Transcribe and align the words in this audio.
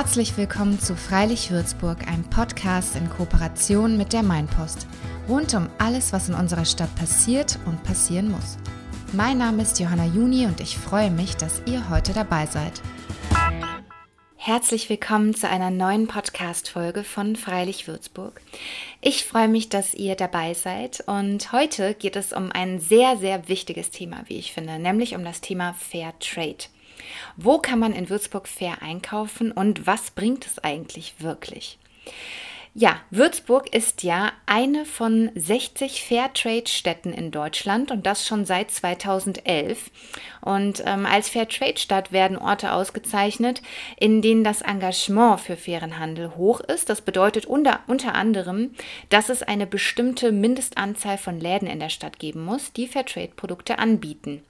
Herzlich 0.00 0.36
willkommen 0.36 0.78
zu 0.78 0.94
Freilich 0.94 1.50
Würzburg, 1.50 2.06
einem 2.06 2.22
Podcast 2.22 2.94
in 2.94 3.10
Kooperation 3.10 3.96
mit 3.96 4.12
der 4.12 4.22
Mainpost. 4.22 4.86
Rund 5.28 5.52
um 5.54 5.68
alles, 5.78 6.12
was 6.12 6.28
in 6.28 6.36
unserer 6.36 6.66
Stadt 6.66 6.94
passiert 6.94 7.58
und 7.66 7.82
passieren 7.82 8.30
muss. 8.30 8.58
Mein 9.12 9.38
Name 9.38 9.60
ist 9.60 9.80
Johanna 9.80 10.04
Juni 10.04 10.46
und 10.46 10.60
ich 10.60 10.78
freue 10.78 11.10
mich, 11.10 11.36
dass 11.36 11.62
ihr 11.66 11.90
heute 11.90 12.12
dabei 12.12 12.46
seid. 12.46 12.80
Herzlich 14.36 14.88
willkommen 14.88 15.34
zu 15.34 15.48
einer 15.48 15.72
neuen 15.72 16.06
Podcast-Folge 16.06 17.02
von 17.02 17.34
Freilich 17.34 17.88
Würzburg. 17.88 18.40
Ich 19.00 19.24
freue 19.24 19.48
mich, 19.48 19.68
dass 19.68 19.94
ihr 19.94 20.14
dabei 20.14 20.54
seid 20.54 21.02
und 21.08 21.50
heute 21.50 21.94
geht 21.94 22.14
es 22.14 22.32
um 22.32 22.52
ein 22.52 22.78
sehr, 22.78 23.16
sehr 23.16 23.48
wichtiges 23.48 23.90
Thema, 23.90 24.18
wie 24.28 24.38
ich 24.38 24.52
finde, 24.52 24.78
nämlich 24.78 25.16
um 25.16 25.24
das 25.24 25.40
Thema 25.40 25.74
Fair 25.74 26.16
Trade. 26.20 26.66
Wo 27.36 27.58
kann 27.58 27.78
man 27.78 27.92
in 27.92 28.08
Würzburg 28.08 28.48
fair 28.48 28.82
einkaufen 28.82 29.52
und 29.52 29.86
was 29.86 30.10
bringt 30.10 30.46
es 30.46 30.58
eigentlich 30.58 31.14
wirklich? 31.18 31.78
Ja, 32.80 33.00
Würzburg 33.10 33.74
ist 33.74 34.04
ja 34.04 34.30
eine 34.46 34.84
von 34.84 35.32
60 35.34 36.04
Fairtrade-Städten 36.04 37.12
in 37.12 37.32
Deutschland 37.32 37.90
und 37.90 38.06
das 38.06 38.24
schon 38.24 38.44
seit 38.44 38.70
2011. 38.70 39.90
Und 40.42 40.84
ähm, 40.86 41.04
als 41.04 41.28
Fairtrade-Stadt 41.28 42.12
werden 42.12 42.36
Orte 42.36 42.72
ausgezeichnet, 42.72 43.62
in 43.98 44.22
denen 44.22 44.44
das 44.44 44.62
Engagement 44.62 45.40
für 45.40 45.56
fairen 45.56 45.98
Handel 45.98 46.36
hoch 46.36 46.60
ist. 46.60 46.88
Das 46.88 47.00
bedeutet 47.00 47.46
unter, 47.46 47.80
unter 47.88 48.14
anderem, 48.14 48.70
dass 49.08 49.28
es 49.28 49.42
eine 49.42 49.66
bestimmte 49.66 50.30
Mindestanzahl 50.30 51.18
von 51.18 51.40
Läden 51.40 51.66
in 51.66 51.80
der 51.80 51.88
Stadt 51.88 52.20
geben 52.20 52.44
muss, 52.44 52.72
die 52.72 52.86
Fairtrade-Produkte 52.86 53.80
anbieten. 53.80 54.44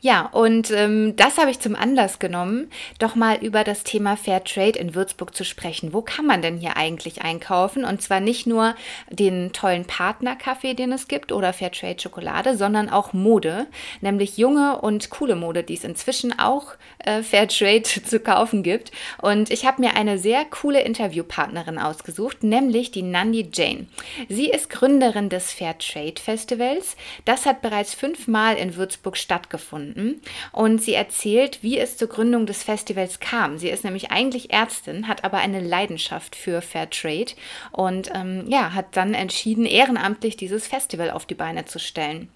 Ja, 0.00 0.26
und 0.32 0.70
ähm, 0.70 1.16
das 1.16 1.38
habe 1.38 1.50
ich 1.50 1.60
zum 1.60 1.74
Anlass 1.76 2.18
genommen, 2.18 2.70
doch 2.98 3.14
mal 3.14 3.36
über 3.36 3.64
das 3.64 3.84
Thema 3.84 4.16
Fair 4.16 4.44
Trade 4.44 4.78
in 4.78 4.94
Würzburg 4.94 5.34
zu 5.34 5.44
sprechen. 5.44 5.92
Wo 5.92 6.02
kann 6.02 6.26
man 6.26 6.42
denn 6.42 6.58
hier 6.58 6.76
eigentlich 6.76 7.22
einkaufen? 7.22 7.84
Und 7.84 8.02
zwar 8.02 8.20
nicht 8.20 8.46
nur 8.46 8.74
den 9.10 9.52
tollen 9.52 9.84
Partnerkaffee, 9.86 10.74
den 10.74 10.92
es 10.92 11.08
gibt, 11.08 11.32
oder 11.32 11.52
Fair 11.52 11.72
Trade 11.72 12.00
Schokolade, 12.00 12.56
sondern 12.56 12.90
auch 12.90 13.12
Mode, 13.12 13.66
nämlich 14.00 14.36
junge 14.36 14.80
und 14.80 15.10
coole 15.10 15.36
Mode, 15.36 15.62
die 15.62 15.74
es 15.74 15.84
inzwischen 15.84 16.38
auch 16.38 16.74
äh, 16.98 17.22
Fair 17.22 17.48
Trade 17.48 17.82
zu 17.84 18.20
kaufen 18.20 18.62
gibt. 18.62 18.90
Und 19.22 19.50
ich 19.50 19.64
habe 19.64 19.80
mir 19.80 19.96
eine 19.96 20.18
sehr 20.18 20.44
coole 20.44 20.82
Interviewpartnerin 20.82 21.78
ausgesucht, 21.78 22.42
nämlich 22.42 22.90
die 22.90 23.02
Nandi 23.02 23.48
Jane. 23.52 23.86
Sie 24.28 24.50
ist 24.50 24.70
Gründerin 24.70 25.28
des 25.28 25.52
Fair 25.52 25.78
Trade 25.78 26.20
Festivals. 26.20 26.96
Das 27.24 27.46
hat 27.46 27.62
bereits 27.62 27.94
fünfmal 27.94 28.56
in 28.56 28.76
Würzburg 28.76 29.16
stattgefunden 29.16 29.83
gefunden 29.84 30.20
und 30.52 30.82
sie 30.82 30.94
erzählt, 30.94 31.62
wie 31.62 31.78
es 31.78 31.96
zur 31.96 32.08
Gründung 32.08 32.46
des 32.46 32.62
Festivals 32.62 33.20
kam. 33.20 33.58
Sie 33.58 33.68
ist 33.68 33.84
nämlich 33.84 34.10
eigentlich 34.10 34.52
Ärztin, 34.52 35.08
hat 35.08 35.24
aber 35.24 35.38
eine 35.38 35.60
Leidenschaft 35.60 36.36
für 36.36 36.62
Fair 36.62 36.88
Trade 36.90 37.32
und 37.72 38.10
ähm, 38.14 38.44
ja, 38.48 38.74
hat 38.74 38.96
dann 38.96 39.14
entschieden, 39.14 39.66
ehrenamtlich 39.66 40.36
dieses 40.36 40.66
Festival 40.66 41.10
auf 41.10 41.26
die 41.26 41.34
Beine 41.34 41.64
zu 41.64 41.78
stellen. 41.78 42.28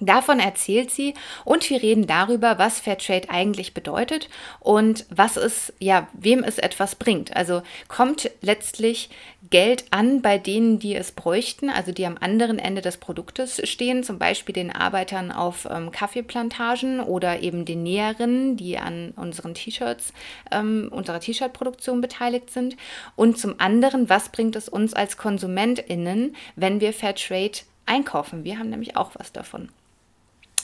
Davon 0.00 0.40
erzählt 0.40 0.90
sie 0.90 1.14
und 1.44 1.70
wir 1.70 1.80
reden 1.80 2.08
darüber, 2.08 2.58
was 2.58 2.80
Fairtrade 2.80 3.30
eigentlich 3.30 3.74
bedeutet 3.74 4.28
und 4.58 5.06
was 5.08 5.36
es, 5.36 5.72
ja, 5.78 6.08
wem 6.14 6.42
es 6.42 6.58
etwas 6.58 6.96
bringt. 6.96 7.36
Also 7.36 7.62
kommt 7.86 8.28
letztlich 8.40 9.08
Geld 9.50 9.84
an 9.92 10.20
bei 10.20 10.36
denen, 10.36 10.80
die 10.80 10.96
es 10.96 11.12
bräuchten, 11.12 11.70
also 11.70 11.92
die 11.92 12.06
am 12.06 12.18
anderen 12.18 12.58
Ende 12.58 12.80
des 12.80 12.96
Produktes 12.96 13.62
stehen, 13.68 14.02
zum 14.02 14.18
Beispiel 14.18 14.52
den 14.52 14.74
Arbeitern 14.74 15.30
auf 15.30 15.68
ähm, 15.70 15.92
Kaffeeplantagen 15.92 16.98
oder 16.98 17.40
eben 17.40 17.64
den 17.64 17.84
Näherinnen, 17.84 18.56
die 18.56 18.78
an 18.78 19.12
unseren 19.14 19.54
T-Shirts, 19.54 20.12
ähm, 20.50 20.88
unserer 20.90 21.20
T-Shirt-Produktion 21.20 22.00
beteiligt 22.00 22.50
sind. 22.50 22.76
Und 23.14 23.38
zum 23.38 23.60
anderen, 23.60 24.08
was 24.08 24.30
bringt 24.30 24.56
es 24.56 24.68
uns 24.68 24.92
als 24.92 25.16
KonsumentInnen, 25.18 26.34
wenn 26.56 26.80
wir 26.80 26.92
Fairtrade 26.92 27.60
einkaufen? 27.86 28.42
Wir 28.42 28.58
haben 28.58 28.70
nämlich 28.70 28.96
auch 28.96 29.12
was 29.14 29.30
davon. 29.30 29.68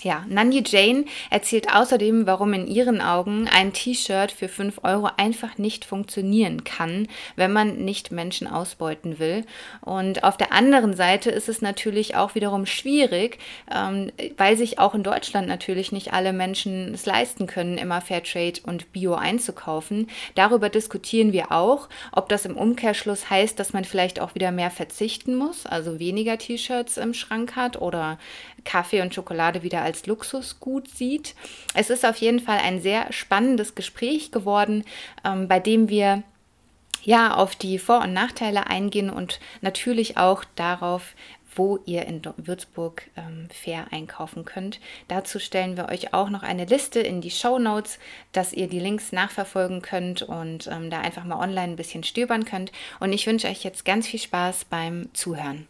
Ja, 0.02 0.24
Nandi 0.28 0.62
Jane 0.66 1.04
erzählt 1.28 1.74
außerdem, 1.74 2.26
warum 2.26 2.54
in 2.54 2.66
ihren 2.66 3.02
Augen 3.02 3.48
ein 3.52 3.74
T-Shirt 3.74 4.32
für 4.32 4.48
5 4.48 4.80
Euro 4.82 5.10
einfach 5.18 5.58
nicht 5.58 5.84
funktionieren 5.84 6.64
kann, 6.64 7.06
wenn 7.36 7.52
man 7.52 7.84
nicht 7.84 8.10
Menschen 8.10 8.46
ausbeuten 8.46 9.18
will. 9.18 9.44
Und 9.82 10.24
auf 10.24 10.38
der 10.38 10.52
anderen 10.52 10.94
Seite 10.96 11.30
ist 11.30 11.50
es 11.50 11.60
natürlich 11.60 12.16
auch 12.16 12.34
wiederum 12.34 12.64
schwierig, 12.64 13.38
ähm, 13.70 14.10
weil 14.38 14.56
sich 14.56 14.78
auch 14.78 14.94
in 14.94 15.02
Deutschland 15.02 15.46
natürlich 15.48 15.92
nicht 15.92 16.14
alle 16.14 16.32
Menschen 16.32 16.94
es 16.94 17.04
leisten 17.04 17.46
können, 17.46 17.76
immer 17.76 18.00
Fairtrade 18.00 18.60
und 18.64 18.92
Bio 18.92 19.14
einzukaufen. 19.14 20.08
Darüber 20.34 20.70
diskutieren 20.70 21.34
wir 21.34 21.52
auch, 21.52 21.90
ob 22.12 22.30
das 22.30 22.46
im 22.46 22.56
Umkehrschluss 22.56 23.28
heißt, 23.28 23.58
dass 23.58 23.74
man 23.74 23.84
vielleicht 23.84 24.18
auch 24.18 24.34
wieder 24.34 24.50
mehr 24.50 24.70
verzichten 24.70 25.34
muss, 25.34 25.66
also 25.66 25.98
weniger 25.98 26.38
T-Shirts 26.38 26.96
im 26.96 27.12
Schrank 27.12 27.54
hat 27.54 27.80
oder 27.80 28.18
Kaffee 28.64 29.02
und 29.02 29.14
Schokolade 29.14 29.62
wieder 29.62 29.82
als 29.82 30.06
Luxusgut 30.06 30.88
sieht. 30.88 31.34
Es 31.74 31.90
ist 31.90 32.04
auf 32.04 32.16
jeden 32.16 32.40
Fall 32.40 32.58
ein 32.58 32.80
sehr 32.80 33.12
spannendes 33.12 33.74
Gespräch 33.74 34.32
geworden, 34.32 34.84
ähm, 35.24 35.48
bei 35.48 35.60
dem 35.60 35.88
wir 35.88 36.22
ja 37.02 37.34
auf 37.34 37.54
die 37.54 37.78
Vor- 37.78 38.02
und 38.02 38.12
Nachteile 38.12 38.66
eingehen 38.66 39.10
und 39.10 39.40
natürlich 39.62 40.16
auch 40.16 40.44
darauf, 40.54 41.14
wo 41.56 41.78
ihr 41.84 42.06
in 42.06 42.22
Würzburg 42.36 43.02
ähm, 43.16 43.48
fair 43.50 43.86
einkaufen 43.90 44.44
könnt. 44.44 44.80
Dazu 45.08 45.38
stellen 45.38 45.76
wir 45.76 45.88
euch 45.88 46.14
auch 46.14 46.30
noch 46.30 46.42
eine 46.42 46.64
Liste 46.64 47.00
in 47.00 47.20
die 47.20 47.30
Show 47.30 47.58
Notes, 47.58 47.98
dass 48.32 48.52
ihr 48.52 48.68
die 48.68 48.78
Links 48.78 49.12
nachverfolgen 49.12 49.82
könnt 49.82 50.22
und 50.22 50.68
ähm, 50.68 50.90
da 50.90 51.00
einfach 51.00 51.24
mal 51.24 51.40
online 51.40 51.72
ein 51.72 51.76
bisschen 51.76 52.04
stöbern 52.04 52.44
könnt. 52.44 52.70
Und 53.00 53.12
ich 53.12 53.26
wünsche 53.26 53.48
euch 53.48 53.64
jetzt 53.64 53.84
ganz 53.84 54.06
viel 54.06 54.20
Spaß 54.20 54.66
beim 54.66 55.12
Zuhören. 55.12 55.66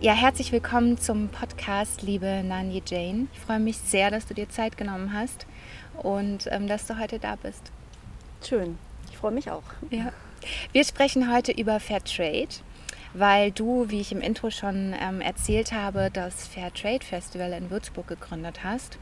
Ja, 0.00 0.12
herzlich 0.12 0.52
willkommen 0.52 0.96
zum 0.96 1.28
Podcast, 1.28 2.02
liebe 2.02 2.44
Nani 2.44 2.80
Jane. 2.86 3.26
Ich 3.34 3.40
freue 3.40 3.58
mich 3.58 3.78
sehr, 3.78 4.12
dass 4.12 4.26
du 4.26 4.34
dir 4.34 4.48
Zeit 4.48 4.76
genommen 4.76 5.12
hast 5.12 5.44
und 6.00 6.46
ähm, 6.52 6.68
dass 6.68 6.86
du 6.86 7.00
heute 7.00 7.18
da 7.18 7.34
bist. 7.34 7.72
Schön, 8.46 8.78
ich 9.10 9.16
freue 9.16 9.32
mich 9.32 9.50
auch. 9.50 9.64
Ja. 9.90 10.12
Wir 10.70 10.84
sprechen 10.84 11.34
heute 11.34 11.50
über 11.50 11.80
Fair 11.80 12.04
Trade, 12.04 12.46
weil 13.12 13.50
du, 13.50 13.90
wie 13.90 14.00
ich 14.00 14.12
im 14.12 14.20
Intro 14.20 14.50
schon 14.50 14.94
ähm, 15.00 15.20
erzählt 15.20 15.72
habe, 15.72 16.10
das 16.12 16.46
Fair 16.46 16.72
Trade 16.72 17.04
Festival 17.04 17.52
in 17.52 17.68
Würzburg 17.68 18.06
gegründet 18.06 18.62
hast. 18.62 18.98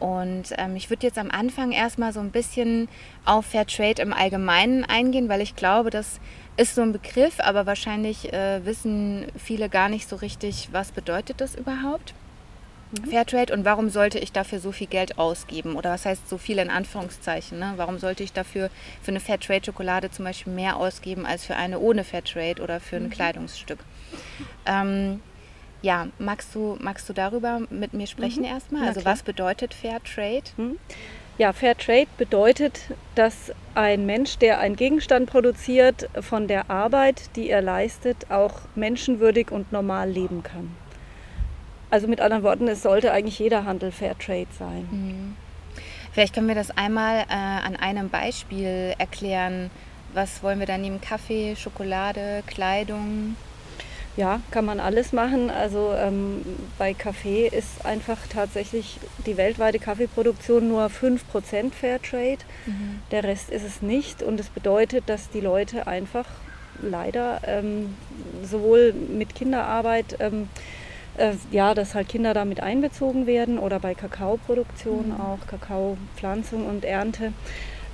Und 0.00 0.54
ähm, 0.56 0.76
ich 0.76 0.90
würde 0.90 1.06
jetzt 1.06 1.18
am 1.18 1.30
Anfang 1.30 1.72
erstmal 1.72 2.12
so 2.12 2.20
ein 2.20 2.30
bisschen 2.30 2.88
auf 3.24 3.46
Fair 3.46 3.66
Trade 3.66 4.02
im 4.02 4.12
Allgemeinen 4.12 4.84
eingehen, 4.84 5.28
weil 5.28 5.42
ich 5.42 5.54
glaube, 5.54 5.90
das 5.90 6.20
ist 6.56 6.74
so 6.74 6.82
ein 6.82 6.92
Begriff, 6.92 7.38
aber 7.38 7.66
wahrscheinlich 7.66 8.32
äh, 8.32 8.64
wissen 8.64 9.26
viele 9.36 9.68
gar 9.68 9.88
nicht 9.88 10.08
so 10.08 10.16
richtig, 10.16 10.70
was 10.72 10.90
bedeutet 10.90 11.40
das 11.40 11.54
überhaupt. 11.54 12.14
Mhm. 12.92 13.10
Fairtrade 13.10 13.52
und 13.52 13.64
warum 13.64 13.88
sollte 13.88 14.18
ich 14.18 14.32
dafür 14.32 14.58
so 14.58 14.72
viel 14.72 14.86
Geld 14.86 15.18
ausgeben? 15.18 15.76
Oder 15.76 15.90
was 15.90 16.06
heißt 16.06 16.28
so 16.28 16.38
viel 16.38 16.58
in 16.58 16.70
Anführungszeichen? 16.70 17.58
Ne? 17.58 17.74
Warum 17.76 17.98
sollte 17.98 18.22
ich 18.22 18.32
dafür 18.32 18.70
für 19.02 19.12
eine 19.12 19.20
Fairtrade-Schokolade 19.20 20.10
zum 20.10 20.24
Beispiel 20.24 20.52
mehr 20.52 20.76
ausgeben 20.76 21.24
als 21.26 21.44
für 21.44 21.56
eine 21.56 21.78
ohne 21.78 22.04
Fairtrade 22.04 22.62
oder 22.62 22.80
für 22.80 22.96
ein 22.96 23.04
mhm. 23.04 23.10
Kleidungsstück? 23.10 23.78
Ähm, 24.66 25.20
ja, 25.82 26.08
magst 26.18 26.54
du, 26.54 26.76
magst 26.80 27.08
du 27.08 27.12
darüber 27.12 27.60
mit 27.70 27.94
mir 27.94 28.06
sprechen 28.06 28.40
mhm. 28.40 28.50
erstmal? 28.50 28.88
Also 28.88 29.04
was 29.04 29.22
bedeutet 29.22 29.74
Fair 29.74 30.00
Trade? 30.02 30.42
Mhm. 30.56 30.78
Ja, 31.38 31.54
Fair 31.54 31.76
Trade 31.76 32.08
bedeutet, 32.18 32.80
dass 33.14 33.52
ein 33.74 34.04
Mensch, 34.04 34.36
der 34.36 34.60
einen 34.60 34.76
Gegenstand 34.76 35.30
produziert, 35.30 36.10
von 36.20 36.48
der 36.48 36.70
Arbeit, 36.70 37.34
die 37.34 37.48
er 37.48 37.62
leistet, 37.62 38.30
auch 38.30 38.60
menschenwürdig 38.74 39.50
und 39.50 39.72
normal 39.72 40.10
leben 40.10 40.42
kann. 40.42 40.76
Also 41.88 42.08
mit 42.08 42.20
anderen 42.20 42.42
Worten, 42.42 42.68
es 42.68 42.82
sollte 42.82 43.12
eigentlich 43.12 43.38
jeder 43.38 43.64
Handel 43.64 43.90
Fair 43.90 44.18
Trade 44.18 44.48
sein. 44.58 44.86
Mhm. 44.90 45.36
Vielleicht 46.12 46.34
können 46.34 46.48
wir 46.48 46.54
das 46.54 46.76
einmal 46.76 47.20
äh, 47.20 47.32
an 47.32 47.76
einem 47.76 48.10
Beispiel 48.10 48.94
erklären. 48.98 49.70
Was 50.12 50.42
wollen 50.42 50.58
wir 50.58 50.66
da 50.66 50.76
nehmen? 50.76 51.00
Kaffee, 51.00 51.56
Schokolade, 51.56 52.42
Kleidung? 52.46 53.36
Ja, 54.16 54.40
kann 54.50 54.64
man 54.64 54.80
alles 54.80 55.12
machen. 55.12 55.50
Also 55.50 55.92
ähm, 55.96 56.42
bei 56.78 56.94
Kaffee 56.94 57.46
ist 57.46 57.84
einfach 57.84 58.18
tatsächlich 58.28 58.98
die 59.24 59.36
weltweite 59.36 59.78
Kaffeeproduktion 59.78 60.68
nur 60.68 60.86
5% 60.86 61.72
Fairtrade. 61.72 62.38
Mhm. 62.66 63.00
Der 63.12 63.24
Rest 63.24 63.50
ist 63.50 63.64
es 63.64 63.82
nicht. 63.82 64.22
Und 64.22 64.40
es 64.40 64.46
das 64.46 64.54
bedeutet, 64.54 65.04
dass 65.06 65.30
die 65.30 65.40
Leute 65.40 65.86
einfach 65.86 66.26
leider 66.82 67.40
ähm, 67.46 67.94
sowohl 68.42 68.92
mit 68.92 69.34
Kinderarbeit, 69.34 70.16
ähm, 70.18 70.48
äh, 71.16 71.32
ja, 71.50 71.74
dass 71.74 71.94
halt 71.94 72.08
Kinder 72.08 72.34
damit 72.34 72.62
einbezogen 72.62 73.26
werden 73.26 73.58
oder 73.58 73.78
bei 73.78 73.94
Kakaoproduktion 73.94 75.08
mhm. 75.08 75.20
auch, 75.20 75.46
Kakaopflanzung 75.46 76.66
und 76.66 76.84
Ernte. 76.84 77.32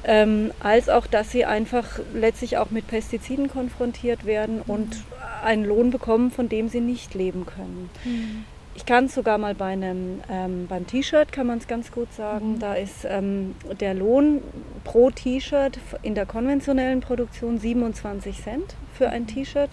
Ähm, 0.09 0.53
als 0.61 0.89
auch, 0.89 1.09
dass 1.09 1.33
sie 1.33 1.45
einfach 1.45 1.99
letztlich 2.15 2.59
auch 2.59 2.71
mit 2.71 2.87
Pestiziden 2.87 3.49
konfrontiert 3.49 4.25
werden 4.25 4.59
mhm. 4.59 4.73
und 4.73 4.97
einen 5.43 5.65
Lohn 5.65 5.91
bekommen, 5.91 6.31
von 6.31 6.49
dem 6.49 6.69
sie 6.69 6.81
nicht 6.81 7.15
leben 7.15 7.45
können. 7.45 7.91
Mhm. 8.05 8.45
ich 8.77 8.87
kann 8.87 9.07
es 9.07 9.15
sogar 9.15 9.39
mal 9.39 9.55
bei 9.55 9.73
einem, 9.73 10.21
ähm, 10.31 10.67
beim 10.69 10.87
T-Shirt 10.87 11.33
kann 11.33 11.49
man 11.49 11.59
es 11.59 11.67
ganz 11.67 11.91
gut 11.91 12.13
sagen. 12.13 12.55
Mhm. 12.55 12.59
Da 12.61 12.75
ist 12.75 13.05
ähm, 13.05 13.57
der 13.81 13.95
Lohn 13.95 14.43
pro 14.85 15.11
T-Shirt 15.11 15.79
in 16.03 16.15
der 16.15 16.27
konventionellen 16.27 17.01
Produktion 17.01 17.59
27 17.59 18.43
Cent 18.43 18.77
für 18.95 19.09
ein 19.09 19.23
mhm. 19.23 19.29
T-Shirt. 19.29 19.71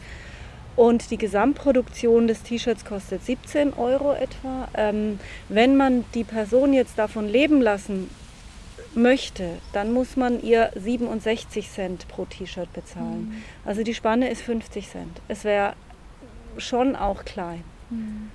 Und 0.75 1.11
die 1.11 1.17
Gesamtproduktion 1.17 2.27
des 2.27 2.41
T-Shirts 2.41 2.85
kostet 2.85 3.23
17 3.23 3.73
Euro 3.73 4.13
etwa. 4.13 4.67
Ähm, 4.73 5.19
wenn 5.47 5.77
man 5.77 6.05
die 6.15 6.23
Person 6.23 6.73
jetzt 6.73 6.97
davon 6.97 7.29
leben 7.29 7.61
lassen 7.61 8.09
möchte, 8.95 9.59
dann 9.71 9.91
muss 9.93 10.15
man 10.15 10.41
ihr 10.41 10.71
67 10.75 11.69
Cent 11.69 12.07
pro 12.07 12.25
T-Shirt 12.25 12.71
bezahlen. 12.73 13.29
Mhm. 13.29 13.43
Also 13.65 13.83
die 13.83 13.93
Spanne 13.93 14.29
ist 14.29 14.41
50 14.41 14.89
Cent. 14.89 15.21
Es 15.27 15.43
wäre 15.43 15.73
schon 16.57 16.95
auch 16.95 17.25
klein. 17.25 17.63
Mhm. 17.89 18.31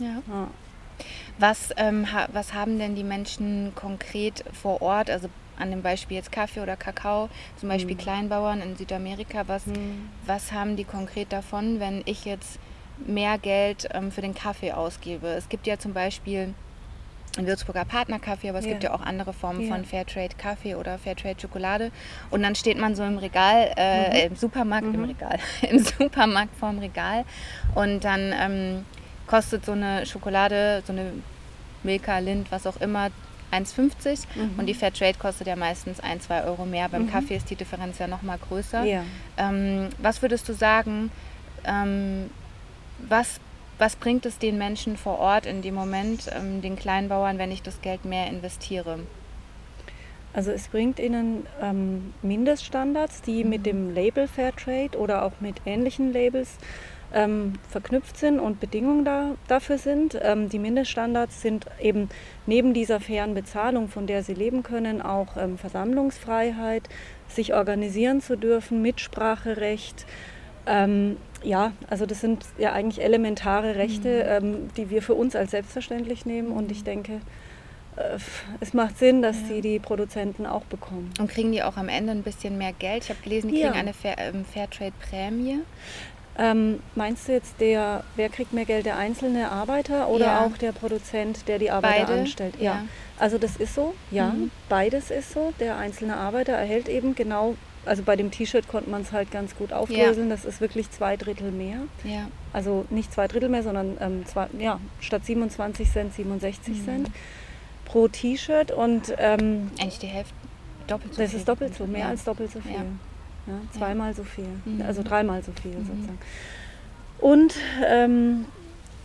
Ja. 0.00 0.22
ja. 0.28 0.48
Was, 1.38 1.70
ähm, 1.76 2.12
ha 2.12 2.28
was 2.32 2.54
haben 2.54 2.78
denn 2.78 2.94
die 2.94 3.04
Menschen 3.04 3.72
konkret 3.74 4.44
vor 4.52 4.82
Ort, 4.82 5.10
also 5.10 5.28
an 5.58 5.70
dem 5.70 5.82
Beispiel 5.82 6.16
jetzt 6.16 6.32
Kaffee 6.32 6.60
oder 6.60 6.76
Kakao, 6.76 7.28
zum 7.56 7.68
Beispiel 7.68 7.94
mhm. 7.94 8.00
Kleinbauern 8.00 8.60
in 8.60 8.76
Südamerika, 8.76 9.44
was, 9.46 9.66
mhm. 9.66 10.08
was 10.26 10.52
haben 10.52 10.76
die 10.76 10.84
konkret 10.84 11.32
davon, 11.32 11.80
wenn 11.80 12.02
ich 12.04 12.24
jetzt 12.24 12.58
mehr 13.06 13.38
Geld 13.38 13.88
ähm, 13.92 14.10
für 14.10 14.20
den 14.20 14.34
Kaffee 14.34 14.72
ausgebe? 14.72 15.28
Es 15.28 15.48
gibt 15.48 15.66
ja 15.66 15.78
zum 15.78 15.92
Beispiel 15.92 16.54
Würzburger 17.46 17.84
Partnerkaffee, 17.84 18.48
aber 18.48 18.58
es 18.58 18.64
ja. 18.64 18.72
gibt 18.72 18.84
ja 18.84 18.94
auch 18.94 19.00
andere 19.00 19.32
Formen 19.32 19.62
ja. 19.62 19.74
von 19.74 19.84
Fairtrade 19.84 20.34
Kaffee 20.36 20.74
oder 20.74 20.98
Fairtrade 20.98 21.40
Schokolade. 21.40 21.90
Und 22.30 22.42
dann 22.42 22.54
steht 22.54 22.78
man 22.78 22.94
so 22.94 23.04
im 23.04 23.18
Regal, 23.18 23.72
äh, 23.76 24.26
mhm. 24.26 24.32
im 24.32 24.36
Supermarkt, 24.36 24.86
mhm. 24.86 24.94
im 24.94 25.04
Regal, 25.04 25.38
im 25.70 25.78
Supermarkt 25.78 26.56
vorm 26.56 26.78
Regal 26.78 27.24
und 27.74 28.04
dann 28.04 28.34
ähm, 28.38 28.84
kostet 29.26 29.64
so 29.64 29.72
eine 29.72 30.06
Schokolade, 30.06 30.82
so 30.86 30.92
eine 30.92 31.12
Milka, 31.82 32.18
Lind, 32.18 32.50
was 32.50 32.66
auch 32.66 32.80
immer, 32.80 33.10
1,50 33.52 34.24
mhm. 34.34 34.58
und 34.58 34.66
die 34.66 34.74
Fairtrade 34.74 35.16
kostet 35.18 35.46
ja 35.46 35.56
meistens 35.56 36.00
1, 36.00 36.24
2 36.24 36.44
Euro 36.44 36.66
mehr. 36.66 36.88
Beim 36.88 37.04
mhm. 37.04 37.10
Kaffee 37.10 37.36
ist 37.36 37.48
die 37.48 37.56
Differenz 37.56 37.98
ja 37.98 38.06
nochmal 38.06 38.38
größer. 38.38 38.84
Ja. 38.84 39.04
Ähm, 39.36 39.88
was 39.98 40.20
würdest 40.22 40.48
du 40.48 40.52
sagen, 40.52 41.10
ähm, 41.64 42.30
was 43.08 43.40
was 43.78 43.96
bringt 43.96 44.26
es 44.26 44.38
den 44.38 44.58
Menschen 44.58 44.96
vor 44.96 45.18
Ort 45.18 45.46
in 45.46 45.62
dem 45.62 45.74
Moment, 45.74 46.30
ähm, 46.34 46.60
den 46.60 46.76
Kleinbauern, 46.76 47.38
wenn 47.38 47.52
ich 47.52 47.62
das 47.62 47.80
Geld 47.80 48.04
mehr 48.04 48.26
investiere? 48.28 48.98
Also 50.32 50.50
es 50.50 50.68
bringt 50.68 50.98
ihnen 50.98 51.46
ähm, 51.60 52.12
Mindeststandards, 52.22 53.22
die 53.22 53.44
mhm. 53.44 53.50
mit 53.50 53.66
dem 53.66 53.94
Label 53.94 54.28
Fairtrade 54.28 54.98
oder 54.98 55.24
auch 55.24 55.32
mit 55.40 55.56
ähnlichen 55.64 56.12
Labels 56.12 56.58
ähm, 57.14 57.54
verknüpft 57.68 58.18
sind 58.18 58.38
und 58.38 58.60
Bedingungen 58.60 59.04
da, 59.04 59.36
dafür 59.46 59.78
sind. 59.78 60.18
Ähm, 60.20 60.48
die 60.48 60.58
Mindeststandards 60.58 61.40
sind 61.40 61.66
eben 61.80 62.10
neben 62.46 62.74
dieser 62.74 63.00
fairen 63.00 63.34
Bezahlung, 63.34 63.88
von 63.88 64.06
der 64.06 64.22
sie 64.22 64.34
leben 64.34 64.62
können, 64.62 65.00
auch 65.00 65.36
ähm, 65.36 65.56
Versammlungsfreiheit, 65.56 66.88
sich 67.28 67.54
organisieren 67.54 68.20
zu 68.20 68.36
dürfen, 68.36 68.82
Mitspracherecht, 68.82 70.04
ähm, 70.66 71.16
ja, 71.42 71.72
also 71.88 72.06
das 72.06 72.20
sind 72.20 72.44
ja 72.58 72.72
eigentlich 72.72 73.02
elementare 73.04 73.76
Rechte, 73.76 74.40
mhm. 74.40 74.46
ähm, 74.46 74.68
die 74.76 74.90
wir 74.90 75.02
für 75.02 75.14
uns 75.14 75.36
als 75.36 75.52
selbstverständlich 75.52 76.26
nehmen 76.26 76.50
und 76.52 76.70
ich 76.70 76.84
denke, 76.84 77.20
äh, 77.96 78.18
es 78.60 78.74
macht 78.74 78.98
Sinn, 78.98 79.22
dass 79.22 79.40
ja. 79.42 79.54
die 79.54 79.60
die 79.60 79.78
Produzenten 79.78 80.46
auch 80.46 80.64
bekommen. 80.64 81.12
Und 81.20 81.30
kriegen 81.30 81.52
die 81.52 81.62
auch 81.62 81.76
am 81.76 81.88
Ende 81.88 82.12
ein 82.12 82.22
bisschen 82.22 82.58
mehr 82.58 82.72
Geld? 82.72 83.04
Ich 83.04 83.10
habe 83.10 83.20
gelesen, 83.22 83.48
die 83.50 83.60
kriegen 83.60 83.74
eine 83.74 83.94
Fair, 83.94 84.16
ähm, 84.18 84.44
Fairtrade-Prämie. 84.44 85.60
Ähm, 86.40 86.80
meinst 86.94 87.26
du 87.26 87.32
jetzt 87.32 87.60
der, 87.60 88.04
wer 88.14 88.28
kriegt 88.28 88.52
mehr 88.52 88.64
Geld, 88.64 88.86
der 88.86 88.96
einzelne 88.96 89.50
Arbeiter 89.50 90.08
oder 90.08 90.26
ja. 90.26 90.46
auch 90.46 90.56
der 90.56 90.70
Produzent, 90.70 91.48
der 91.48 91.58
die 91.58 91.70
Arbeiter 91.72 92.06
Beide? 92.06 92.20
anstellt? 92.20 92.54
Ja. 92.58 92.64
ja. 92.64 92.84
Also 93.18 93.38
das 93.38 93.56
ist 93.56 93.74
so, 93.74 93.94
ja, 94.12 94.28
mhm. 94.28 94.52
beides 94.68 95.10
ist 95.10 95.32
so. 95.32 95.52
Der 95.58 95.76
einzelne 95.76 96.16
Arbeiter 96.16 96.52
erhält 96.52 96.88
eben 96.88 97.16
genau 97.16 97.56
also 97.88 98.02
bei 98.02 98.16
dem 98.16 98.30
T-Shirt 98.30 98.68
konnte 98.68 98.90
man 98.90 99.02
es 99.02 99.12
halt 99.12 99.30
ganz 99.30 99.56
gut 99.56 99.72
aufdröseln. 99.72 100.28
Ja. 100.28 100.36
Das 100.36 100.44
ist 100.44 100.60
wirklich 100.60 100.90
zwei 100.90 101.16
Drittel 101.16 101.50
mehr. 101.50 101.78
Ja. 102.04 102.28
Also 102.52 102.84
nicht 102.90 103.12
zwei 103.12 103.26
Drittel 103.26 103.48
mehr, 103.48 103.62
sondern 103.62 103.96
ähm, 104.00 104.26
zwei, 104.26 104.48
ja, 104.58 104.80
statt 105.00 105.24
27 105.24 105.90
Cent 105.90 106.14
67 106.14 106.76
mhm. 106.76 106.84
Cent 106.84 107.10
pro 107.84 108.08
T-Shirt. 108.08 108.70
Und 108.70 109.14
ähm, 109.18 109.70
eigentlich 109.80 109.98
die 109.98 110.06
Hälfte, 110.06 110.34
doppelt 110.86 111.14
so 111.14 111.22
das 111.22 111.30
viel. 111.30 111.38
Das 111.38 111.40
ist 111.40 111.48
doppelt 111.48 111.74
so, 111.74 111.86
mehr 111.86 112.00
ja. 112.00 112.08
als 112.08 112.24
doppelt 112.24 112.52
so 112.52 112.60
viel. 112.60 112.72
Ja. 112.72 113.78
zweimal 113.78 114.14
so 114.14 114.24
viel, 114.24 114.46
mhm. 114.66 114.82
also 114.82 115.02
dreimal 115.02 115.42
so 115.42 115.52
viel 115.62 115.72
mhm. 115.72 115.86
sozusagen. 115.86 116.18
Und 117.18 117.54
ähm, 117.86 118.44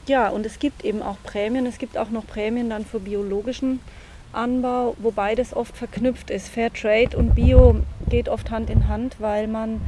ja, 0.06 0.29
und 0.29 0.45
es 0.45 0.59
gibt 0.59 0.83
eben 0.83 1.01
auch 1.01 1.18
Prämien. 1.24 1.65
Es 1.65 1.77
gibt 1.77 1.97
auch 1.97 2.09
noch 2.09 2.27
Prämien 2.27 2.69
dann 2.69 2.86
für 2.86 3.00
biologischen 3.00 3.79
Anbau, 4.33 4.95
wobei 5.00 5.35
das 5.35 5.56
oft 5.56 5.75
verknüpft 5.75 6.30
ist. 6.30 6.50
Fair 6.50 6.71
Trade 6.74 7.15
und 7.18 7.35
Bio 7.35 7.77
geht 8.09 8.30
oft 8.30 8.51
Hand 8.51 8.69
in 8.69 8.88
Hand, 8.88 9.15
weil 9.19 9.47
man 9.47 9.81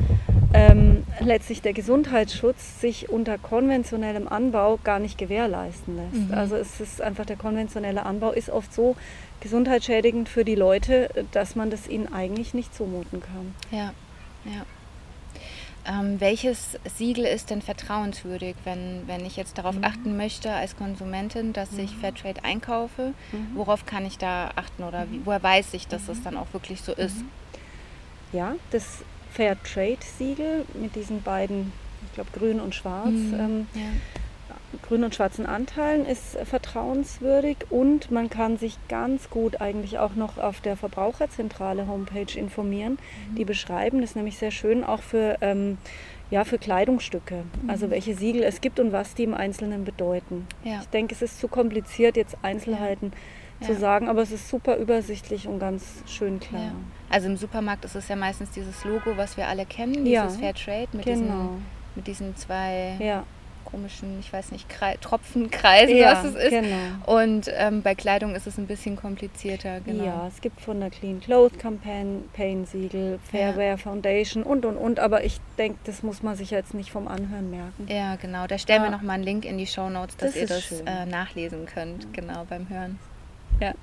ähm, 0.54 1.04
letztlich 1.20 1.62
der 1.62 1.74
Gesundheitsschutz 1.74 2.80
sich 2.80 3.10
unter 3.10 3.38
konventionellem 3.38 4.28
Anbau 4.28 4.80
gar 4.84 5.00
nicht 5.00 5.18
gewährleisten 5.18 5.98
lässt. 5.98 6.30
Mhm. 6.30 6.34
Also 6.34 6.56
es 6.56 6.80
ist 6.80 7.02
einfach 7.02 7.26
der 7.26 7.36
konventionelle 7.36 8.06
Anbau 8.06 8.32
ist 8.32 8.50
oft 8.50 8.74
so 8.74 8.96
gesundheitsschädigend 9.42 10.30
für 10.30 10.46
die 10.46 10.56
Leute, 10.56 11.10
dass 11.32 11.56
man 11.56 11.70
das 11.70 11.88
ihnen 11.88 12.12
eigentlich 12.14 12.54
nicht 12.54 12.74
zumuten 12.74 13.22
kann. 13.22 13.54
Ja, 13.72 13.94
ja. 14.46 14.66
Ähm, 15.88 16.20
welches 16.20 16.80
Siegel 16.98 17.26
ist 17.26 17.52
denn 17.52 17.62
vertrauenswürdig, 17.62 18.56
wenn, 18.64 19.04
wenn 19.08 19.26
ich 19.26 19.36
jetzt 19.36 19.58
darauf 19.58 19.76
mhm. 19.76 19.84
achten 19.84 20.18
möchte 20.18 20.52
als 20.52 20.76
Konsumentin, 20.76 21.54
dass 21.54 21.72
mhm. 21.72 21.82
ich 21.82 21.96
Fairtrade 21.96 22.44
einkaufe? 22.44 23.14
Mhm. 23.32 23.48
Worauf 23.56 23.86
kann 23.86 24.06
ich 24.06 24.18
da 24.18 24.52
achten 24.56 24.84
oder 24.84 25.06
wie, 25.12 25.18
mhm. 25.18 25.26
woher 25.26 25.44
weiß 25.44 25.74
ich, 25.74 25.88
dass 25.88 26.10
es 26.10 26.20
mhm. 26.20 26.24
dann 26.24 26.38
auch 26.38 26.48
wirklich 26.54 26.82
so 26.82 26.94
ist? 26.94 27.18
Mhm. 27.18 27.30
Ja, 28.34 28.56
das 28.72 29.04
Fairtrade-Siegel 29.32 30.66
mit 30.74 30.96
diesen 30.96 31.22
beiden, 31.22 31.72
ich 32.08 32.14
glaube 32.14 32.32
grün 32.34 32.60
und 32.60 32.74
schwarz, 32.74 33.10
ähm, 33.10 33.68
ja 33.74 33.82
grünen 34.82 35.06
und 35.06 35.16
schwarzen 35.16 35.46
Anteilen 35.46 36.06
ist 36.06 36.38
vertrauenswürdig 36.44 37.58
und 37.70 38.12
man 38.12 38.30
kann 38.30 38.58
sich 38.58 38.78
ganz 38.88 39.30
gut 39.30 39.62
eigentlich 39.62 40.00
auch 40.00 40.16
noch 40.16 40.38
auf 40.38 40.62
der 40.62 40.76
Verbraucherzentrale 40.76 41.88
Homepage 41.88 42.38
informieren. 42.38 42.98
Mhm. 43.32 43.36
Die 43.36 43.46
beschreiben 43.46 44.02
das 44.02 44.16
nämlich 44.16 44.38
sehr 44.38 44.52
schön 44.52 44.84
auch 44.84 45.02
für, 45.02 45.38
ähm, 45.42 45.78
ja, 46.30 46.44
für 46.44 46.58
Kleidungsstücke, 46.58 47.44
mhm. 47.62 47.70
also 47.70 47.90
welche 47.90 48.16
Siegel 48.16 48.44
es 48.44 48.62
gibt 48.62 48.80
und 48.80 48.92
was 48.92 49.16
die 49.16 49.24
im 49.24 49.34
Einzelnen 49.34 49.86
bedeuten. 49.86 50.48
Ja. 50.64 50.80
Ich 50.82 50.88
denke, 50.88 51.14
es 51.14 51.22
ist 51.22 51.40
zu 51.40 51.48
kompliziert, 51.48 52.18
jetzt 52.18 52.38
Einzelheiten 52.42 53.14
ja. 53.62 53.68
zu 53.68 53.76
sagen, 53.76 54.10
aber 54.10 54.22
es 54.22 54.32
ist 54.32 54.50
super 54.50 54.78
übersichtlich 54.78 55.48
und 55.48 55.60
ganz 55.60 56.04
schön 56.06 56.40
klar. 56.40 56.62
Ja. 56.62 56.72
Also 57.10 57.28
im 57.28 57.38
Supermarkt 57.38 57.86
ist 57.86 57.96
es 57.96 58.08
ja 58.08 58.16
meistens 58.16 58.52
dieses 58.52 58.84
Logo, 58.84 59.16
was 59.16 59.38
wir 59.38 59.48
alle 59.48 59.66
kennen, 59.66 60.04
dieses 60.04 60.38
Fairtrade 60.38 60.90
mit, 60.94 61.06
genau. 61.06 61.22
diesen, 61.22 61.66
mit 61.96 62.08
diesen 62.08 62.36
zwei 62.36 62.98
ja 63.00 63.24
komischen, 63.66 64.20
ich 64.20 64.32
weiß 64.32 64.52
nicht, 64.52 64.70
Kre 64.70 64.96
Tropfenkreisen, 65.02 65.98
ja, 65.98 66.12
was 66.12 66.24
es 66.26 66.36
ist. 66.36 66.50
Genau. 66.52 67.20
Und 67.22 67.52
ähm, 67.54 67.82
bei 67.82 67.96
Kleidung 67.96 68.36
ist 68.36 68.48
es 68.48 68.58
ein 68.58 68.68
bisschen 68.68 68.96
komplizierter. 68.96 69.82
Genau. 69.82 70.04
Ja, 70.04 70.28
es 70.28 70.42
gibt 70.42 70.62
von 70.62 70.80
der 70.80 70.90
Clean 70.90 71.20
Clothes 71.20 71.58
Campaign 71.58 72.66
Siegel, 72.66 73.20
Fairwear 73.32 73.66
ja. 73.66 73.78
Foundation 73.78 74.44
und 74.44 74.66
und 74.66 74.78
und. 74.78 75.00
Aber 75.00 75.24
ich 75.24 75.40
denke, 75.58 75.80
das 75.84 76.04
muss 76.04 76.24
man 76.24 76.36
sich 76.36 76.52
jetzt 76.52 76.74
nicht 76.74 76.92
vom 76.92 77.08
Anhören 77.08 77.50
merken. 77.50 77.88
Ja, 77.88 78.16
genau. 78.16 78.48
Da 78.48 78.58
stellen 78.58 78.84
ja. 78.84 78.90
wir 78.90 78.96
nochmal 78.96 79.16
einen 79.16 79.24
Link 79.24 79.46
in 79.46 79.58
die 79.58 79.68
Show 79.68 79.90
Notes, 79.90 80.16
dass 80.18 80.34
das 80.34 80.42
ihr 80.42 80.48
das 80.48 80.72
äh, 80.86 81.06
nachlesen 81.06 81.66
könnt, 81.66 82.14
genau 82.14 82.46
beim 82.50 82.70
Hören. 82.70 83.00
Ja. 83.60 83.74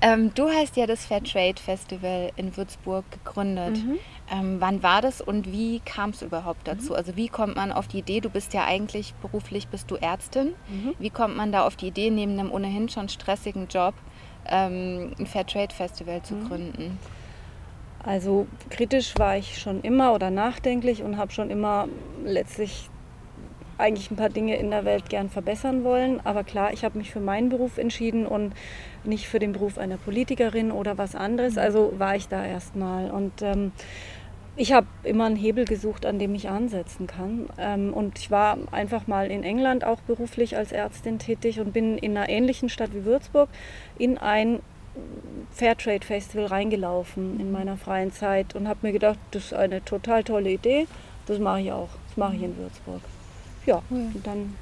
Ähm, 0.00 0.32
du 0.34 0.48
hast 0.48 0.76
ja 0.76 0.86
das 0.86 1.06
Fair 1.06 1.22
Trade 1.22 1.60
Festival 1.62 2.30
in 2.36 2.56
Würzburg 2.56 3.04
gegründet. 3.10 3.78
Mhm. 3.78 3.98
Ähm, 4.30 4.56
wann 4.58 4.82
war 4.82 5.00
das 5.00 5.20
und 5.20 5.50
wie 5.52 5.80
kam 5.80 6.10
es 6.10 6.22
überhaupt 6.22 6.68
dazu? 6.68 6.90
Mhm. 6.90 6.96
Also 6.96 7.16
wie 7.16 7.28
kommt 7.28 7.56
man 7.56 7.72
auf 7.72 7.88
die 7.88 7.98
Idee, 7.98 8.20
du 8.20 8.28
bist 8.28 8.52
ja 8.52 8.64
eigentlich 8.66 9.14
beruflich, 9.14 9.68
bist 9.68 9.90
du 9.90 9.96
Ärztin. 9.96 10.54
Mhm. 10.68 10.94
Wie 10.98 11.10
kommt 11.10 11.36
man 11.36 11.50
da 11.50 11.66
auf 11.66 11.76
die 11.76 11.88
Idee, 11.88 12.10
neben 12.10 12.38
einem 12.38 12.52
ohnehin 12.52 12.88
schon 12.88 13.08
stressigen 13.08 13.68
Job 13.68 13.94
ähm, 14.46 15.12
ein 15.18 15.26
Fair 15.26 15.46
Trade 15.46 15.74
Festival 15.74 16.22
zu 16.22 16.34
mhm. 16.34 16.48
gründen? 16.48 16.98
Also 18.04 18.46
kritisch 18.70 19.14
war 19.18 19.36
ich 19.36 19.58
schon 19.58 19.80
immer 19.80 20.14
oder 20.14 20.30
nachdenklich 20.30 21.02
und 21.02 21.16
habe 21.16 21.32
schon 21.32 21.50
immer 21.50 21.88
letztlich 22.24 22.88
eigentlich 23.78 24.10
ein 24.10 24.16
paar 24.16 24.28
Dinge 24.28 24.56
in 24.56 24.70
der 24.70 24.84
Welt 24.84 25.08
gern 25.08 25.30
verbessern 25.30 25.84
wollen. 25.84 26.20
Aber 26.24 26.44
klar, 26.44 26.72
ich 26.72 26.84
habe 26.84 26.98
mich 26.98 27.10
für 27.10 27.20
meinen 27.20 27.48
Beruf 27.48 27.78
entschieden 27.78 28.26
und 28.26 28.52
nicht 29.04 29.28
für 29.28 29.38
den 29.38 29.52
Beruf 29.52 29.78
einer 29.78 29.96
Politikerin 29.96 30.72
oder 30.72 30.98
was 30.98 31.14
anderes. 31.14 31.54
Mhm. 31.54 31.60
Also 31.60 31.92
war 31.96 32.16
ich 32.16 32.28
da 32.28 32.44
erstmal. 32.44 33.10
Und 33.10 33.40
ähm, 33.42 33.72
ich 34.58 34.72
habe 34.72 34.86
immer 35.04 35.26
einen 35.26 35.36
Hebel 35.36 35.64
gesucht, 35.64 36.04
an 36.04 36.18
dem 36.18 36.34
ich 36.34 36.48
ansetzen 36.48 37.06
kann. 37.06 37.48
Ähm, 37.58 37.94
und 37.94 38.18
ich 38.18 38.30
war 38.30 38.58
einfach 38.72 39.06
mal 39.06 39.30
in 39.30 39.44
England 39.44 39.84
auch 39.84 40.00
beruflich 40.00 40.56
als 40.56 40.72
Ärztin 40.72 41.18
tätig 41.18 41.60
und 41.60 41.72
bin 41.72 41.96
in 41.96 42.16
einer 42.16 42.28
ähnlichen 42.28 42.68
Stadt 42.68 42.92
wie 42.92 43.04
Würzburg 43.04 43.48
in 43.98 44.18
ein 44.18 44.60
Fairtrade 45.52 46.04
Festival 46.04 46.46
reingelaufen 46.46 47.38
in 47.38 47.52
meiner 47.52 47.76
freien 47.76 48.12
Zeit 48.12 48.56
und 48.56 48.68
habe 48.68 48.80
mir 48.82 48.92
gedacht, 48.92 49.18
das 49.30 49.46
ist 49.46 49.54
eine 49.54 49.84
total 49.84 50.24
tolle 50.24 50.50
Idee. 50.50 50.86
Das 51.26 51.38
mache 51.38 51.60
ich 51.60 51.72
auch. 51.72 51.90
Das 52.08 52.16
mache 52.16 52.34
ich 52.34 52.42
in. 52.42 52.56
Würzburg 52.56 53.00
ja, 53.68 53.82
und 53.90 54.26
dann 54.26 54.56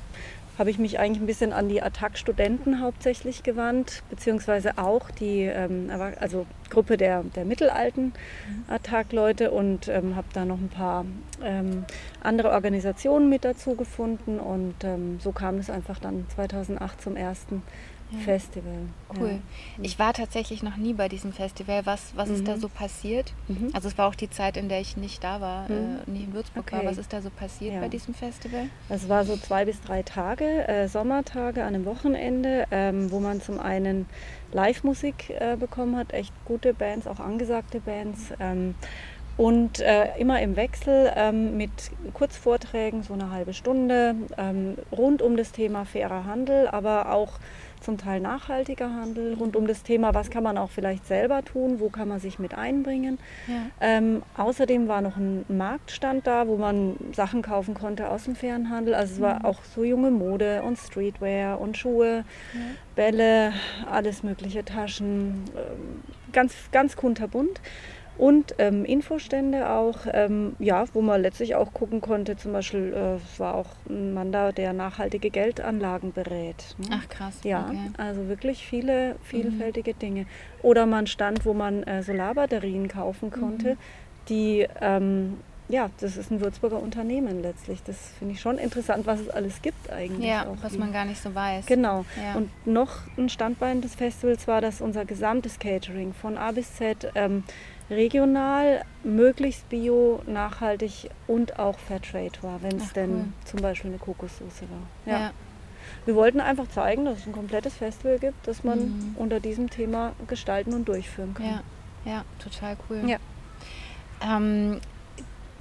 habe 0.58 0.70
ich 0.70 0.78
mich 0.78 0.98
eigentlich 0.98 1.22
ein 1.22 1.26
bisschen 1.26 1.52
an 1.52 1.68
die 1.68 1.82
Attac-Studenten 1.82 2.80
hauptsächlich 2.80 3.42
gewandt, 3.42 4.02
beziehungsweise 4.08 4.78
auch 4.78 5.10
die 5.10 5.42
ähm, 5.42 5.90
also 6.18 6.46
Gruppe 6.70 6.96
der, 6.96 7.22
der 7.22 7.44
mittelalten 7.44 8.06
mhm. 8.06 8.64
Attac-Leute 8.68 9.50
und 9.50 9.88
ähm, 9.88 10.16
habe 10.16 10.28
da 10.32 10.44
noch 10.44 10.58
ein 10.58 10.68
paar 10.68 11.04
ähm, 11.42 11.84
andere 12.22 12.50
Organisationen 12.50 13.28
mit 13.28 13.44
dazu 13.44 13.75
gefunden 13.75 14.40
und 14.40 14.82
ähm, 14.82 15.18
so 15.20 15.32
kam 15.32 15.58
es 15.58 15.70
einfach 15.70 15.98
dann 15.98 16.26
2008 16.34 17.02
zum 17.02 17.16
ersten 17.16 17.62
ja. 18.10 18.18
Festival. 18.18 18.72
Cool. 19.18 19.28
Ja. 19.28 19.38
Ich 19.82 19.98
war 19.98 20.12
tatsächlich 20.12 20.62
noch 20.62 20.76
nie 20.76 20.92
bei 20.92 21.08
diesem 21.08 21.32
Festival. 21.32 21.86
Was, 21.86 22.12
was 22.14 22.28
mhm. 22.28 22.34
ist 22.34 22.48
da 22.48 22.56
mhm. 22.56 22.60
so 22.60 22.68
passiert? 22.68 23.32
Mhm. 23.48 23.70
Also 23.72 23.88
es 23.88 23.98
war 23.98 24.08
auch 24.08 24.14
die 24.14 24.30
Zeit, 24.30 24.56
in 24.56 24.68
der 24.68 24.80
ich 24.80 24.96
nicht 24.96 25.22
da 25.25 25.40
war, 25.40 25.68
mhm. 25.68 25.98
äh, 26.06 26.10
nicht 26.10 26.25
in 26.25 26.34
Würzburg 26.34 26.66
okay. 26.66 26.76
war. 26.76 26.84
Was 26.84 26.98
ist 26.98 27.12
da 27.12 27.20
so 27.20 27.30
passiert 27.30 27.75
ja. 27.75 27.80
bei 27.80 27.88
diesem 27.88 28.14
Festival? 28.14 28.68
Es 28.88 29.08
war 29.08 29.25
so 29.25 29.36
zwei 29.36 29.64
bis 29.64 29.80
drei 29.80 30.02
Tage, 30.02 30.68
äh, 30.68 30.88
Sommertage 30.88 31.62
an 31.62 31.75
einem 31.75 31.84
Wochenende, 31.84 32.66
ähm, 32.70 33.10
wo 33.10 33.20
man 33.20 33.40
zum 33.40 33.58
einen 33.58 34.06
Live-Musik 34.52 35.30
äh, 35.30 35.56
bekommen 35.56 35.96
hat, 35.96 36.12
echt 36.12 36.32
gute 36.44 36.75
Bands, 36.75 37.06
auch 37.06 37.20
angesagte 37.20 37.80
Bands. 37.80 38.32
Ähm, 38.40 38.75
und 39.36 39.80
äh, 39.80 40.16
immer 40.18 40.40
im 40.40 40.56
Wechsel 40.56 41.12
ähm, 41.14 41.56
mit 41.56 41.70
Kurzvorträgen, 42.14 43.02
so 43.02 43.14
eine 43.14 43.30
halbe 43.30 43.52
Stunde, 43.52 44.14
ähm, 44.38 44.76
rund 44.90 45.20
um 45.20 45.36
das 45.36 45.52
Thema 45.52 45.84
fairer 45.84 46.24
Handel, 46.24 46.68
aber 46.68 47.12
auch 47.12 47.32
zum 47.80 47.98
Teil 47.98 48.20
nachhaltiger 48.20 48.92
Handel, 48.92 49.34
rund 49.34 49.54
um 49.54 49.66
das 49.66 49.82
Thema, 49.82 50.14
was 50.14 50.30
kann 50.30 50.42
man 50.42 50.56
auch 50.58 50.70
vielleicht 50.70 51.06
selber 51.06 51.44
tun, 51.44 51.78
wo 51.78 51.90
kann 51.90 52.08
man 52.08 52.18
sich 52.18 52.38
mit 52.38 52.54
einbringen. 52.54 53.18
Ja. 53.46 53.54
Ähm, 53.80 54.22
außerdem 54.36 54.88
war 54.88 55.02
noch 55.02 55.16
ein 55.16 55.44
Marktstand 55.48 56.26
da, 56.26 56.48
wo 56.48 56.56
man 56.56 56.96
Sachen 57.14 57.42
kaufen 57.42 57.74
konnte 57.74 58.10
aus 58.10 58.24
dem 58.24 58.34
fairen 58.34 58.70
Handel. 58.70 58.94
Also 58.94 59.14
es 59.14 59.20
war 59.20 59.40
mhm. 59.40 59.44
auch 59.44 59.62
so 59.62 59.84
junge 59.84 60.10
Mode 60.10 60.62
und 60.62 60.78
Streetwear 60.78 61.60
und 61.60 61.76
Schuhe, 61.76 62.24
ja. 62.54 62.60
Bälle, 62.94 63.52
alles 63.90 64.22
mögliche, 64.22 64.64
Taschen, 64.64 65.44
ähm, 65.54 66.02
ganz, 66.32 66.54
ganz 66.72 66.96
kunterbunt. 66.96 67.60
Und 68.18 68.54
ähm, 68.58 68.85
Infostände 68.85 69.68
auch, 69.68 69.99
ähm, 70.12 70.56
ja, 70.58 70.85
wo 70.94 71.02
man 71.02 71.20
letztlich 71.20 71.54
auch 71.54 71.75
gucken 71.75 72.00
konnte, 72.00 72.37
zum 72.37 72.52
Beispiel, 72.52 72.92
äh, 72.94 73.16
es 73.16 73.38
war 73.38 73.54
auch 73.54 73.68
ein 73.88 74.14
Mann 74.14 74.32
da, 74.32 74.52
der 74.52 74.73
nachhaltige 74.73 75.30
Geldanlagen 75.30 76.12
berät. 76.12 76.76
Ne? 76.78 76.87
Ach 76.90 77.08
krass. 77.08 77.38
Ja, 77.44 77.66
okay. 77.66 77.90
also 77.99 78.28
wirklich 78.28 78.66
viele 78.66 79.16
vielfältige 79.23 79.92
mhm. 79.92 79.99
Dinge. 79.99 80.26
Oder 80.62 80.87
man 80.87 81.06
stand, 81.06 81.44
wo 81.44 81.52
man 81.52 81.82
äh, 81.82 82.02
Solarbatterien 82.02 82.88
kaufen 82.88 83.30
konnte, 83.30 83.73
mhm. 83.75 83.78
die 84.28 84.66
ähm, 84.80 85.37
ja, 85.68 85.90
das 86.00 86.16
ist 86.16 86.30
ein 86.30 86.40
Würzburger 86.40 86.80
Unternehmen 86.80 87.42
letztlich. 87.42 87.82
Das 87.82 87.96
finde 88.18 88.35
ich 88.35 88.40
schon 88.40 88.58
interessant, 88.58 89.06
was 89.06 89.20
es 89.20 89.28
alles 89.28 89.62
gibt 89.62 89.90
eigentlich. 89.90 90.28
Ja, 90.28 90.46
auch 90.46 90.56
was 90.62 90.75
wie. 90.75 90.78
man 90.78 90.92
gar 90.92 91.04
nicht 91.04 91.20
so 91.20 91.35
weiß. 91.35 91.66
Genau. 91.66 92.04
Ja. 92.23 92.37
Und 92.37 92.50
noch 92.66 93.00
ein 93.18 93.28
Standbein 93.28 93.80
des 93.80 93.96
Festivals 93.96 94.46
war, 94.46 94.61
dass 94.61 94.80
unser 94.80 95.04
gesamtes 95.04 95.58
Catering 95.58 96.14
von 96.14 96.38
A 96.38 96.52
bis 96.52 96.75
Z 96.76 97.11
ähm, 97.16 97.42
regional, 97.90 98.84
möglichst 99.04 99.68
bio, 99.68 100.20
nachhaltig 100.26 101.10
und 101.26 101.58
auch 101.58 101.78
Fairtrade 101.78 102.42
war, 102.42 102.62
wenn 102.62 102.76
es 102.76 102.92
denn 102.92 103.10
cool. 103.10 103.24
zum 103.44 103.60
Beispiel 103.60 103.90
eine 103.90 103.98
Kokossoße 103.98 104.62
war. 104.70 105.12
Ja. 105.12 105.20
ja. 105.20 105.30
Wir 106.04 106.14
wollten 106.14 106.40
einfach 106.40 106.68
zeigen, 106.68 107.04
dass 107.04 107.18
es 107.18 107.26
ein 107.26 107.32
komplettes 107.32 107.74
Festival 107.74 108.18
gibt, 108.18 108.46
das 108.46 108.64
man 108.64 108.78
mhm. 108.78 109.16
unter 109.16 109.40
diesem 109.40 109.70
Thema 109.70 110.12
gestalten 110.26 110.74
und 110.74 110.88
durchführen 110.88 111.34
kann. 111.34 111.46
Ja, 111.46 111.62
ja 112.04 112.24
total 112.38 112.76
cool. 112.88 113.02
Ja. 113.06 113.18
Ähm, 114.20 114.80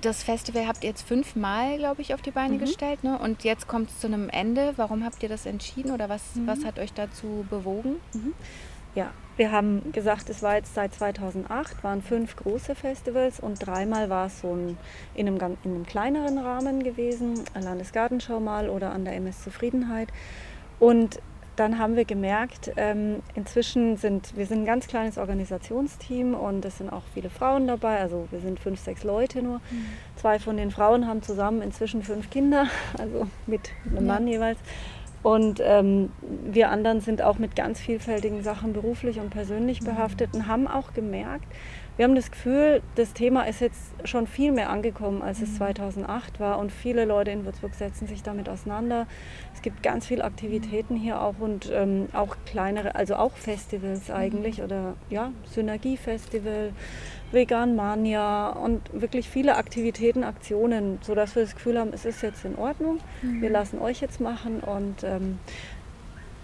das 0.01 0.24
Festival 0.24 0.67
habt 0.67 0.84
ihr 0.84 0.89
jetzt 0.89 1.08
fünfmal, 1.08 1.77
glaube 1.77 2.01
ich, 2.01 2.13
auf 2.13 2.22
die 2.22 2.32
Beine 2.32 2.55
mhm. 2.55 2.60
gestellt. 2.60 3.03
Ne? 3.03 3.17
Und 3.17 3.44
jetzt 3.44 3.67
kommt 3.67 3.89
es 3.89 4.00
zu 4.00 4.08
einem 4.08 4.29
Ende. 4.29 4.74
Warum 4.77 5.03
habt 5.03 5.22
ihr 5.24 5.29
das 5.29 5.46
entschieden 5.46 5.91
oder 5.91 6.10
was, 6.10 6.36
mhm. 6.36 6.48
was 6.48 6.63
hat 6.63 6.79
euch 6.79 6.94
dazu 6.94 7.46
bewogen? 7.50 7.96
Mhm. 8.13 8.34
Ja, 8.94 9.12
wir 9.38 9.51
haben 9.51 9.92
gesagt, 9.92 10.30
es 10.30 10.42
war 10.42 10.56
jetzt 10.56 10.74
seit 10.74 10.94
2008, 10.94 11.84
waren 11.84 12.01
fünf 12.01 12.36
große 12.36 12.75
Festivals 12.75 13.39
und 13.39 13.65
dreimal 13.65 14.10
war 14.10 14.27
es 14.27 14.42
so 14.42 14.56
ein, 14.56 14.77
in, 15.13 15.27
einem, 15.27 15.58
in 15.63 15.72
einem 15.72 15.86
kleineren 15.86 16.38
Rahmen 16.38 16.84
gewesen, 16.84 17.44
Landesgartenschau 17.60 18.39
mal 18.39 18.70
oder 18.70 18.92
an 18.92 19.06
der 19.06 19.15
MS 19.15 19.44
Zufriedenheit. 19.44 20.10
Und 20.80 21.20
dann 21.56 21.80
haben 21.80 21.96
wir 21.96 22.06
gemerkt, 22.06 22.72
ähm, 22.75 23.22
inzwischen 23.34 23.98
sind 23.98 24.36
wir 24.36 24.46
sind 24.46 24.63
ein 24.63 24.65
ganz 24.65 24.88
kleines 24.88 25.18
Organisationsteam 25.18 26.34
und 26.34 26.65
es 26.65 26.77
sind 26.80 26.89
auch 26.89 27.04
viele 27.13 27.30
Frauen 27.30 27.68
dabei. 27.68 28.00
Also 28.00 28.27
wir 28.32 28.39
sind 28.39 28.60
fünf, 28.60 28.80
sechs 28.80 29.04
Leute 29.04 29.42
nur. 29.42 29.60
Mhm. 29.72 29.86
Zwei 30.18 30.39
von 30.39 30.58
den 30.58 30.72
Frauen 30.72 31.08
haben 31.08 31.22
zusammen 31.22 31.62
inzwischen 31.62 32.04
fünf 32.04 32.30
Kinder, 32.30 32.68
also 32.98 33.27
mit 33.48 33.72
einem 33.86 33.96
ja. 33.96 34.01
Mann 34.01 34.27
jeweils. 34.27 34.60
Und 35.25 35.60
ähm, 35.63 36.12
wir 36.22 36.70
anderen 36.70 37.01
sind 37.01 37.24
auch 37.24 37.39
mit 37.39 37.55
ganz 37.55 37.79
vielfältigen 37.79 38.44
Sachen 38.44 38.74
beruflich 38.74 39.20
und 39.20 39.32
persönlich 39.32 39.82
mhm. 39.82 39.86
behaftet 39.86 40.36
und 40.36 40.48
haben 40.48 40.67
auch 40.67 40.94
gemerkt, 40.94 41.48
wir 41.98 42.05
haben 42.05 42.13
das 42.13 42.29
Gefühl, 42.29 42.84
das 42.94 43.13
Thema 43.13 43.48
ist 43.48 43.60
jetzt 43.60 43.82
schon 44.03 44.27
viel 44.27 44.51
mehr 44.51 44.70
angekommen, 44.70 45.24
als 45.24 45.41
es 45.41 45.55
2008 45.55 46.39
mhm. 46.39 46.44
war. 46.44 46.60
Und 46.60 46.72
viele 46.72 47.05
Leute 47.05 47.32
in 47.32 47.44
Würzburg 47.44 47.74
setzen 47.74 48.05
sich 48.05 48.22
damit 48.22 48.50
auseinander. 48.50 49.08
Es 49.55 49.63
gibt 49.63 49.82
ganz 49.82 50.05
viele 50.05 50.24
Aktivitäten 50.24 50.96
hier 50.96 51.20
auch 51.20 51.39
und 51.39 51.72
ähm, 51.74 52.08
auch 52.13 52.36
kleinere, 52.46 52.94
also 52.94 53.15
auch 53.15 53.32
Festivals 53.32 54.12
eigentlich 54.12 54.60
mhm. 54.60 54.63
oder 54.65 54.94
ja, 55.10 55.32
Synergiefestival. 55.46 56.72
Vegan 57.36 57.75
Mania 57.75 58.50
und 58.50 58.82
wirklich 58.92 59.30
viele 59.30 59.58
Aktivitäten, 59.58 60.24
Aktionen, 60.24 60.98
sodass 61.04 61.36
wir 61.36 61.44
das 61.44 61.54
Gefühl 61.54 61.77
haben, 61.77 61.94
es 61.94 62.06
ist 62.06 62.24
jetzt 62.24 62.44
in 62.46 62.56
Ordnung. 62.56 63.00
Mhm. 63.22 63.42
Wir 63.42 63.51
lassen 63.51 63.77
euch 63.80 64.01
jetzt 64.01 64.20
machen 64.20 64.62
und 64.62 65.04
ähm, 65.04 65.38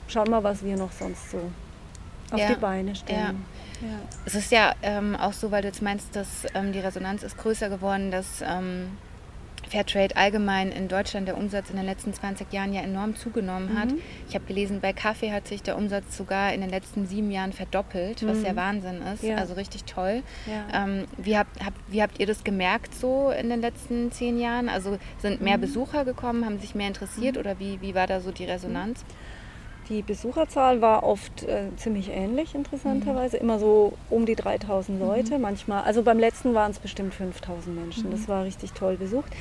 schauen 0.08 0.30
mal, 0.30 0.44
was 0.44 0.64
wir 0.64 0.78
noch 0.78 0.92
sonst 0.92 1.32
so 1.32 1.40
auf 2.32 2.40
ja. 2.40 2.50
die 2.50 2.60
Beine 2.60 2.96
stellen. 2.96 3.44
Ja. 3.82 3.88
Ja. 3.88 4.00
Es 4.26 4.36
ist 4.36 4.52
ja 4.52 4.76
ähm, 4.84 5.16
auch 5.16 5.34
so, 5.34 5.50
weil 5.50 5.64
du 5.64 5.68
jetzt 5.70 5.82
meinst, 5.82 6.16
dass 6.16 6.46
ähm, 6.54 6.72
die 6.72 6.80
Resonanz 6.80 7.24
ist 7.24 7.38
größer 7.38 7.70
geworden, 7.70 8.12
dass 8.12 8.44
ähm, 8.46 8.98
Fairtrade 9.70 10.16
allgemein 10.18 10.72
in 10.72 10.88
Deutschland 10.88 11.28
der 11.28 11.38
Umsatz 11.38 11.70
in 11.70 11.78
den 11.78 11.86
letzten 11.86 12.14
20 12.14 12.52
Jahren 12.52 12.74
ja 12.74 12.82
enorm 12.82 13.16
zugenommen 13.16 13.78
hat. 13.78 13.92
Mhm. 13.92 14.02
Ich 14.28 14.36
habe 14.36 14.46
gelesen, 14.46 14.82
bei 14.82 14.94
Kaffee 14.94 15.32
hat 15.32 15.48
sich 15.48 15.64
der 15.64 15.78
Umsatz 15.78 16.18
sogar 16.18 16.54
in 16.54 16.62
den 16.62 16.70
letzten 16.70 17.06
sieben 17.06 17.32
Jahren 17.32 17.54
verdoppelt, 17.54 18.26
was 18.28 18.40
mhm. 18.40 18.46
ja 18.46 18.56
Wahnsinn 18.56 19.02
ist. 19.14 19.24
Ja. 19.24 19.38
Also 19.38 19.54
richtig 19.54 19.86
toll. 19.86 20.24
Ja. 20.46 20.84
Ähm, 20.84 21.06
wie, 21.18 21.38
habt, 21.38 21.64
hab, 21.64 21.74
wie 21.88 22.02
habt 22.02 22.20
ihr 22.20 22.26
das 22.26 22.44
gemerkt 22.44 22.94
so 22.94 23.32
in 23.32 23.50
den 23.50 23.62
letzten 23.62 24.12
zehn 24.12 24.40
Jahren? 24.40 24.70
Also 24.70 24.98
sind 25.20 25.42
mehr 25.42 25.58
mhm. 25.58 25.62
Besucher 25.62 26.06
gekommen, 26.06 26.46
haben 26.46 26.60
sich 26.60 26.76
mehr 26.76 26.88
interessiert 26.88 27.36
mhm. 27.36 27.40
oder 27.42 27.60
wie, 27.60 27.82
wie 27.82 27.96
war 27.96 28.08
da 28.08 28.20
so 28.20 28.32
die 28.32 28.46
Resonanz? 28.46 29.06
Die 29.92 30.04
Besucherzahl 30.04 30.82
war 30.82 31.04
oft 31.04 31.44
äh, 31.44 31.66
ziemlich 31.76 32.10
ähnlich, 32.10 32.56
interessanterweise. 32.56 33.36
Mhm. 33.36 33.44
Immer 33.44 33.60
so 33.60 33.92
um 34.10 34.26
die 34.26 34.36
3000 34.36 34.98
Leute. 35.02 35.36
Mhm. 35.36 35.42
Manchmal, 35.42 35.84
also 35.84 36.02
beim 36.02 36.18
letzten 36.18 36.54
waren 36.54 36.72
es 36.72 36.80
bestimmt 36.80 37.14
5000 37.14 37.76
Menschen. 37.76 38.08
Mhm. 38.08 38.12
Das 38.12 38.30
war 38.30 38.46
richtig 38.46 38.72
toll 38.72 38.96
besucht. 38.96 39.34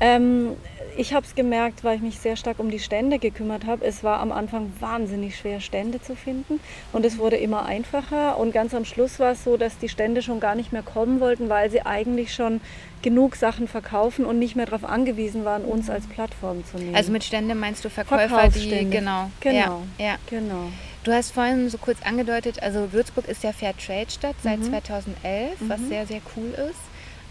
Ähm, 0.00 0.56
ich 0.96 1.14
habe 1.14 1.24
es 1.26 1.34
gemerkt, 1.34 1.84
weil 1.84 1.96
ich 1.96 2.02
mich 2.02 2.18
sehr 2.18 2.36
stark 2.36 2.58
um 2.58 2.70
die 2.70 2.78
Stände 2.78 3.18
gekümmert 3.18 3.66
habe. 3.66 3.84
Es 3.84 4.04
war 4.04 4.20
am 4.20 4.32
Anfang 4.32 4.72
wahnsinnig 4.80 5.36
schwer, 5.36 5.60
Stände 5.60 6.02
zu 6.02 6.14
finden. 6.14 6.60
Und 6.92 7.04
es 7.06 7.18
wurde 7.18 7.36
immer 7.36 7.64
einfacher. 7.64 8.38
Und 8.38 8.52
ganz 8.52 8.74
am 8.74 8.84
Schluss 8.84 9.18
war 9.18 9.32
es 9.32 9.44
so, 9.44 9.56
dass 9.56 9.78
die 9.78 9.88
Stände 9.88 10.22
schon 10.22 10.40
gar 10.40 10.54
nicht 10.54 10.72
mehr 10.72 10.82
kommen 10.82 11.20
wollten, 11.20 11.48
weil 11.48 11.70
sie 11.70 11.84
eigentlich 11.86 12.34
schon 12.34 12.60
genug 13.00 13.36
Sachen 13.36 13.68
verkaufen 13.68 14.24
und 14.24 14.38
nicht 14.38 14.54
mehr 14.54 14.66
darauf 14.66 14.84
angewiesen 14.84 15.44
waren, 15.44 15.64
uns 15.64 15.90
als 15.90 16.06
Plattform 16.06 16.64
zu 16.64 16.76
nehmen. 16.76 16.94
Also 16.94 17.10
mit 17.10 17.24
Stände 17.24 17.54
meinst 17.54 17.84
du 17.84 17.90
Verkäufer, 17.90 18.48
die 18.48 18.88
genau, 18.88 19.30
genau, 19.40 19.82
ja, 19.98 20.04
ja. 20.04 20.14
genau. 20.30 20.68
Du 21.02 21.12
hast 21.12 21.32
vorhin 21.32 21.68
so 21.68 21.78
kurz 21.78 21.98
angedeutet, 22.04 22.62
also 22.62 22.92
Würzburg 22.92 23.26
ist 23.26 23.42
ja 23.42 23.52
Fair 23.52 23.76
Trade 23.76 24.08
Stadt 24.08 24.36
seit 24.40 24.60
mhm. 24.60 24.70
2011, 24.70 25.50
was 25.66 25.80
mhm. 25.80 25.88
sehr 25.88 26.06
sehr 26.06 26.20
cool 26.36 26.50
ist. 26.70 26.78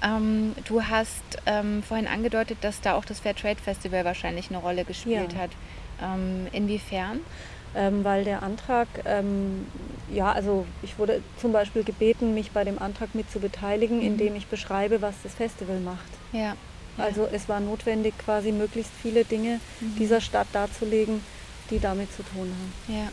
Ähm, 0.03 0.53
du 0.65 0.83
hast 0.83 1.23
ähm, 1.45 1.83
vorhin 1.83 2.07
angedeutet, 2.07 2.57
dass 2.61 2.81
da 2.81 2.95
auch 2.95 3.05
das 3.05 3.19
Fair 3.19 3.35
Trade 3.35 3.59
Festival 3.63 4.03
wahrscheinlich 4.05 4.49
eine 4.49 4.57
Rolle 4.57 4.83
gespielt 4.85 5.33
ja. 5.33 5.39
hat. 5.39 5.51
Ähm, 6.01 6.47
inwiefern? 6.51 7.19
Ähm, 7.73 8.03
weil 8.03 8.25
der 8.25 8.43
Antrag, 8.43 8.87
ähm, 9.05 9.65
ja, 10.11 10.31
also 10.31 10.65
ich 10.83 10.99
wurde 10.99 11.21
zum 11.39 11.53
Beispiel 11.53 11.83
gebeten, 11.83 12.33
mich 12.33 12.51
bei 12.51 12.65
dem 12.65 12.79
Antrag 12.79 13.15
mit 13.15 13.31
zu 13.31 13.39
beteiligen, 13.39 13.97
mhm. 13.97 14.05
indem 14.05 14.35
ich 14.35 14.47
beschreibe, 14.47 15.01
was 15.01 15.15
das 15.23 15.33
Festival 15.35 15.79
macht. 15.79 16.09
Ja. 16.33 16.39
ja. 16.39 16.55
Also 16.97 17.27
es 17.31 17.47
war 17.47 17.61
notwendig, 17.61 18.13
quasi 18.17 18.51
möglichst 18.51 18.91
viele 19.01 19.23
Dinge 19.23 19.61
mhm. 19.79 19.95
dieser 19.97 20.19
Stadt 20.19 20.47
darzulegen, 20.51 21.23
die 21.69 21.79
damit 21.79 22.11
zu 22.11 22.23
tun 22.23 22.51
haben. 22.51 22.97
Ja. 22.97 23.09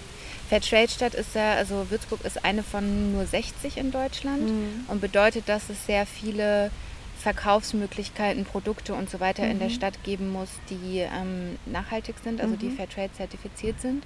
Fairtrade-Stadt 0.48 1.14
ist 1.14 1.34
ja, 1.34 1.54
also 1.54 1.90
Würzburg 1.90 2.24
ist 2.24 2.44
eine 2.44 2.62
von 2.62 3.12
nur 3.12 3.26
60 3.26 3.76
in 3.76 3.90
Deutschland 3.90 4.48
mhm. 4.48 4.84
und 4.88 5.00
bedeutet, 5.00 5.48
dass 5.48 5.68
es 5.68 5.86
sehr 5.86 6.06
viele 6.06 6.70
Verkaufsmöglichkeiten, 7.18 8.44
Produkte 8.44 8.94
und 8.94 9.10
so 9.10 9.20
weiter 9.20 9.44
mhm. 9.44 9.50
in 9.50 9.58
der 9.58 9.68
mhm. 9.68 9.72
Stadt 9.72 10.02
geben 10.04 10.30
muss, 10.30 10.48
die 10.70 11.00
ähm, 11.00 11.58
nachhaltig 11.66 12.16
sind, 12.22 12.40
also 12.40 12.54
mhm. 12.54 12.58
die 12.58 12.70
Fairtrade 12.70 13.12
zertifiziert 13.12 13.80
sind. 13.80 14.04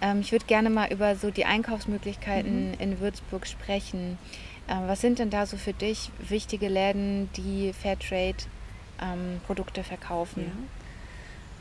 Ähm, 0.00 0.20
ich 0.20 0.32
würde 0.32 0.46
gerne 0.46 0.70
mal 0.70 0.92
über 0.92 1.16
so 1.16 1.30
die 1.30 1.44
Einkaufsmöglichkeiten 1.44 2.68
mhm. 2.68 2.74
in 2.78 3.00
Würzburg 3.00 3.46
sprechen. 3.46 4.18
Ähm, 4.68 4.82
was 4.86 5.00
sind 5.00 5.18
denn 5.18 5.30
da 5.30 5.46
so 5.46 5.56
für 5.56 5.72
dich 5.72 6.10
wichtige 6.20 6.68
Läden, 6.68 7.30
die 7.36 7.72
Fairtrade-Produkte 7.72 9.80
ähm, 9.80 9.86
verkaufen? 9.86 10.44
Ja. 10.44 10.79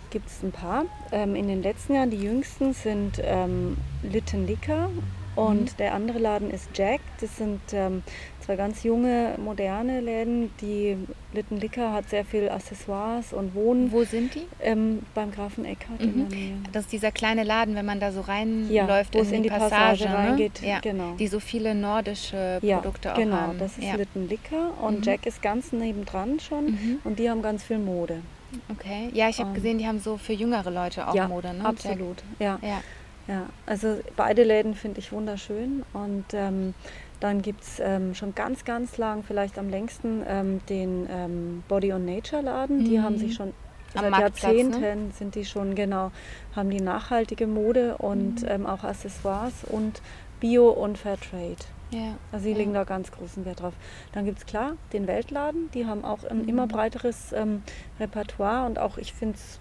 Gibt 0.10 0.28
es 0.28 0.44
ein 0.44 0.51
paar. 0.51 0.86
Ähm, 1.12 1.36
in 1.36 1.48
den 1.48 1.62
letzten 1.62 1.96
Jahren, 1.96 2.10
die 2.10 2.22
jüngsten 2.22 2.74
sind 2.74 3.22
ähm, 3.24 3.78
Litten 4.04 4.48
Liquor 4.48 4.89
und 5.36 5.62
mhm. 5.62 5.78
der 5.78 5.94
andere 5.94 6.20
Laden 6.20 6.51
ist 6.51 6.70
Jack. 6.74 7.00
Das 7.22 7.38
sind 7.38 7.62
ähm, 7.72 8.04
zwei 8.42 8.56
ganz 8.56 8.84
junge, 8.84 9.36
moderne 9.38 10.01
Läden. 10.01 10.51
Die 10.60 10.98
Litten 11.34 11.58
Liquor 11.58 11.94
hat 11.94 12.10
sehr 12.10 12.25
viel 12.25 12.50
Accessoires 12.50 13.32
und 13.32 13.56
Wohnen. 13.56 13.92
Wo 13.92 14.04
sind 14.04 14.36
die? 14.36 14.48
Ähm, 14.60 15.00
beim 15.13 15.32
Grafen 15.32 15.66
Eckhardt 15.66 16.01
mhm. 16.01 16.08
in 16.08 16.30
der 16.30 16.38
Nähe. 16.38 16.54
Das 16.74 16.86
ist 16.86 16.92
dieser 16.92 17.12
kleine 17.12 17.44
Laden, 17.44 17.75
wenn 17.75 17.86
man 17.86 18.00
da 18.00 18.12
so 18.12 18.22
reinläuft 18.22 19.16
ja, 19.16 19.22
in, 19.22 19.34
in, 19.34 19.44
die 19.44 19.50
Passage, 19.50 19.70
Passage 19.70 20.10
ne? 20.10 20.18
reingeht. 20.18 20.62
Ja, 20.62 20.80
genau. 20.80 21.13
Die 21.18 21.28
so 21.28 21.39
viele 21.39 21.75
nordische 21.75 22.58
Produkte 22.60 23.08
ja, 23.10 23.13
auch 23.13 23.18
genau, 23.18 23.36
haben. 23.38 23.51
Genau, 23.51 23.63
das 23.63 23.78
ist 23.78 23.86
ja. 23.86 23.96
Litten 23.96 24.28
Liquor 24.28 24.74
und 24.82 25.00
mhm. 25.00 25.04
Jack 25.04 25.25
ist 25.25 25.42
ganz 25.42 25.72
nebendran 25.72 26.39
schon 26.39 26.66
mhm. 26.66 27.00
und 27.04 27.20
die 27.20 27.30
haben 27.30 27.42
ganz 27.42 27.63
viel 27.63 27.78
Mode. 27.80 28.22
Okay, 28.70 29.10
ja, 29.13 29.29
ich 29.29 29.39
habe 29.39 29.50
um, 29.50 29.56
ähm, 29.56 29.62
gesehen, 29.62 29.77
die 29.77 29.88
haben 29.88 30.00
so 30.00 30.18
für 30.18 30.34
jüngere 30.34 30.72
Leute 30.72 31.08
auch 31.08 31.15
ja, 31.15 31.27
Mode, 31.27 31.53
ne? 31.53 31.65
Absolut, 31.65 32.24
ja. 32.39 32.60
ja. 32.62 32.82
Ja, 33.27 33.46
also 33.68 34.00
beide 34.15 34.44
Läden 34.44 34.74
finde 34.74 35.00
ich 35.00 35.12
wunderschön 35.12 35.84
und 35.94 36.25
ähm, 36.34 36.74
dann 37.20 37.44
gibt 37.44 37.62
es 37.62 37.79
ähm, 37.79 38.15
schon 38.15 38.34
ganz, 38.34 38.65
ganz 38.65 38.98
lang, 38.98 39.24
vielleicht 39.24 39.60
am 39.60 39.70
längsten, 39.70 40.24
ähm, 40.27 40.62
den 40.68 41.08
ähm, 41.12 41.63
Body 41.68 41.94
on 41.94 42.06
Nature 42.06 42.41
Laden. 42.41 42.79
Mhm. 42.79 42.86
Die 42.86 43.00
haben 43.00 43.20
sich 43.20 43.36
schon 43.36 43.53
am 43.94 44.06
seit 44.10 44.20
Jahrzehnten 44.20 44.79
ne? 44.79 45.12
sind 45.13 45.36
die 45.36 45.46
schon 45.46 45.75
genau, 45.75 46.12
haben 46.56 46.72
die 46.72 46.82
nachhaltige 46.82 47.46
Mode 47.46 47.98
und 47.98 48.41
mhm. 48.41 48.48
Ähm, 48.48 48.65
auch 48.65 48.84
Accessoires 48.84 49.63
und 49.68 50.01
Bio 50.39 50.70
und 50.70 50.98
Fairtrade. 50.98 51.58
Ja, 51.91 52.15
also 52.31 52.43
sie 52.43 52.51
ja. 52.51 52.58
legen 52.58 52.74
da 52.74 52.84
ganz 52.84 53.12
großen 53.12 53.46
Wert 53.46 53.62
drauf. 53.62 53.74
Dann 54.12 54.25
gibt 54.25 54.39
es 54.39 54.46
klar 54.46 54.74
den 54.93 55.08
Weltladen, 55.08 55.69
die 55.74 55.86
haben 55.86 56.05
auch 56.05 56.24
ein 56.24 56.43
mhm. 56.43 56.50
immer 56.50 56.67
breiteres 56.67 57.34
ähm, 57.34 57.63
Repertoire 58.00 58.65
und 58.65 58.79
auch 58.79 58.98
ich 58.98 59.13
finde 59.13 59.36
es 59.36 59.60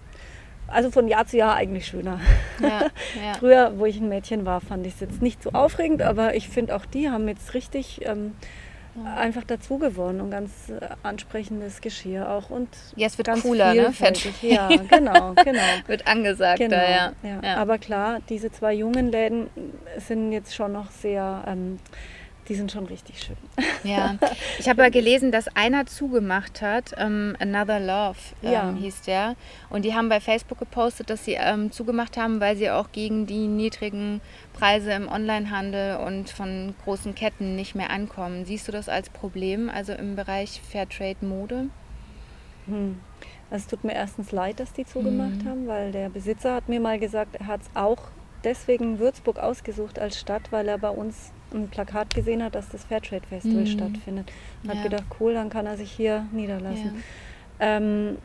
also 0.67 0.91
von 0.91 1.07
Jahr 1.07 1.25
zu 1.25 1.37
Jahr 1.37 1.55
eigentlich 1.55 1.87
schöner. 1.87 2.19
Ja, 2.61 2.81
ja. 3.23 3.33
Früher, 3.39 3.73
wo 3.77 3.85
ich 3.85 3.97
ein 3.97 4.07
Mädchen 4.07 4.45
war, 4.45 4.61
fand 4.61 4.85
ich 4.85 4.93
es 4.93 4.99
jetzt 4.99 5.21
nicht 5.21 5.41
so 5.41 5.51
aufregend, 5.51 6.03
aber 6.03 6.35
ich 6.35 6.47
finde 6.47 6.75
auch 6.75 6.85
die 6.85 7.09
haben 7.09 7.27
jetzt 7.27 7.55
richtig 7.55 8.05
ähm, 8.05 8.35
ja. 8.95 9.15
einfach 9.15 9.43
dazu 9.43 9.79
gewonnen 9.79 10.21
und 10.21 10.31
ganz 10.31 10.69
äh, 10.69 10.89
ansprechendes 11.03 11.81
Geschirr 11.81 12.29
auch 12.29 12.49
und 12.49 12.69
ja, 12.95 13.07
es 13.07 13.17
wird 13.17 13.27
ganz 13.27 13.41
cooler, 13.41 13.73
ne? 13.73 13.91
Ja, 14.41 14.67
genau, 14.67 15.33
genau. 15.43 15.61
wird 15.87 16.07
angesagt, 16.07 16.59
genau, 16.59 16.75
da, 16.75 17.13
ja. 17.23 17.57
Aber 17.57 17.77
klar, 17.77 18.19
diese 18.29 18.51
zwei 18.51 18.73
jungen 18.73 19.11
Läden 19.11 19.49
sind 19.97 20.31
jetzt 20.31 20.53
schon 20.53 20.73
noch 20.73 20.91
sehr 20.91 21.43
ähm, 21.47 21.79
die 22.49 22.55
sind 22.55 22.71
schon 22.71 22.85
richtig 22.87 23.21
schön. 23.21 23.37
Ja, 23.83 24.17
ich 24.59 24.67
habe 24.67 24.81
ja 24.81 24.89
gelesen, 24.89 25.31
dass 25.31 25.47
einer 25.55 25.85
zugemacht 25.85 26.61
hat, 26.61 26.93
ähm, 26.97 27.35
Another 27.39 27.79
Love 27.79 28.17
ähm, 28.43 28.51
ja. 28.51 28.73
hieß 28.77 29.01
der. 29.03 29.35
Und 29.69 29.85
die 29.85 29.93
haben 29.93 30.09
bei 30.09 30.19
Facebook 30.19 30.57
gepostet, 30.57 31.09
dass 31.09 31.23
sie 31.23 31.37
ähm, 31.39 31.71
zugemacht 31.71 32.17
haben, 32.17 32.39
weil 32.39 32.57
sie 32.57 32.71
auch 32.71 32.91
gegen 32.91 33.27
die 33.27 33.47
niedrigen 33.47 34.19
Preise 34.53 34.91
im 34.91 35.07
Onlinehandel 35.07 35.97
und 35.97 36.31
von 36.31 36.73
großen 36.83 37.15
Ketten 37.15 37.55
nicht 37.55 37.75
mehr 37.75 37.91
ankommen. 37.91 38.45
Siehst 38.45 38.67
du 38.67 38.71
das 38.71 38.89
als 38.89 39.09
Problem, 39.09 39.69
also 39.69 39.93
im 39.93 40.15
Bereich 40.15 40.61
Fairtrade 40.69 41.23
Mode? 41.23 41.69
Hm. 42.65 42.99
Also 43.51 43.63
es 43.63 43.67
tut 43.67 43.83
mir 43.83 43.93
erstens 43.93 44.31
leid, 44.31 44.59
dass 44.59 44.73
die 44.73 44.85
zugemacht 44.85 45.43
mhm. 45.43 45.49
haben, 45.49 45.67
weil 45.67 45.91
der 45.91 46.09
Besitzer 46.09 46.53
hat 46.53 46.69
mir 46.69 46.79
mal 46.79 46.99
gesagt, 46.99 47.35
er 47.35 47.47
hat 47.47 47.61
es 47.61 47.69
auch 47.73 47.97
deswegen 48.43 48.99
Würzburg 48.99 49.39
ausgesucht 49.39 49.97
als 49.97 50.19
Stadt, 50.19 50.51
weil 50.51 50.67
er 50.67 50.77
bei 50.77 50.89
uns 50.89 51.31
ein 51.53 51.69
Plakat 51.69 52.13
gesehen 52.13 52.43
hat, 52.43 52.55
dass 52.55 52.69
das 52.69 52.85
Fairtrade 52.85 53.25
Festival 53.27 53.61
mhm. 53.61 53.67
stattfindet. 53.67 54.31
Und 54.63 54.69
ja. 54.69 54.75
hat 54.75 54.83
gedacht, 54.83 55.05
cool, 55.19 55.33
dann 55.33 55.49
kann 55.49 55.65
er 55.65 55.77
sich 55.77 55.91
hier 55.91 56.25
niederlassen. 56.31 57.03
Ja. 57.59 57.77
Ähm, 57.77 58.17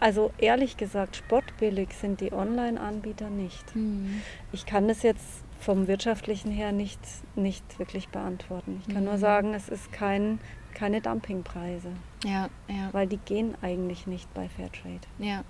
also 0.00 0.32
ehrlich 0.38 0.76
gesagt, 0.76 1.16
spottbillig 1.16 1.94
sind 1.94 2.20
die 2.20 2.32
Online-Anbieter 2.32 3.30
nicht. 3.30 3.76
Mhm. 3.76 4.22
Ich 4.50 4.66
kann 4.66 4.88
das 4.88 5.02
jetzt 5.02 5.44
vom 5.60 5.86
wirtschaftlichen 5.86 6.50
her 6.50 6.72
nicht, 6.72 6.98
nicht 7.36 7.78
wirklich 7.78 8.08
beantworten. 8.08 8.82
Ich 8.82 8.92
kann 8.92 9.04
mhm. 9.04 9.10
nur 9.10 9.18
sagen, 9.18 9.54
es 9.54 9.68
ist 9.68 9.92
kein, 9.92 10.40
keine 10.74 11.00
Dumpingpreise. 11.00 11.90
Ja, 12.24 12.48
ja. 12.68 12.88
Weil 12.90 13.06
die 13.06 13.18
gehen 13.18 13.54
eigentlich 13.62 14.08
nicht 14.08 14.32
bei 14.34 14.48
Fairtrade. 14.48 15.06
Ja. 15.18 15.44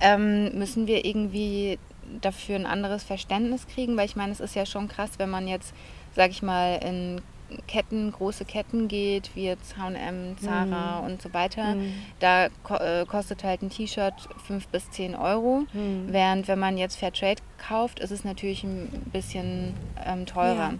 Ähm, 0.00 0.58
müssen 0.58 0.86
wir 0.86 1.04
irgendwie 1.06 1.78
dafür 2.20 2.56
ein 2.56 2.66
anderes 2.66 3.02
Verständnis 3.02 3.66
kriegen? 3.66 3.96
Weil 3.96 4.06
ich 4.06 4.16
meine, 4.16 4.32
es 4.32 4.40
ist 4.40 4.54
ja 4.54 4.66
schon 4.66 4.88
krass, 4.88 5.12
wenn 5.18 5.30
man 5.30 5.48
jetzt 5.48 5.74
sag 6.16 6.30
ich 6.30 6.42
mal, 6.42 6.80
in 6.82 7.20
Ketten, 7.68 8.10
große 8.10 8.44
Ketten 8.44 8.88
geht, 8.88 9.30
wie 9.34 9.44
jetzt 9.44 9.76
HM, 9.76 10.36
Zara 10.38 11.00
mhm. 11.00 11.06
und 11.06 11.22
so 11.22 11.32
weiter, 11.32 11.76
mhm. 11.76 11.92
da 12.18 12.48
ko 12.64 12.74
äh, 12.74 13.04
kostet 13.06 13.44
halt 13.44 13.62
ein 13.62 13.70
T-Shirt 13.70 14.14
5 14.46 14.66
bis 14.68 14.90
10 14.90 15.14
Euro. 15.14 15.64
Mhm. 15.72 16.06
Während 16.08 16.48
wenn 16.48 16.58
man 16.58 16.76
jetzt 16.76 16.96
Fairtrade 16.96 17.42
kauft, 17.58 18.00
ist 18.00 18.10
es 18.10 18.24
natürlich 18.24 18.64
ein 18.64 18.88
bisschen 19.12 19.74
ähm, 20.04 20.26
teurer. 20.26 20.74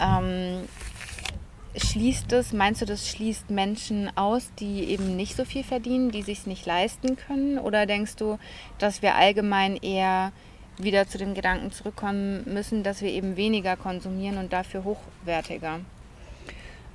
Ja. 0.00 0.18
Ähm, 0.18 0.68
schließt 1.76 2.32
es, 2.32 2.52
meinst 2.52 2.82
du, 2.82 2.86
das 2.86 3.08
schließt 3.08 3.50
Menschen 3.50 4.10
aus, 4.16 4.50
die 4.58 4.84
eben 4.84 5.14
nicht 5.14 5.36
so 5.36 5.44
viel 5.44 5.62
verdienen, 5.62 6.10
die 6.10 6.22
sich 6.22 6.46
nicht 6.46 6.66
leisten 6.66 7.16
können? 7.16 7.58
Oder 7.58 7.86
denkst 7.86 8.16
du, 8.16 8.38
dass 8.78 9.02
wir 9.02 9.14
allgemein 9.14 9.76
eher 9.76 10.32
wieder 10.82 11.06
zu 11.06 11.18
dem 11.18 11.34
Gedanken 11.34 11.70
zurückkommen 11.72 12.44
müssen, 12.46 12.82
dass 12.82 13.02
wir 13.02 13.10
eben 13.10 13.36
weniger 13.36 13.76
konsumieren 13.76 14.38
und 14.38 14.52
dafür 14.52 14.84
hochwertiger. 14.84 15.80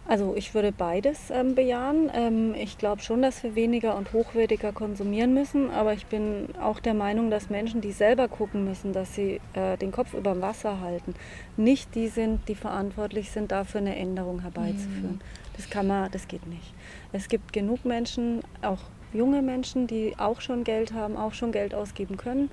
Also 0.08 0.36
ich 0.36 0.54
würde 0.54 0.72
beides 0.72 1.32
ähm, 1.32 1.56
bejahen. 1.56 2.12
Ähm, 2.14 2.54
ich 2.54 2.78
glaube 2.78 3.02
schon, 3.02 3.24
dass 3.24 3.42
wir 3.42 3.56
weniger 3.56 3.96
und 3.96 4.14
hochwertiger 4.14 4.72
konsumieren 4.72 5.34
müssen, 5.34 5.72
aber 5.72 5.94
ich 5.94 6.06
bin 6.06 6.50
auch 6.62 6.80
der 6.80 6.94
Meinung, 6.94 7.32
dass 7.32 7.50
Menschen, 7.50 7.82
die 7.82 7.92
selber 7.92 8.28
gucken 8.28 8.66
müssen, 8.66 8.94
dass 8.94 9.16
sie 9.16 9.42
äh, 9.54 9.78
den 9.78 9.92
Kopf 9.92 10.14
über 10.14 10.34
dem 10.34 10.44
Wasser 10.44 10.80
halten, 10.80 11.16
nicht 11.58 11.96
die 11.96 12.08
sind, 12.08 12.48
die 12.48 12.56
verantwortlich 12.56 13.32
sind, 13.32 13.52
dafür 13.52 13.82
eine 13.82 13.96
Änderung 13.96 14.42
herbeizuführen. 14.42 15.16
Mhm. 15.16 15.56
Das 15.56 15.72
kann 15.72 15.88
man, 15.88 16.12
das 16.12 16.28
geht 16.28 16.46
nicht. 16.46 16.74
Es 17.12 17.28
gibt 17.28 17.52
genug 17.52 17.84
Menschen, 17.84 18.42
auch 18.62 18.82
junge 19.12 19.42
Menschen, 19.42 19.88
die 19.88 20.14
auch 20.20 20.40
schon 20.40 20.64
Geld 20.64 20.94
haben, 20.94 21.18
auch 21.18 21.34
schon 21.34 21.52
Geld 21.52 21.74
ausgeben 21.74 22.18
können 22.18 22.52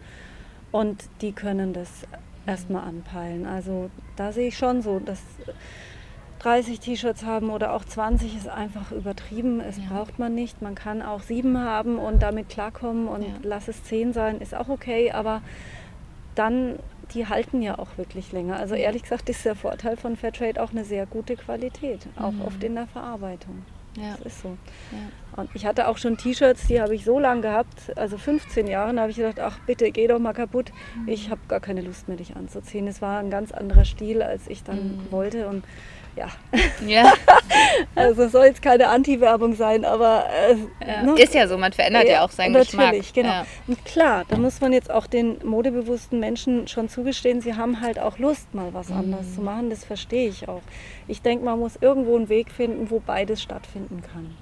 und 0.72 1.04
die 1.20 1.32
können 1.32 1.72
das 1.72 1.88
erstmal 2.46 2.84
anpeilen. 2.84 3.46
Also 3.46 3.90
da 4.16 4.32
sehe 4.32 4.48
ich 4.48 4.58
schon 4.58 4.82
so, 4.82 4.98
dass 4.98 5.20
30 6.40 6.80
T-Shirts 6.80 7.24
haben 7.24 7.50
oder 7.50 7.72
auch 7.72 7.84
20 7.84 8.36
ist 8.36 8.48
einfach 8.48 8.90
übertrieben. 8.90 9.60
Es 9.60 9.76
ja. 9.76 9.84
braucht 9.88 10.18
man 10.18 10.34
nicht. 10.34 10.60
Man 10.60 10.74
kann 10.74 11.02
auch 11.02 11.22
sieben 11.22 11.58
haben 11.58 11.98
und 11.98 12.22
damit 12.22 12.48
klarkommen 12.48 13.06
und 13.06 13.22
ja. 13.22 13.28
lass 13.42 13.68
es 13.68 13.84
zehn 13.84 14.12
sein, 14.12 14.40
ist 14.40 14.54
auch 14.54 14.68
okay. 14.68 15.12
Aber 15.12 15.42
dann, 16.34 16.78
die 17.14 17.28
halten 17.28 17.62
ja 17.62 17.78
auch 17.78 17.96
wirklich 17.96 18.32
länger. 18.32 18.56
Also 18.56 18.74
ehrlich 18.74 19.02
gesagt 19.02 19.28
ist 19.28 19.44
der 19.44 19.54
Vorteil 19.54 19.96
von 19.96 20.16
Fairtrade 20.16 20.60
auch 20.60 20.72
eine 20.72 20.84
sehr 20.84 21.06
gute 21.06 21.36
Qualität, 21.36 22.08
auch 22.16 22.32
mhm. 22.32 22.42
oft 22.42 22.64
in 22.64 22.74
der 22.74 22.86
Verarbeitung. 22.86 23.62
Ja. 23.96 24.16
Das 24.22 24.34
ist 24.34 24.42
so. 24.42 24.56
Ja. 24.90 25.42
Und 25.42 25.50
ich 25.54 25.66
hatte 25.66 25.88
auch 25.88 25.98
schon 25.98 26.16
T-Shirts, 26.16 26.66
die 26.66 26.80
habe 26.80 26.94
ich 26.94 27.04
so 27.04 27.18
lange 27.18 27.42
gehabt, 27.42 27.96
also 27.96 28.18
15 28.18 28.66
Jahre, 28.66 28.94
da 28.94 29.02
habe 29.02 29.10
ich 29.10 29.16
gedacht, 29.16 29.40
ach 29.40 29.58
bitte, 29.66 29.90
geh 29.90 30.06
doch 30.06 30.18
mal 30.18 30.32
kaputt. 30.32 30.72
Mhm. 30.96 31.08
Ich 31.08 31.30
habe 31.30 31.40
gar 31.48 31.60
keine 31.60 31.80
Lust 31.80 32.08
mehr, 32.08 32.16
dich 32.16 32.36
anzuziehen. 32.36 32.86
Es 32.86 33.00
war 33.00 33.18
ein 33.18 33.30
ganz 33.30 33.52
anderer 33.52 33.84
Stil, 33.84 34.22
als 34.22 34.48
ich 34.48 34.62
dann 34.62 34.96
mhm. 34.96 35.10
wollte. 35.10 35.48
Und 35.48 35.64
ja. 36.16 36.28
ja. 36.86 37.12
also 37.94 38.28
soll 38.28 38.46
jetzt 38.46 38.62
keine 38.62 38.88
Anti-Werbung 38.88 39.54
sein, 39.54 39.84
aber 39.84 40.26
äh, 40.30 40.86
ja. 40.86 41.02
ne? 41.02 41.20
ist 41.20 41.34
ja 41.34 41.46
so, 41.46 41.58
man 41.58 41.72
verändert 41.72 42.04
ja, 42.04 42.12
ja 42.12 42.24
auch 42.24 42.30
seinen 42.30 42.52
natürlich, 42.52 42.70
Geschmack. 42.70 42.86
Natürlich, 42.86 43.12
genau. 43.12 43.28
Ja. 43.28 43.46
Und 43.66 43.84
klar, 43.84 44.24
da 44.28 44.36
muss 44.36 44.60
man 44.60 44.72
jetzt 44.72 44.90
auch 44.90 45.06
den 45.06 45.38
modebewussten 45.44 46.20
Menschen 46.20 46.68
schon 46.68 46.88
zugestehen, 46.88 47.40
sie 47.40 47.54
haben 47.54 47.80
halt 47.80 47.98
auch 47.98 48.18
Lust, 48.18 48.54
mal 48.54 48.72
was 48.72 48.88
mhm. 48.88 48.96
anderes 48.96 49.34
zu 49.34 49.40
machen. 49.40 49.70
Das 49.70 49.84
verstehe 49.84 50.28
ich 50.28 50.48
auch. 50.48 50.62
Ich 51.08 51.22
denke, 51.22 51.44
man 51.44 51.58
muss 51.58 51.76
irgendwo 51.80 52.16
einen 52.16 52.28
Weg 52.28 52.50
finden, 52.50 52.90
wo 52.90 53.00
beides 53.00 53.42
stattfinden 53.42 54.02
kann. 54.02 54.34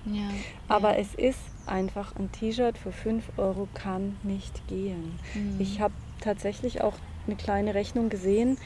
Aber 0.68 0.98
es 0.98 1.14
ist 1.14 1.38
einfach 1.66 2.14
ein 2.16 2.30
T-Shirt 2.32 2.76
für 2.76 2.92
5 2.92 3.24
Euro 3.36 3.68
kann 3.74 4.16
nicht 4.22 4.66
gehen. 4.68 5.18
Mhm. 5.34 5.56
Ich 5.58 5.80
habe 5.80 5.94
tatsächlich 6.20 6.82
auch 6.82 6.94
eine 7.26 7.36
kleine 7.36 7.74
Rechnung 7.74 8.08
gesehen 8.08 8.58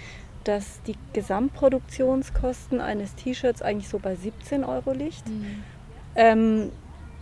dass 0.44 0.82
die 0.86 0.96
Gesamtproduktionskosten 1.12 2.80
eines 2.80 3.14
T-Shirts 3.14 3.62
eigentlich 3.62 3.88
so 3.88 3.98
bei 3.98 4.14
17 4.14 4.64
Euro 4.64 4.92
liegt. 4.92 5.28
Mhm. 5.28 5.64
Ähm, 6.16 6.72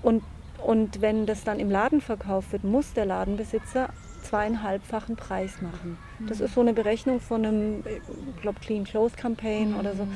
und, 0.03 0.23
und 0.65 1.01
wenn 1.01 1.27
das 1.27 1.45
dann 1.45 1.59
im 1.61 1.71
Laden 1.71 2.01
verkauft 2.01 2.53
wird, 2.53 2.65
muss 2.65 2.93
der 2.93 3.07
Ladenbesitzer 3.07 3.89
zweieinhalbfachen 4.23 5.17
Preis 5.17 5.61
machen. 5.61 5.99
Mhm. 6.19 6.27
Das 6.27 6.41
ist 6.41 6.55
so 6.55 6.61
eine 6.61 6.73
Berechnung 6.73 7.21
von 7.21 7.45
einem, 7.45 7.85
ich 8.37 8.43
glaube, 8.43 8.61
Clean 8.61 8.85
Clothes 8.85 9.17
Campaign 9.17 9.73
mhm. 9.73 9.81
oder 9.81 9.95
so. 9.95 10.07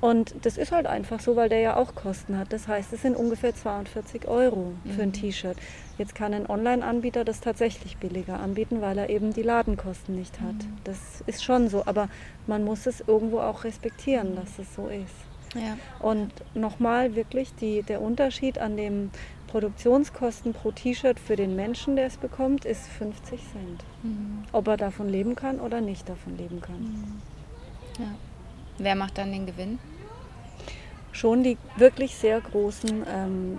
Und 0.00 0.34
das 0.42 0.58
ist 0.58 0.72
halt 0.72 0.86
einfach 0.86 1.20
so, 1.20 1.36
weil 1.36 1.48
der 1.48 1.60
ja 1.60 1.76
auch 1.76 1.94
Kosten 1.94 2.36
hat. 2.38 2.52
Das 2.52 2.68
heißt, 2.68 2.92
es 2.92 3.02
sind 3.02 3.16
ungefähr 3.16 3.54
42 3.54 4.28
Euro 4.28 4.72
für 4.94 5.02
ein 5.02 5.08
mhm. 5.08 5.14
T-Shirt. 5.14 5.56
Jetzt 5.96 6.14
kann 6.14 6.34
ein 6.34 6.48
Online-Anbieter 6.48 7.24
das 7.24 7.40
tatsächlich 7.40 7.96
billiger 7.96 8.38
anbieten, 8.38 8.82
weil 8.82 8.98
er 8.98 9.08
eben 9.08 9.32
die 9.32 9.42
Ladenkosten 9.42 10.14
nicht 10.14 10.40
hat. 10.40 10.54
Mhm. 10.54 10.76
Das 10.84 10.98
ist 11.26 11.42
schon 11.42 11.68
so, 11.68 11.84
aber 11.86 12.08
man 12.46 12.64
muss 12.64 12.86
es 12.86 13.00
irgendwo 13.00 13.40
auch 13.40 13.64
respektieren, 13.64 14.36
dass 14.36 14.58
es 14.58 14.74
so 14.74 14.88
ist. 14.88 15.14
Ja. 15.54 15.78
Und 16.00 16.32
nochmal 16.54 17.14
wirklich 17.14 17.54
die, 17.54 17.82
der 17.82 18.02
Unterschied 18.02 18.58
an 18.58 18.76
dem 18.76 19.10
Produktionskosten 19.46 20.52
pro 20.52 20.72
T-Shirt 20.72 21.18
für 21.18 21.36
den 21.36 21.56
Menschen, 21.56 21.96
der 21.96 22.06
es 22.06 22.18
bekommt, 22.18 22.66
ist 22.66 22.86
50 22.88 23.40
Cent. 23.40 23.84
Mhm. 24.02 24.44
Ob 24.52 24.68
er 24.68 24.76
davon 24.76 25.08
leben 25.08 25.34
kann 25.34 25.60
oder 25.60 25.80
nicht 25.80 26.08
davon 26.08 26.36
leben 26.36 26.60
kann. 26.60 26.80
Mhm. 26.80 27.22
Ja. 27.98 28.14
Wer 28.78 28.94
macht 28.94 29.18
dann 29.18 29.32
den 29.32 29.46
Gewinn? 29.46 29.78
Schon 31.12 31.42
die 31.42 31.56
wirklich 31.76 32.14
sehr 32.14 32.40
großen 32.40 33.04
ähm, 33.10 33.58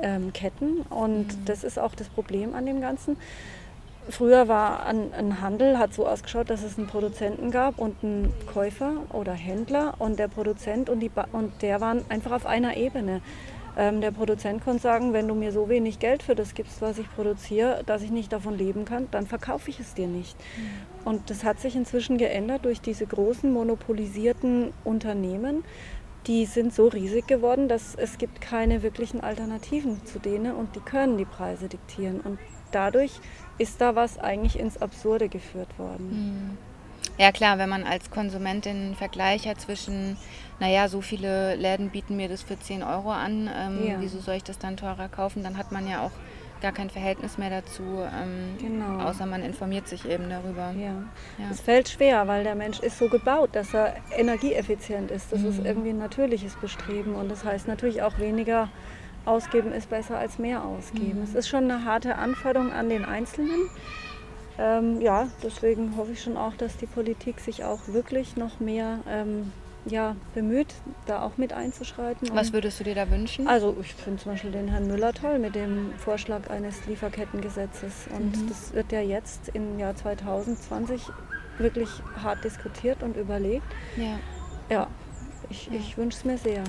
ähm, 0.00 0.32
Ketten. 0.32 0.80
Und 0.82 1.26
mhm. 1.26 1.44
das 1.44 1.64
ist 1.64 1.78
auch 1.78 1.94
das 1.94 2.08
Problem 2.08 2.54
an 2.54 2.66
dem 2.66 2.80
Ganzen. 2.80 3.16
Früher 4.08 4.48
war 4.48 4.84
ein, 4.84 5.14
ein, 5.14 5.40
Handel, 5.40 5.78
hat 5.78 5.94
so 5.94 6.06
ausgeschaut, 6.06 6.50
dass 6.50 6.62
es 6.62 6.76
einen 6.76 6.86
Produzenten 6.86 7.50
gab 7.50 7.78
und 7.78 8.04
einen 8.04 8.34
Käufer 8.52 8.92
oder 9.12 9.32
Händler 9.32 9.94
und 9.98 10.18
der 10.18 10.28
Produzent 10.28 10.90
und, 10.90 11.00
die 11.00 11.10
und 11.32 11.62
der 11.62 11.80
waren 11.80 12.04
einfach 12.10 12.32
auf 12.32 12.44
einer 12.44 12.76
Ebene. 12.76 13.22
Ähm, 13.76 14.00
der 14.00 14.12
Produzent 14.12 14.62
konnte 14.64 14.82
sagen, 14.82 15.12
wenn 15.12 15.26
du 15.26 15.34
mir 15.34 15.52
so 15.52 15.68
wenig 15.68 15.98
Geld 15.98 16.22
für 16.22 16.34
das 16.34 16.54
gibst, 16.54 16.80
was 16.80 16.98
ich 16.98 17.12
produziere, 17.14 17.82
dass 17.84 18.02
ich 18.02 18.10
nicht 18.10 18.32
davon 18.32 18.56
leben 18.56 18.84
kann, 18.84 19.08
dann 19.10 19.26
verkaufe 19.26 19.70
ich 19.70 19.80
es 19.80 19.94
dir 19.94 20.06
nicht. 20.06 20.36
Mhm. 20.38 21.06
Und 21.06 21.30
das 21.30 21.44
hat 21.44 21.60
sich 21.60 21.74
inzwischen 21.76 22.16
geändert 22.16 22.64
durch 22.64 22.80
diese 22.80 23.06
großen 23.06 23.52
monopolisierten 23.52 24.72
Unternehmen. 24.84 25.64
Die 26.26 26.46
sind 26.46 26.72
so 26.72 26.86
riesig 26.88 27.26
geworden, 27.26 27.68
dass 27.68 27.94
es 27.96 28.16
gibt 28.16 28.40
keine 28.40 28.82
wirklichen 28.82 29.20
Alternativen 29.20 30.06
zu 30.06 30.18
denen 30.18 30.54
und 30.54 30.74
die 30.74 30.80
können 30.80 31.18
die 31.18 31.26
Preise 31.26 31.68
diktieren. 31.68 32.20
Und 32.20 32.38
dadurch 32.70 33.12
ist 33.58 33.80
da 33.80 33.94
was 33.94 34.18
eigentlich 34.18 34.58
ins 34.58 34.80
Absurde 34.80 35.28
geführt 35.28 35.78
worden. 35.78 36.56
Mhm. 36.56 36.73
Ja 37.18 37.30
klar, 37.30 37.58
wenn 37.58 37.68
man 37.68 37.84
als 37.84 38.10
Konsumentin 38.10 38.76
einen 38.76 38.94
Vergleich 38.94 39.46
hat 39.46 39.60
zwischen, 39.60 40.16
naja, 40.58 40.88
so 40.88 41.00
viele 41.00 41.54
Läden 41.54 41.90
bieten 41.90 42.16
mir 42.16 42.28
das 42.28 42.42
für 42.42 42.58
10 42.58 42.82
Euro 42.82 43.12
an, 43.12 43.48
ähm, 43.56 43.86
ja. 43.86 43.96
wieso 44.00 44.18
soll 44.18 44.34
ich 44.34 44.44
das 44.44 44.58
dann 44.58 44.76
teurer 44.76 45.08
kaufen, 45.08 45.44
dann 45.44 45.56
hat 45.56 45.70
man 45.70 45.88
ja 45.88 46.02
auch 46.02 46.10
gar 46.60 46.72
kein 46.72 46.90
Verhältnis 46.90 47.36
mehr 47.36 47.50
dazu, 47.50 47.82
ähm, 47.82 48.56
genau. 48.58 49.04
außer 49.04 49.26
man 49.26 49.42
informiert 49.42 49.86
sich 49.86 50.08
eben 50.08 50.30
darüber. 50.30 50.72
Ja. 50.72 50.94
ja. 51.38 51.50
Es 51.50 51.60
fällt 51.60 51.88
schwer, 51.88 52.26
weil 52.26 52.42
der 52.42 52.54
Mensch 52.54 52.80
ist 52.80 52.98
so 52.98 53.08
gebaut, 53.08 53.50
dass 53.52 53.74
er 53.74 53.94
energieeffizient 54.16 55.10
ist. 55.10 55.30
Das 55.30 55.40
mhm. 55.40 55.48
ist 55.48 55.64
irgendwie 55.64 55.90
ein 55.90 55.98
natürliches 55.98 56.54
Bestreben 56.56 57.14
und 57.14 57.30
das 57.30 57.44
heißt 57.44 57.68
natürlich 57.68 58.02
auch 58.02 58.18
weniger 58.18 58.70
ausgeben 59.26 59.72
ist 59.72 59.90
besser 59.90 60.18
als 60.18 60.38
mehr 60.38 60.64
ausgeben. 60.64 61.18
Mhm. 61.18 61.24
Es 61.24 61.34
ist 61.34 61.48
schon 61.48 61.64
eine 61.64 61.84
harte 61.84 62.16
Anforderung 62.16 62.72
an 62.72 62.88
den 62.88 63.04
Einzelnen. 63.04 63.68
Ähm, 64.58 65.00
ja, 65.00 65.28
deswegen 65.42 65.96
hoffe 65.96 66.12
ich 66.12 66.22
schon 66.22 66.36
auch, 66.36 66.54
dass 66.54 66.76
die 66.76 66.86
Politik 66.86 67.40
sich 67.40 67.64
auch 67.64 67.80
wirklich 67.88 68.36
noch 68.36 68.60
mehr 68.60 69.00
ähm, 69.08 69.52
ja, 69.86 70.16
bemüht, 70.34 70.74
da 71.06 71.22
auch 71.22 71.36
mit 71.36 71.52
einzuschreiten. 71.52 72.28
Was 72.32 72.52
würdest 72.52 72.80
du 72.80 72.84
dir 72.84 72.94
da 72.94 73.10
wünschen? 73.10 73.46
Also 73.46 73.76
ich 73.80 73.94
finde 73.94 74.22
zum 74.22 74.32
Beispiel 74.32 74.52
den 74.52 74.68
Herrn 74.68 74.86
Müller 74.86 75.12
toll 75.12 75.38
mit 75.38 75.54
dem 75.54 75.92
Vorschlag 75.98 76.48
eines 76.50 76.86
Lieferkettengesetzes. 76.86 78.06
Und 78.16 78.42
mhm. 78.42 78.48
das 78.48 78.72
wird 78.72 78.92
ja 78.92 79.00
jetzt 79.00 79.50
im 79.52 79.78
Jahr 79.78 79.94
2020 79.94 81.02
wirklich 81.58 81.88
hart 82.22 82.42
diskutiert 82.44 83.02
und 83.02 83.16
überlegt. 83.16 83.66
Ja, 83.96 84.18
ja 84.70 84.86
ich, 85.50 85.66
ja. 85.66 85.74
ich 85.74 85.96
wünsche 85.98 86.18
es 86.18 86.24
mir 86.24 86.38
sehr. 86.38 86.64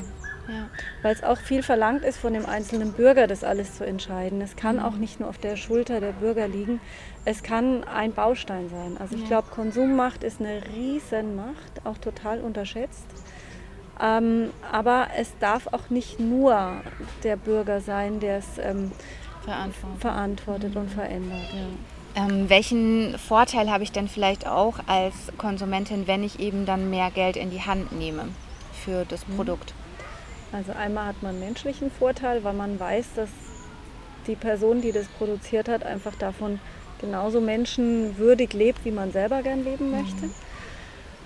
Ja. 0.48 0.70
Weil 1.02 1.16
es 1.16 1.24
auch 1.24 1.40
viel 1.40 1.64
verlangt 1.64 2.04
ist 2.04 2.18
von 2.18 2.34
dem 2.34 2.46
einzelnen 2.46 2.94
Bürger, 2.94 3.26
das 3.26 3.44
alles 3.44 3.76
zu 3.76 3.84
entscheiden. 3.84 4.42
Es 4.42 4.56
kann 4.56 4.76
mhm. 4.76 4.84
auch 4.84 4.96
nicht 4.96 5.20
nur 5.20 5.30
auf 5.30 5.38
der 5.38 5.56
Schulter 5.56 6.00
der 6.00 6.12
Bürger 6.12 6.48
liegen. 6.48 6.80
Es 7.26 7.42
kann 7.42 7.84
ein 7.84 8.14
Baustein 8.14 8.70
sein. 8.70 8.98
Also 9.00 9.16
ich 9.16 9.24
ja. 9.24 9.28
glaube, 9.28 9.48
Konsummacht 9.50 10.24
ist 10.24 10.40
eine 10.40 10.62
Riesenmacht, 10.76 11.84
auch 11.84 11.98
total 11.98 12.42
unterschätzt. 12.42 13.08
Ähm, 14.00 14.52
aber 14.72 15.08
es 15.18 15.32
darf 15.40 15.68
auch 15.68 15.90
nicht 15.90 16.20
nur 16.20 16.82
der 17.24 17.38
Bürger 17.38 17.82
sein, 17.82 18.20
der 18.20 18.38
es 18.38 18.58
ähm, 18.60 18.92
verantwortet, 19.44 20.02
verantwortet 20.02 20.76
mhm. 20.76 20.82
und 20.82 20.92
verändert. 20.92 21.54
Ja. 21.54 22.24
Ähm, 22.24 22.50
welchen 22.50 23.18
Vorteil 23.18 23.72
habe 23.72 23.84
ich 23.84 23.92
denn 23.92 24.08
vielleicht 24.08 24.48
auch 24.48 24.80
als 24.88 25.16
Konsumentin, 25.38 26.08
wenn 26.08 26.24
ich 26.24 26.40
eben 26.40 26.66
dann 26.66 26.90
mehr 26.90 27.10
Geld 27.10 27.36
in 27.38 27.50
die 27.50 27.62
Hand 27.62 27.92
nehme 27.92 28.30
für 28.84 29.06
das 29.06 29.28
mhm. 29.28 29.36
Produkt? 29.38 29.74
Also 30.52 30.74
einmal 30.74 31.08
hat 31.08 31.24
man 31.24 31.32
einen 31.32 31.40
menschlichen 31.40 31.90
Vorteil, 31.92 32.44
weil 32.44 32.54
man 32.54 32.80
weiß, 32.80 33.08
dass 33.16 33.30
die 34.28 34.36
Person, 34.36 34.82
die 34.82 34.92
das 34.92 35.08
produziert 35.08 35.68
hat, 35.68 35.84
einfach 35.84 36.16
davon 36.16 36.60
genauso 37.00 37.42
menschenwürdig 37.42 38.54
lebt, 38.54 38.86
wie 38.86 38.92
man 38.92 39.12
selber 39.12 39.42
gern 39.42 39.64
leben 39.64 39.92
möchte. 39.92 40.28
Mhm. 40.28 40.34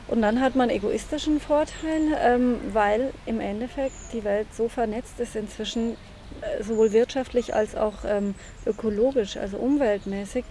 Und 0.07 0.21
dann 0.23 0.41
hat 0.41 0.55
man 0.55 0.69
egoistischen 0.69 1.39
Vorteil, 1.39 2.01
ähm, 2.19 2.59
weil 2.73 3.13
im 3.25 3.39
Endeffekt 3.39 3.95
die 4.13 4.23
Welt 4.23 4.47
so 4.55 4.67
vernetzt 4.67 5.19
ist 5.19 5.35
inzwischen, 5.35 5.97
äh, 6.41 6.63
sowohl 6.63 6.91
wirtschaftlich 6.93 7.53
als 7.53 7.75
auch 7.75 8.05
ähm, 8.05 8.33
ökologisch, 8.65 9.37
also 9.37 9.57
umweltmäßig, 9.57 10.45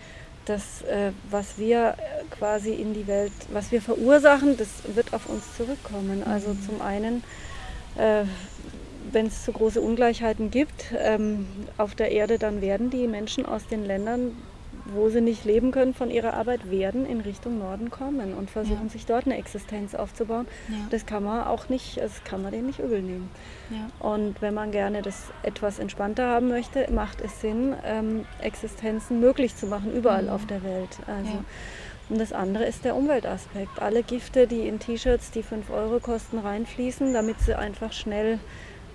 dass 0.45 0.83
äh, 0.83 1.11
was 1.31 1.59
wir 1.59 1.97
quasi 2.31 2.73
in 2.73 2.95
die 2.95 3.09
Welt, 3.09 3.33
was 3.53 3.73
wir 3.73 3.83
verursachen, 3.83 4.57
das 4.57 4.69
wird 4.95 5.13
auf 5.13 5.29
uns 5.29 5.57
zurückkommen. 5.57 6.23
Also 6.25 6.51
mhm. 6.51 6.63
zum 6.63 6.81
einen 6.81 7.25
äh, 7.97 8.25
wenn 9.13 9.27
es 9.27 9.45
zu 9.45 9.53
große 9.53 9.81
Ungleichheiten 9.81 10.51
gibt 10.51 10.93
ähm, 10.97 11.47
auf 11.77 11.95
der 11.95 12.11
Erde, 12.13 12.39
dann 12.39 12.61
werden 12.61 12.91
die 12.91 13.07
Menschen 13.07 13.47
aus 13.47 13.67
den 13.67 13.85
Ländern, 13.85 14.37
wo 14.95 15.09
sie 15.09 15.21
nicht 15.21 15.45
leben 15.45 15.71
können 15.71 15.95
von 15.95 16.11
ihrer 16.11 16.35
Arbeit, 16.35 16.71
werden 16.71 17.07
in 17.07 17.21
Richtung 17.21 17.59
Norden 17.59 17.91
kommen 17.91 18.35
und 18.35 18.51
versuchen 18.51 18.87
ja. 18.87 18.91
sich 18.91 19.07
dort 19.07 19.27
eine 19.27 19.37
Existenz 19.37 19.95
aufzubauen. 19.95 20.47
Ja. 20.69 20.77
Das 20.91 21.07
kann 21.07 21.25
man 21.25 21.47
auch 21.47 21.69
nicht, 21.69 21.99
das 21.99 22.25
kann 22.25 22.43
man 22.43 22.53
denen 22.53 22.67
nicht 22.67 22.79
übel 22.79 23.03
nehmen. 23.03 23.31
Ja. 23.71 23.89
Und 24.07 24.41
wenn 24.41 24.55
man 24.55 24.71
gerne 24.71 25.03
das 25.03 25.25
etwas 25.43 25.79
entspannter 25.79 26.27
haben 26.27 26.49
möchte, 26.49 26.91
macht 26.93 27.21
es 27.21 27.41
Sinn, 27.41 27.75
ähm, 27.85 28.25
Existenzen 28.41 29.21
möglich 29.21 29.57
zu 29.57 29.67
machen, 29.67 29.93
überall 29.93 30.25
mhm. 30.25 30.31
auf 30.31 30.47
der 30.47 30.63
Welt. 30.63 30.99
Also, 31.07 31.45
und 32.09 32.19
das 32.19 32.33
andere 32.33 32.65
ist 32.65 32.85
der 32.85 32.97
Umweltaspekt. 32.97 33.83
Alle 33.83 34.03
Gifte, 34.03 34.47
die 34.47 34.67
in 34.67 34.79
T-Shirts, 34.79 35.31
die 35.31 35.43
5 35.43 35.71
Euro 35.71 36.01
kosten, 36.01 36.39
reinfließen, 36.39 37.13
damit 37.13 37.41
sie 37.41 37.55
einfach 37.55 37.93
schnell 37.93 38.39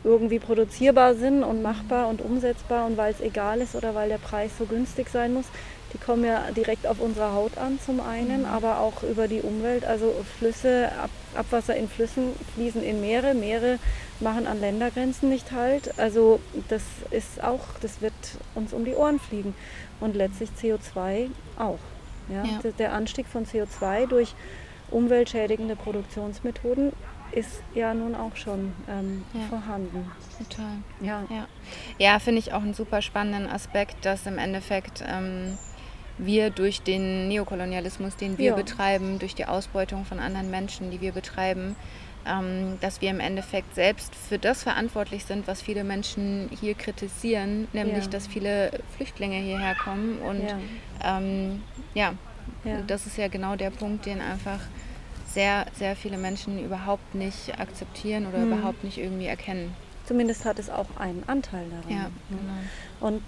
irgendwie 0.04 0.40
produzierbar 0.40 1.16
sind 1.16 1.44
und 1.44 1.62
machbar 1.62 2.08
und 2.10 2.22
umsetzbar 2.22 2.86
und 2.86 2.98
weil 2.98 3.14
es 3.14 3.22
egal 3.22 3.62
ist 3.62 3.76
oder 3.76 3.96
weil 3.96 4.10
der 4.10 4.18
Preis 4.18 4.52
so 4.58 4.66
günstig 4.66 5.10
sein 5.10 5.34
muss. 5.34 5.46
Die 5.94 5.98
kommen 6.00 6.26
ja 6.26 6.52
direkt 6.52 6.88
auf 6.88 7.00
unsere 7.00 7.34
Haut 7.34 7.58
an 7.58 7.80
zum 7.80 8.02
einen, 8.02 8.42
mhm. 8.42 8.48
aber 8.48 8.80
auch 8.80 9.04
über 9.04 9.28
die 9.28 9.42
Umwelt. 9.42 9.86
Also 9.86 10.14
Flüsse, 10.38 10.92
Ab 11.02 11.10
Abwasser 11.36 11.76
in 11.76 11.90
Flüssen 11.90 12.34
fließen 12.54 12.84
in 12.84 13.02
Meere, 13.02 13.34
Meere 13.34 13.80
machen 14.20 14.46
an 14.46 14.60
Ländergrenzen 14.60 15.30
nicht 15.30 15.52
halt. 15.52 15.98
Also 16.00 16.40
das 16.70 16.84
ist 17.10 17.44
auch, 17.44 17.62
das 17.82 18.02
wird 18.02 18.14
uns 18.56 18.74
um 18.74 18.86
die 18.86 18.94
Ohren 18.94 19.20
fliegen. 19.20 19.56
Und 20.00 20.16
letztlich 20.16 20.50
CO2 20.60 21.30
auch. 21.58 21.80
Ja? 22.30 22.44
ja. 22.44 22.72
Der 22.78 22.94
Anstieg 22.94 23.28
von 23.28 23.46
CO2 23.46 24.08
durch 24.08 24.36
umweltschädigende 24.92 25.76
Produktionsmethoden 25.76 26.94
ist 27.32 27.64
ja 27.74 27.94
nun 27.94 28.16
auch 28.16 28.36
schon 28.36 28.74
ähm, 28.88 29.24
ja. 29.34 29.42
vorhanden. 29.50 30.12
Total. 30.38 30.78
Ja, 31.02 31.24
ja. 31.30 31.48
ja 31.98 32.20
finde 32.20 32.40
ich 32.40 32.54
auch 32.54 32.62
einen 32.62 32.74
super 32.74 33.02
spannenden 33.02 33.50
Aspekt, 33.50 34.06
dass 34.06 34.26
im 34.28 34.38
Endeffekt 34.38 35.04
ähm, 35.08 35.58
wir 36.18 36.50
durch 36.50 36.82
den 36.82 37.28
Neokolonialismus, 37.28 38.16
den 38.16 38.38
wir 38.38 38.52
ja. 38.52 38.56
betreiben, 38.56 39.20
durch 39.20 39.36
die 39.36 39.46
Ausbeutung 39.46 40.06
von 40.06 40.20
anderen 40.20 40.52
Menschen, 40.52 40.92
die 40.92 41.02
wir 41.02 41.12
betreiben, 41.12 41.76
ähm, 42.26 42.78
dass 42.82 43.02
wir 43.02 43.10
im 43.10 43.20
Endeffekt 43.20 43.76
selbst 43.76 44.16
für 44.16 44.38
das 44.38 44.64
verantwortlich 44.64 45.26
sind, 45.26 45.48
was 45.48 45.62
viele 45.62 45.84
Menschen 45.84 46.50
hier 46.60 46.76
kritisieren, 46.76 47.68
nämlich 47.74 48.06
ja. 48.06 48.10
dass 48.10 48.28
viele 48.28 48.72
Flüchtlinge 48.96 49.38
hierher 49.38 49.76
kommen. 49.76 50.20
Und 50.20 50.44
ja. 50.44 50.58
Ähm, 51.04 51.64
ja, 51.94 52.14
das 52.88 53.08
ist 53.08 53.18
ja 53.18 53.28
genau 53.28 53.56
der 53.56 53.70
Punkt, 53.70 54.06
den 54.06 54.22
einfach 54.22 54.60
sehr, 55.28 55.66
sehr 55.74 55.96
viele 55.96 56.18
Menschen 56.18 56.64
überhaupt 56.64 57.16
nicht 57.16 57.60
akzeptieren 57.60 58.28
oder 58.28 58.40
mhm. 58.40 58.54
überhaupt 58.54 58.84
nicht 58.84 58.98
irgendwie 58.98 59.26
erkennen. 59.26 59.74
Zumindest 60.06 60.46
hat 60.46 60.60
es 60.60 60.70
auch 60.70 60.98
einen 60.98 61.24
Anteil 61.28 61.66
daran. 61.70 61.90
Ja, 61.90 62.12
genau. 62.30 63.08
Und 63.08 63.22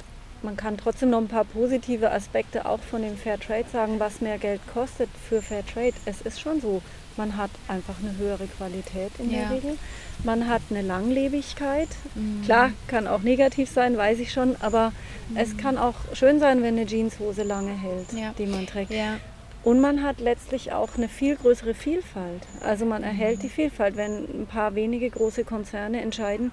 man 0.46 0.56
kann 0.56 0.78
trotzdem 0.78 1.10
noch 1.10 1.20
ein 1.20 1.28
paar 1.28 1.44
positive 1.44 2.12
Aspekte 2.12 2.66
auch 2.66 2.80
von 2.80 3.02
dem 3.02 3.18
Fair 3.18 3.40
Trade 3.40 3.66
sagen, 3.72 4.00
was 4.00 4.22
mehr 4.22 4.38
Geld 4.38 4.62
kostet 4.72 5.10
für 5.28 5.42
Fair 5.42 5.66
Trade. 5.66 5.94
Es 6.06 6.22
ist 6.22 6.40
schon 6.40 6.62
so, 6.62 6.82
man 7.18 7.36
hat 7.36 7.50
einfach 7.68 7.96
eine 8.02 8.18
höhere 8.18 8.46
Qualität 8.46 9.12
in 9.20 9.32
ja. 9.32 9.40
der 9.40 9.52
Regel. 9.52 9.78
Man 10.24 10.48
hat 10.48 10.62
eine 10.70 10.82
Langlebigkeit. 10.82 11.90
Mhm. 12.14 12.44
Klar, 12.44 12.72
kann 12.88 13.08
auch 13.08 13.22
negativ 13.22 13.70
sein, 13.70 13.98
weiß 13.98 14.20
ich 14.20 14.32
schon, 14.32 14.56
aber 14.62 14.94
mhm. 15.30 15.38
es 15.38 15.58
kann 15.58 15.78
auch 15.78 15.96
schön 16.14 16.40
sein, 16.40 16.62
wenn 16.62 16.78
eine 16.78 16.86
Jeanshose 16.86 17.44
lange 17.44 17.74
hält, 17.74 18.14
ja. 18.14 18.34
die 18.38 18.46
man 18.46 18.68
trägt. 18.68 18.92
Ja. 18.92 19.18
Und 19.64 19.82
man 19.82 20.04
hat 20.04 20.20
letztlich 20.20 20.74
auch 20.74 20.96
eine 20.96 21.10
viel 21.10 21.36
größere 21.38 21.74
Vielfalt. 21.74 22.44
Also 22.62 22.86
man 22.86 23.02
erhält 23.02 23.42
die 23.42 23.50
Vielfalt, 23.50 23.98
wenn 23.98 24.42
ein 24.42 24.48
paar 24.48 24.76
wenige 24.76 25.10
große 25.10 25.44
Konzerne 25.44 26.02
entscheiden, 26.02 26.52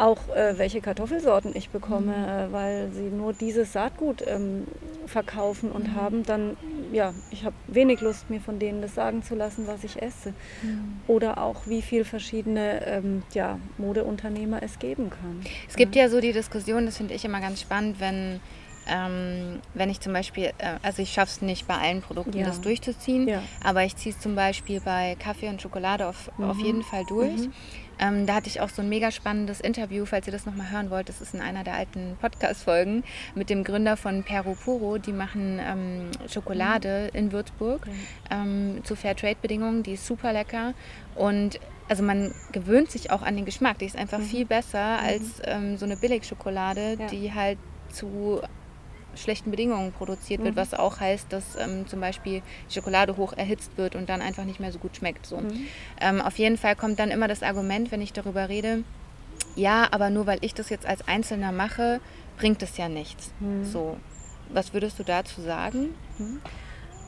auch 0.00 0.34
äh, 0.34 0.56
welche 0.56 0.80
Kartoffelsorten 0.80 1.54
ich 1.54 1.68
bekomme, 1.68 2.16
mhm. 2.16 2.24
äh, 2.24 2.52
weil 2.52 2.90
sie 2.92 3.10
nur 3.10 3.32
dieses 3.32 3.72
Saatgut 3.72 4.24
ähm, 4.26 4.66
verkaufen 5.06 5.70
und 5.70 5.88
mhm. 5.88 5.94
haben, 5.94 6.22
dann, 6.24 6.56
ja, 6.92 7.12
ich 7.30 7.44
habe 7.44 7.54
wenig 7.66 8.00
Lust, 8.00 8.30
mir 8.30 8.40
von 8.40 8.58
denen 8.58 8.80
das 8.80 8.94
sagen 8.94 9.22
zu 9.22 9.34
lassen, 9.34 9.66
was 9.66 9.84
ich 9.84 10.00
esse. 10.00 10.32
Mhm. 10.62 11.00
Oder 11.06 11.38
auch, 11.42 11.66
wie 11.66 11.82
viele 11.82 12.04
verschiedene 12.04 12.84
ähm, 12.86 13.22
ja, 13.34 13.58
Modeunternehmer 13.76 14.62
es 14.62 14.78
geben 14.78 15.10
kann. 15.10 15.40
Es 15.68 15.76
gibt 15.76 15.94
ja. 15.94 16.04
ja 16.04 16.08
so 16.08 16.20
die 16.20 16.32
Diskussion, 16.32 16.86
das 16.86 16.96
finde 16.96 17.14
ich 17.14 17.24
immer 17.24 17.40
ganz 17.40 17.60
spannend, 17.60 18.00
wenn 18.00 18.40
ähm, 18.90 19.60
wenn 19.74 19.90
ich 19.90 20.00
zum 20.00 20.12
Beispiel, 20.12 20.52
äh, 20.58 20.76
also 20.82 21.02
ich 21.02 21.12
schaffe 21.12 21.30
es 21.30 21.42
nicht 21.42 21.68
bei 21.68 21.76
allen 21.76 22.02
Produkten, 22.02 22.38
ja. 22.38 22.46
das 22.46 22.60
durchzuziehen, 22.60 23.28
ja. 23.28 23.42
aber 23.62 23.84
ich 23.84 23.94
ziehe 23.94 24.14
es 24.14 24.20
zum 24.20 24.34
Beispiel 24.34 24.80
bei 24.80 25.16
Kaffee 25.18 25.48
und 25.48 25.62
Schokolade 25.62 26.08
auf, 26.08 26.30
mhm. 26.38 26.44
auf 26.44 26.58
jeden 26.58 26.82
Fall 26.82 27.04
durch. 27.06 27.36
Mhm. 27.36 27.52
Ähm, 28.00 28.26
da 28.26 28.34
hatte 28.34 28.48
ich 28.48 28.60
auch 28.60 28.70
so 28.70 28.80
ein 28.80 28.88
mega 28.88 29.10
spannendes 29.10 29.60
Interview, 29.60 30.06
falls 30.06 30.26
ihr 30.26 30.32
das 30.32 30.46
nochmal 30.46 30.70
hören 30.70 30.90
wollt. 30.90 31.08
Das 31.08 31.20
ist 31.20 31.34
in 31.34 31.40
einer 31.40 31.64
der 31.64 31.74
alten 31.74 32.16
Podcast-Folgen 32.20 33.04
mit 33.34 33.50
dem 33.50 33.62
Gründer 33.62 33.96
von 33.96 34.24
Peru 34.24 34.54
Puro. 34.54 34.98
Die 34.98 35.12
machen 35.12 35.60
ähm, 35.62 36.10
Schokolade 36.28 37.10
mhm. 37.12 37.18
in 37.18 37.32
Würzburg 37.32 37.82
okay. 37.82 37.94
ähm, 38.30 38.80
zu 38.84 38.96
Fairtrade-Bedingungen. 38.96 39.82
Die 39.82 39.92
ist 39.92 40.06
super 40.06 40.32
lecker. 40.32 40.72
Und 41.14 41.60
also 41.88 42.02
man 42.02 42.32
gewöhnt 42.52 42.90
sich 42.90 43.10
auch 43.10 43.22
an 43.22 43.36
den 43.36 43.44
Geschmack. 43.44 43.78
Die 43.78 43.86
ist 43.86 43.96
einfach 43.96 44.18
mhm. 44.18 44.24
viel 44.24 44.46
besser 44.46 44.98
mhm. 44.98 45.06
als 45.06 45.22
ähm, 45.44 45.76
so 45.76 45.84
eine 45.84 45.96
Billigschokolade, 45.96 46.96
ja. 46.98 47.06
die 47.08 47.34
halt 47.34 47.58
zu 47.92 48.40
schlechten 49.14 49.50
Bedingungen 49.50 49.92
produziert 49.92 50.42
wird, 50.42 50.54
mhm. 50.54 50.58
was 50.58 50.74
auch 50.74 51.00
heißt, 51.00 51.32
dass 51.32 51.56
ähm, 51.58 51.86
zum 51.88 52.00
Beispiel 52.00 52.42
Schokolade 52.68 53.16
hoch 53.16 53.32
erhitzt 53.32 53.76
wird 53.76 53.94
und 53.94 54.08
dann 54.08 54.22
einfach 54.22 54.44
nicht 54.44 54.60
mehr 54.60 54.72
so 54.72 54.78
gut 54.78 54.96
schmeckt. 54.96 55.26
So. 55.26 55.38
Mhm. 55.38 55.66
Ähm, 56.00 56.20
auf 56.20 56.38
jeden 56.38 56.56
Fall 56.56 56.76
kommt 56.76 56.98
dann 56.98 57.10
immer 57.10 57.28
das 57.28 57.42
Argument, 57.42 57.90
wenn 57.92 58.00
ich 58.00 58.12
darüber 58.12 58.48
rede, 58.48 58.84
ja, 59.56 59.88
aber 59.90 60.10
nur 60.10 60.26
weil 60.26 60.38
ich 60.42 60.54
das 60.54 60.70
jetzt 60.70 60.86
als 60.86 61.06
Einzelner 61.06 61.52
mache, 61.52 62.00
bringt 62.38 62.62
es 62.62 62.76
ja 62.76 62.88
nichts. 62.88 63.32
Mhm. 63.40 63.64
So, 63.64 63.96
was 64.48 64.72
würdest 64.72 64.98
du 64.98 65.04
dazu 65.04 65.40
sagen? 65.40 65.94
Mhm. 66.18 66.40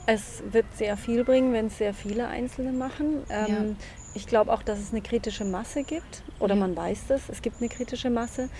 Es 0.06 0.42
wird 0.50 0.66
sehr 0.76 0.96
viel 0.96 1.24
bringen, 1.24 1.52
wenn 1.52 1.66
es 1.66 1.78
sehr 1.78 1.94
viele 1.94 2.26
Einzelne 2.26 2.72
machen. 2.72 3.22
Ähm, 3.30 3.46
ja. 3.48 3.64
Ich 4.14 4.26
glaube 4.26 4.52
auch, 4.52 4.62
dass 4.62 4.78
es 4.80 4.90
eine 4.90 5.00
kritische 5.00 5.44
Masse 5.44 5.84
gibt, 5.84 6.22
oder 6.38 6.56
man 6.56 6.76
weiß 6.76 7.04
das, 7.08 7.28
es 7.28 7.40
gibt 7.40 7.60
eine 7.60 7.68
kritische 7.68 8.10
Masse. 8.10 8.50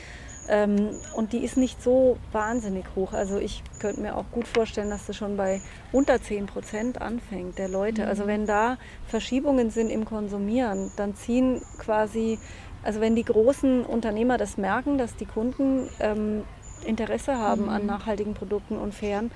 Ähm, 0.49 0.91
und 1.15 1.33
die 1.33 1.39
ist 1.39 1.57
nicht 1.57 1.83
so 1.83 2.19
wahnsinnig 2.33 2.85
hoch. 2.97 3.13
Also 3.13 3.39
ich 3.39 3.63
könnte 3.81 4.01
mir 4.01 4.17
auch 4.17 4.25
gut 4.33 4.47
vorstellen, 4.47 4.91
dass 4.91 5.07
das 5.07 5.17
schon 5.17 5.37
bei 5.37 5.61
unter 5.93 6.21
10 6.21 6.47
Prozent 6.47 7.01
anfängt 7.01 7.59
der 7.59 7.69
Leute. 7.69 8.07
Also 8.07 8.23
mhm. 8.23 8.23
Also 8.23 8.27
wenn 8.27 8.47
da 8.47 8.79
Verschiebungen 9.07 9.71
sind 9.71 9.91
im 9.91 10.05
Konsumieren, 10.05 10.93
dann 10.97 11.17
ziehen 11.17 11.61
quasi, 11.79 12.39
also 12.83 13.01
wenn 13.01 13.17
die 13.17 13.25
großen 13.25 13.85
Unternehmer 13.85 14.39
das 14.39 14.57
merken, 14.57 14.97
dass 14.97 15.17
die 15.17 15.27
Kunden 15.27 15.89
ähm, 15.99 16.45
Interesse 16.85 17.37
haben 17.39 17.63
mhm. 17.63 17.69
an 17.69 17.87
nachhaltigen 17.87 18.35
Produkten 18.35 18.77
und 18.77 18.95
fairen, 18.95 19.33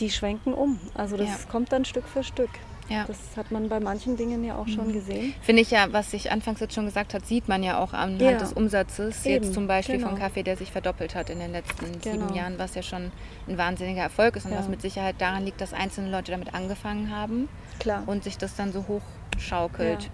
die 0.00 0.10
schwenken 0.10 0.52
um. 0.52 0.80
Also 0.94 1.16
das 1.16 1.28
ja. 1.28 1.50
kommt 1.50 1.72
dann 1.72 1.84
Stück 1.84 2.08
für 2.08 2.24
Stück. 2.24 2.50
Ja. 2.88 3.04
Das 3.06 3.18
hat 3.36 3.50
man 3.50 3.68
bei 3.68 3.80
manchen 3.80 4.16
Dingen 4.16 4.44
ja 4.44 4.56
auch 4.56 4.68
schon 4.68 4.88
mhm. 4.88 4.92
gesehen. 4.92 5.34
Finde 5.40 5.62
ich 5.62 5.70
ja, 5.70 5.86
was 5.92 6.12
ich 6.12 6.30
anfangs 6.30 6.60
jetzt 6.60 6.74
schon 6.74 6.84
gesagt 6.84 7.14
habe, 7.14 7.24
sieht 7.24 7.48
man 7.48 7.62
ja 7.62 7.78
auch 7.78 7.92
anhand 7.92 8.20
ja. 8.20 8.38
des 8.38 8.52
Umsatzes. 8.52 9.24
Eben. 9.24 9.44
Jetzt 9.44 9.54
zum 9.54 9.66
Beispiel 9.66 9.96
genau. 9.96 10.10
vom 10.10 10.18
Kaffee, 10.18 10.42
der 10.42 10.56
sich 10.56 10.70
verdoppelt 10.70 11.14
hat 11.14 11.30
in 11.30 11.38
den 11.38 11.52
letzten 11.52 12.00
genau. 12.00 12.26
sieben 12.26 12.34
Jahren, 12.34 12.58
was 12.58 12.74
ja 12.74 12.82
schon 12.82 13.10
ein 13.48 13.58
wahnsinniger 13.58 14.02
Erfolg 14.02 14.36
ist 14.36 14.44
und 14.44 14.52
ja. 14.52 14.58
was 14.58 14.68
mit 14.68 14.82
Sicherheit 14.82 15.16
daran 15.18 15.44
liegt, 15.44 15.60
dass 15.60 15.72
einzelne 15.72 16.10
Leute 16.10 16.32
damit 16.32 16.54
angefangen 16.54 17.10
haben 17.10 17.48
Klar. 17.78 18.02
und 18.06 18.24
sich 18.24 18.36
das 18.36 18.54
dann 18.54 18.72
so 18.72 18.84
hochschaukelt. 18.86 20.04
Ja. 20.04 20.10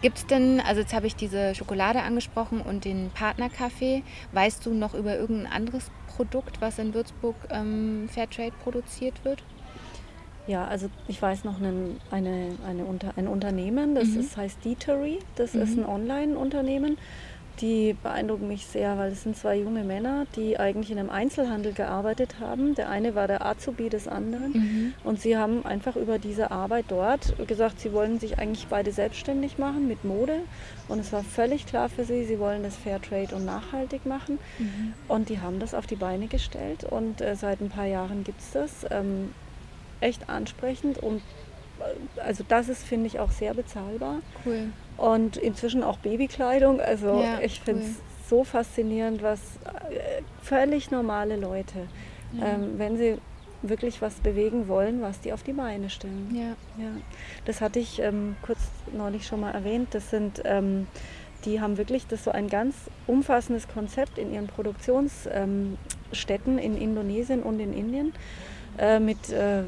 Gibt 0.00 0.18
es 0.18 0.26
denn, 0.26 0.60
also 0.60 0.80
jetzt 0.80 0.94
habe 0.94 1.08
ich 1.08 1.16
diese 1.16 1.56
Schokolade 1.56 2.02
angesprochen 2.02 2.60
und 2.60 2.84
den 2.84 3.10
Partnerkaffee. 3.10 4.04
Weißt 4.32 4.64
du 4.64 4.72
noch 4.72 4.94
über 4.94 5.16
irgendein 5.16 5.52
anderes 5.52 5.90
Produkt, 6.06 6.60
was 6.60 6.78
in 6.78 6.94
Würzburg 6.94 7.34
ähm, 7.50 8.08
Fairtrade 8.08 8.52
produziert 8.62 9.24
wird? 9.24 9.42
Ja, 10.48 10.66
also 10.66 10.88
ich 11.06 11.20
weiß 11.20 11.44
noch 11.44 11.58
einen, 11.58 12.00
eine, 12.10 12.56
eine 12.66 12.84
Unter, 12.84 13.12
ein 13.16 13.28
Unternehmen, 13.28 13.94
das 13.94 14.08
mhm. 14.08 14.20
ist, 14.20 14.36
heißt 14.36 14.64
Deetery, 14.64 15.18
das 15.36 15.52
mhm. 15.52 15.62
ist 15.62 15.78
ein 15.78 15.86
Online-Unternehmen. 15.86 16.96
Die 17.60 17.96
beeindrucken 18.04 18.46
mich 18.46 18.66
sehr, 18.66 18.96
weil 18.98 19.10
es 19.10 19.24
sind 19.24 19.36
zwei 19.36 19.56
junge 19.56 19.82
Männer, 19.82 20.26
die 20.36 20.60
eigentlich 20.60 20.92
in 20.92 20.98
einem 20.98 21.10
Einzelhandel 21.10 21.72
gearbeitet 21.72 22.36
haben. 22.40 22.76
Der 22.76 22.88
eine 22.88 23.16
war 23.16 23.26
der 23.26 23.44
Azubi 23.44 23.88
des 23.88 24.06
anderen 24.06 24.52
mhm. 24.52 24.94
und 25.02 25.20
sie 25.20 25.36
haben 25.36 25.66
einfach 25.66 25.96
über 25.96 26.20
diese 26.20 26.52
Arbeit 26.52 26.86
dort 26.88 27.34
gesagt, 27.48 27.80
sie 27.80 27.92
wollen 27.92 28.20
sich 28.20 28.38
eigentlich 28.38 28.68
beide 28.68 28.92
selbstständig 28.92 29.58
machen 29.58 29.88
mit 29.88 30.04
Mode 30.04 30.40
und 30.86 31.00
es 31.00 31.12
war 31.12 31.24
völlig 31.24 31.66
klar 31.66 31.88
für 31.88 32.04
sie, 32.04 32.24
sie 32.24 32.38
wollen 32.38 32.62
das 32.62 32.76
Fairtrade 32.76 33.34
und 33.34 33.44
nachhaltig 33.44 34.06
machen 34.06 34.38
mhm. 34.58 34.94
und 35.08 35.28
die 35.28 35.40
haben 35.40 35.58
das 35.58 35.74
auf 35.74 35.86
die 35.86 35.96
Beine 35.96 36.28
gestellt 36.28 36.84
und 36.84 37.20
äh, 37.20 37.34
seit 37.34 37.60
ein 37.60 37.70
paar 37.70 37.86
Jahren 37.86 38.22
gibt 38.22 38.40
es 38.40 38.52
das. 38.52 38.86
Ähm, 38.90 39.30
echt 40.00 40.28
ansprechend 40.28 40.98
und 40.98 41.22
äh, 41.80 42.20
also 42.20 42.44
das 42.48 42.68
ist, 42.68 42.84
finde 42.84 43.06
ich, 43.06 43.18
auch 43.18 43.30
sehr 43.30 43.54
bezahlbar. 43.54 44.16
Cool. 44.44 44.70
Und 44.96 45.36
inzwischen 45.36 45.82
auch 45.82 45.98
Babykleidung. 45.98 46.80
Also 46.80 47.20
ja, 47.22 47.40
ich 47.40 47.60
finde 47.60 47.82
es 47.82 47.88
cool. 47.88 47.94
so 48.28 48.44
faszinierend, 48.44 49.22
was 49.22 49.40
äh, 49.90 50.22
völlig 50.42 50.90
normale 50.90 51.36
Leute, 51.36 51.86
ja. 52.32 52.46
ähm, 52.46 52.78
wenn 52.78 52.96
sie 52.96 53.18
wirklich 53.62 54.00
was 54.00 54.14
bewegen 54.16 54.68
wollen, 54.68 55.02
was 55.02 55.20
die 55.20 55.32
auf 55.32 55.42
die 55.42 55.52
Beine 55.52 55.90
stellen. 55.90 56.28
Ja. 56.32 56.82
ja. 56.82 56.90
Das 57.44 57.60
hatte 57.60 57.78
ich 57.80 58.00
ähm, 58.00 58.36
kurz 58.42 58.58
neulich 58.96 59.26
schon 59.26 59.40
mal 59.40 59.50
erwähnt. 59.52 59.88
Das 59.92 60.10
sind, 60.10 60.42
ähm, 60.44 60.86
die 61.44 61.60
haben 61.60 61.76
wirklich 61.76 62.06
das 62.06 62.24
so 62.24 62.30
ein 62.30 62.48
ganz 62.48 62.74
umfassendes 63.06 63.68
Konzept 63.68 64.18
in 64.18 64.32
ihren 64.32 64.46
Produktionsstätten 64.46 65.78
ähm, 66.46 66.58
in 66.58 66.76
Indonesien 66.76 67.42
und 67.42 67.58
in 67.60 67.72
Indien 67.72 68.12
äh, 68.78 69.00
mit 69.00 69.30
äh, 69.30 69.62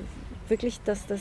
wirklich, 0.50 0.80
dass, 0.82 1.06
das, 1.06 1.20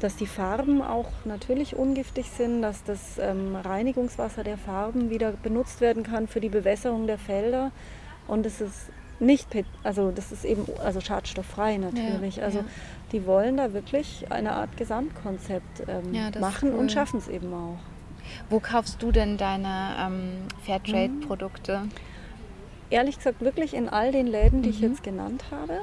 dass 0.00 0.16
die 0.16 0.26
Farben 0.26 0.82
auch 0.82 1.08
natürlich 1.24 1.76
ungiftig 1.76 2.30
sind, 2.30 2.62
dass 2.62 2.84
das 2.84 3.18
ähm, 3.18 3.56
Reinigungswasser 3.56 4.44
der 4.44 4.58
Farben 4.58 5.10
wieder 5.10 5.32
benutzt 5.32 5.80
werden 5.80 6.02
kann 6.02 6.28
für 6.28 6.40
die 6.40 6.48
Bewässerung 6.48 7.06
der 7.06 7.18
Felder. 7.18 7.72
Und 8.28 8.46
es 8.46 8.60
ist 8.60 8.90
nicht, 9.20 9.48
also 9.82 10.10
das 10.10 10.32
ist 10.32 10.44
eben 10.44 10.66
also 10.82 11.00
schadstofffrei 11.00 11.78
natürlich. 11.78 12.36
Ja, 12.36 12.44
also 12.44 12.58
ja. 12.58 12.64
die 13.12 13.26
wollen 13.26 13.56
da 13.56 13.72
wirklich 13.72 14.26
eine 14.30 14.52
Art 14.52 14.76
Gesamtkonzept 14.76 15.84
ähm, 15.88 16.12
ja, 16.12 16.30
machen 16.40 16.72
cool. 16.72 16.78
und 16.78 16.92
schaffen 16.92 17.18
es 17.18 17.28
eben 17.28 17.52
auch. 17.52 17.78
Wo 18.50 18.58
kaufst 18.58 19.02
du 19.02 19.12
denn 19.12 19.36
deine 19.36 19.96
ähm, 20.00 20.32
Fairtrade-Produkte? 20.64 21.82
Ehrlich 22.90 23.18
gesagt, 23.18 23.40
wirklich 23.40 23.74
in 23.74 23.88
all 23.88 24.12
den 24.12 24.26
Läden, 24.26 24.62
die 24.62 24.70
mhm. 24.70 24.74
ich 24.74 24.80
jetzt 24.80 25.02
genannt 25.02 25.44
habe 25.50 25.80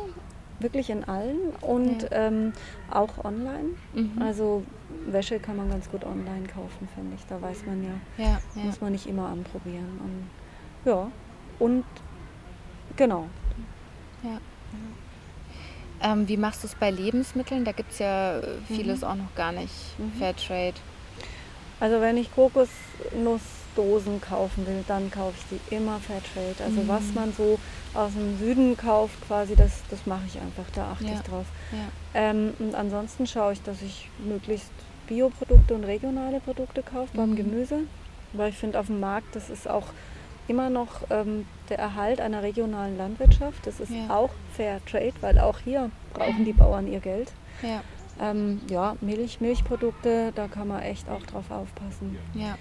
wirklich 0.63 0.89
in 0.89 1.03
allen 1.03 1.51
und 1.61 2.03
ja. 2.03 2.09
ähm, 2.11 2.53
auch 2.89 3.23
online. 3.23 3.71
Mhm. 3.93 4.21
Also 4.21 4.63
Wäsche 5.05 5.39
kann 5.39 5.57
man 5.57 5.69
ganz 5.69 5.89
gut 5.89 6.03
online 6.03 6.47
kaufen, 6.47 6.87
finde 6.93 7.15
ich. 7.15 7.25
Da 7.27 7.41
weiß 7.41 7.65
man 7.65 7.83
ja, 7.83 8.23
ja, 8.23 8.39
ja, 8.55 8.63
muss 8.63 8.81
man 8.81 8.91
nicht 8.91 9.07
immer 9.07 9.27
anprobieren. 9.27 9.99
Und, 10.03 10.89
ja, 10.89 11.11
und 11.59 11.85
genau. 12.95 13.27
Ja. 14.23 14.39
Ähm, 16.03 16.27
wie 16.27 16.37
machst 16.37 16.63
du 16.63 16.67
es 16.67 16.75
bei 16.75 16.89
Lebensmitteln? 16.89 17.63
Da 17.63 17.71
gibt 17.71 17.91
es 17.91 17.99
ja 17.99 18.41
vieles 18.67 19.01
mhm. 19.01 19.07
auch 19.07 19.15
noch 19.15 19.35
gar 19.35 19.51
nicht. 19.51 19.73
Mhm. 19.99 20.13
Fairtrade. 20.17 20.75
Also 21.79 22.01
wenn 22.01 22.17
ich 22.17 22.33
Kokosnuss 22.33 23.41
Dosen 23.75 24.19
kaufen 24.19 24.67
will, 24.67 24.83
dann 24.87 25.09
kaufe 25.11 25.35
ich 25.37 25.59
die 25.59 25.75
immer 25.75 25.99
Fairtrade. 25.99 26.63
Also 26.63 26.81
mhm. 26.81 26.87
was 26.87 27.13
man 27.13 27.33
so 27.33 27.59
aus 27.93 28.13
dem 28.13 28.37
Süden 28.37 28.77
kauft, 28.77 29.15
quasi, 29.27 29.55
das, 29.55 29.81
das 29.89 30.05
mache 30.05 30.23
ich 30.27 30.39
einfach, 30.39 30.69
da 30.73 30.91
achte 30.91 31.05
ja. 31.05 31.13
ich 31.13 31.21
drauf. 31.21 31.45
Ja. 31.71 32.21
Ähm, 32.21 32.53
und 32.59 32.75
ansonsten 32.75 33.27
schaue 33.27 33.53
ich, 33.53 33.61
dass 33.61 33.81
ich 33.81 34.09
möglichst 34.19 34.71
Bioprodukte 35.07 35.73
und 35.73 35.83
regionale 35.83 36.39
Produkte 36.39 36.83
kaufe 36.83 37.09
beim 37.15 37.31
mhm. 37.31 37.35
Gemüse, 37.35 37.79
weil 38.33 38.49
ich 38.49 38.57
finde 38.57 38.79
auf 38.79 38.87
dem 38.87 38.99
Markt, 38.99 39.35
das 39.35 39.49
ist 39.49 39.67
auch 39.67 39.87
immer 40.47 40.69
noch 40.69 41.01
ähm, 41.09 41.45
der 41.69 41.79
Erhalt 41.79 42.19
einer 42.19 42.43
regionalen 42.43 42.97
Landwirtschaft. 42.97 43.65
Das 43.65 43.79
ist 43.79 43.91
ja. 43.91 44.09
auch 44.09 44.31
Fair 44.53 44.83
Trade, 44.85 45.13
weil 45.21 45.39
auch 45.39 45.59
hier 45.59 45.91
brauchen 46.13 46.45
die 46.45 46.53
Bauern 46.53 46.91
ihr 46.91 46.99
Geld. 46.99 47.31
Ja. 47.61 47.81
Ähm, 48.19 48.61
ja, 48.69 48.95
Milch, 49.01 49.39
Milchprodukte, 49.39 50.31
da 50.35 50.47
kann 50.47 50.67
man 50.67 50.81
echt 50.81 51.09
auch 51.09 51.23
drauf 51.23 51.49
aufpassen. 51.49 52.17
Ja. 52.33 52.57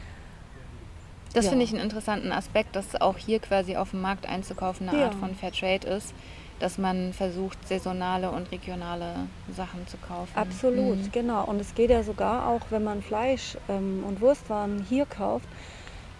Das 1.32 1.44
ja. 1.44 1.50
finde 1.50 1.64
ich 1.64 1.72
einen 1.72 1.82
interessanten 1.82 2.32
Aspekt, 2.32 2.74
dass 2.76 3.00
auch 3.00 3.16
hier 3.16 3.38
quasi 3.38 3.76
auf 3.76 3.90
dem 3.90 4.00
Markt 4.00 4.28
einzukaufen 4.28 4.88
eine 4.88 4.98
ja. 4.98 5.04
Art 5.06 5.14
von 5.14 5.34
Fairtrade 5.34 5.86
ist, 5.86 6.12
dass 6.58 6.76
man 6.76 7.12
versucht, 7.12 7.66
saisonale 7.66 8.30
und 8.30 8.50
regionale 8.52 9.14
Sachen 9.54 9.86
zu 9.86 9.96
kaufen. 9.96 10.30
Absolut, 10.34 10.98
mhm. 10.98 11.12
genau. 11.12 11.44
Und 11.44 11.60
es 11.60 11.74
geht 11.74 11.90
ja 11.90 12.02
sogar 12.02 12.48
auch, 12.48 12.60
wenn 12.70 12.84
man 12.84 13.02
Fleisch 13.02 13.56
ähm, 13.68 14.04
und 14.06 14.20
Wurstwaren 14.20 14.84
hier 14.88 15.06
kauft, 15.06 15.48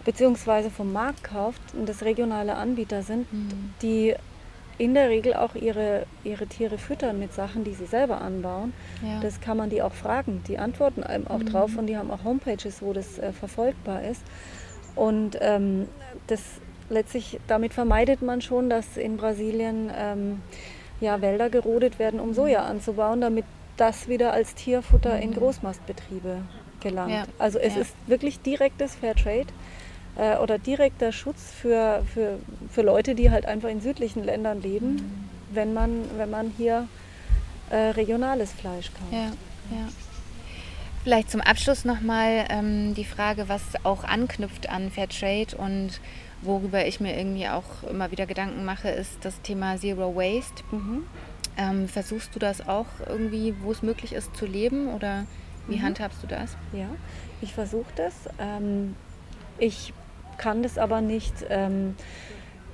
beziehungsweise 0.03 0.69
vom 0.69 0.91
Markt 0.91 1.23
kauft 1.23 1.61
und 1.73 1.87
das 1.87 2.03
regionale 2.03 2.55
Anbieter 2.55 3.03
sind, 3.03 3.31
mhm. 3.31 3.73
die 3.81 4.15
in 4.77 4.95
der 4.95 5.09
Regel 5.09 5.35
auch 5.35 5.53
ihre, 5.53 6.07
ihre 6.23 6.47
Tiere 6.47 6.79
füttern 6.79 7.19
mit 7.19 7.33
Sachen, 7.33 7.63
die 7.63 7.75
sie 7.75 7.85
selber 7.85 8.19
anbauen. 8.19 8.73
Ja. 9.03 9.19
Das 9.19 9.39
kann 9.39 9.57
man 9.57 9.69
die 9.69 9.83
auch 9.83 9.93
fragen. 9.93 10.43
Die 10.47 10.57
antworten 10.57 11.03
einem 11.03 11.27
auch 11.27 11.37
mhm. 11.37 11.45
drauf 11.45 11.77
und 11.77 11.85
die 11.85 11.97
haben 11.97 12.09
auch 12.09 12.23
Homepages, 12.23 12.81
wo 12.81 12.91
das 12.91 13.19
äh, 13.19 13.31
verfolgbar 13.31 14.01
ist. 14.01 14.23
Und 14.95 15.37
ähm, 15.41 15.87
das 16.27 16.41
letztlich 16.89 17.39
damit 17.47 17.73
vermeidet 17.73 18.21
man 18.21 18.41
schon, 18.41 18.69
dass 18.69 18.97
in 18.97 19.17
Brasilien 19.17 19.91
ähm, 19.97 20.41
ja, 20.99 21.21
Wälder 21.21 21.49
gerodet 21.49 21.99
werden, 21.99 22.19
um 22.19 22.33
Soja 22.33 22.65
anzubauen, 22.65 23.21
damit 23.21 23.45
das 23.77 24.07
wieder 24.07 24.33
als 24.33 24.53
Tierfutter 24.53 25.19
in 25.19 25.33
Großmastbetriebe 25.33 26.37
gelangt. 26.81 27.11
Ja. 27.11 27.23
Also 27.39 27.57
es 27.57 27.75
ja. 27.75 27.81
ist 27.81 27.95
wirklich 28.07 28.41
direktes 28.41 28.95
Fairtrade 28.95 29.47
äh, 30.17 30.37
oder 30.37 30.59
direkter 30.59 31.11
Schutz 31.11 31.51
für, 31.51 32.03
für, 32.13 32.39
für 32.69 32.81
Leute, 32.81 33.15
die 33.15 33.31
halt 33.31 33.45
einfach 33.45 33.69
in 33.69 33.81
südlichen 33.81 34.23
Ländern 34.23 34.61
leben, 34.61 34.95
mhm. 34.95 35.29
wenn, 35.51 35.73
man, 35.73 36.05
wenn 36.17 36.29
man 36.29 36.53
hier 36.57 36.87
äh, 37.69 37.75
regionales 37.75 38.51
Fleisch 38.51 38.91
kauft. 38.93 39.11
Ja, 39.11 39.31
ja. 39.75 39.87
Vielleicht 41.03 41.31
zum 41.31 41.41
Abschluss 41.41 41.83
nochmal 41.83 42.45
ähm, 42.49 42.93
die 42.93 43.05
Frage, 43.05 43.49
was 43.49 43.61
auch 43.83 44.03
anknüpft 44.03 44.69
an 44.69 44.91
Fairtrade 44.91 45.57
und 45.57 45.99
worüber 46.43 46.85
ich 46.85 46.99
mir 46.99 47.17
irgendwie 47.17 47.47
auch 47.47 47.83
immer 47.89 48.11
wieder 48.11 48.27
Gedanken 48.27 48.65
mache, 48.65 48.89
ist 48.89 49.25
das 49.25 49.41
Thema 49.41 49.77
Zero 49.77 50.15
Waste. 50.15 50.63
Mhm. 50.71 51.03
Ähm, 51.57 51.87
versuchst 51.87 52.35
du 52.35 52.39
das 52.39 52.67
auch 52.67 52.85
irgendwie, 53.07 53.55
wo 53.61 53.71
es 53.71 53.81
möglich 53.81 54.13
ist, 54.13 54.35
zu 54.35 54.45
leben 54.45 54.93
oder 54.93 55.25
wie 55.67 55.77
mhm. 55.77 55.83
handhabst 55.83 56.21
du 56.21 56.27
das? 56.27 56.55
Ja, 56.71 56.87
ich 57.41 57.53
versuche 57.53 57.91
das. 57.95 58.13
Ähm, 58.39 58.95
ich 59.57 59.93
kann 60.37 60.61
das 60.61 60.77
aber 60.77 61.01
nicht, 61.01 61.33
ähm, 61.49 61.95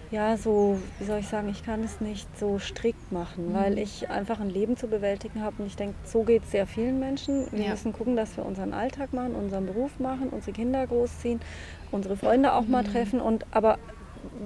ja, 0.10 0.38
so, 0.38 0.80
wie 1.00 1.06
soll 1.06 1.20
ich 1.20 1.28
sagen, 1.28 1.50
ich 1.50 1.66
kann 1.66 1.84
es 1.84 2.00
nicht 2.00 2.28
so 2.38 2.60
strikt 2.60 3.12
machen, 3.12 3.50
mhm. 3.50 3.54
weil 3.54 3.78
ich 3.78 4.10
einfach 4.10 4.40
ein 4.40 4.50
Leben 4.50 4.78
zu 4.78 4.88
bewältigen 4.88 5.42
habe. 5.42 5.56
Und 5.60 5.68
ich 5.68 5.76
denke, 5.76 5.96
so 6.06 6.24
geht 6.24 6.44
es 6.44 6.52
sehr 6.52 6.66
vielen 6.66 7.00
Menschen. 7.00 7.48
Wir 7.52 7.66
ja. 7.66 7.70
müssen 7.72 7.92
gucken, 7.92 8.16
dass 8.16 8.38
wir 8.38 8.46
unseren 8.46 8.74
Alltag 8.74 9.14
machen, 9.14 9.36
unseren 9.36 9.66
Beruf 9.66 10.00
machen, 10.00 10.30
unsere 10.30 10.54
Kinder 10.54 10.88
großziehen, 10.88 11.42
unsere 11.92 12.16
Freunde 12.16 12.54
auch 12.54 12.64
mhm. 12.64 12.72
mal 12.72 12.84
treffen. 12.84 13.20
Und 13.20 13.46
aber 13.52 13.80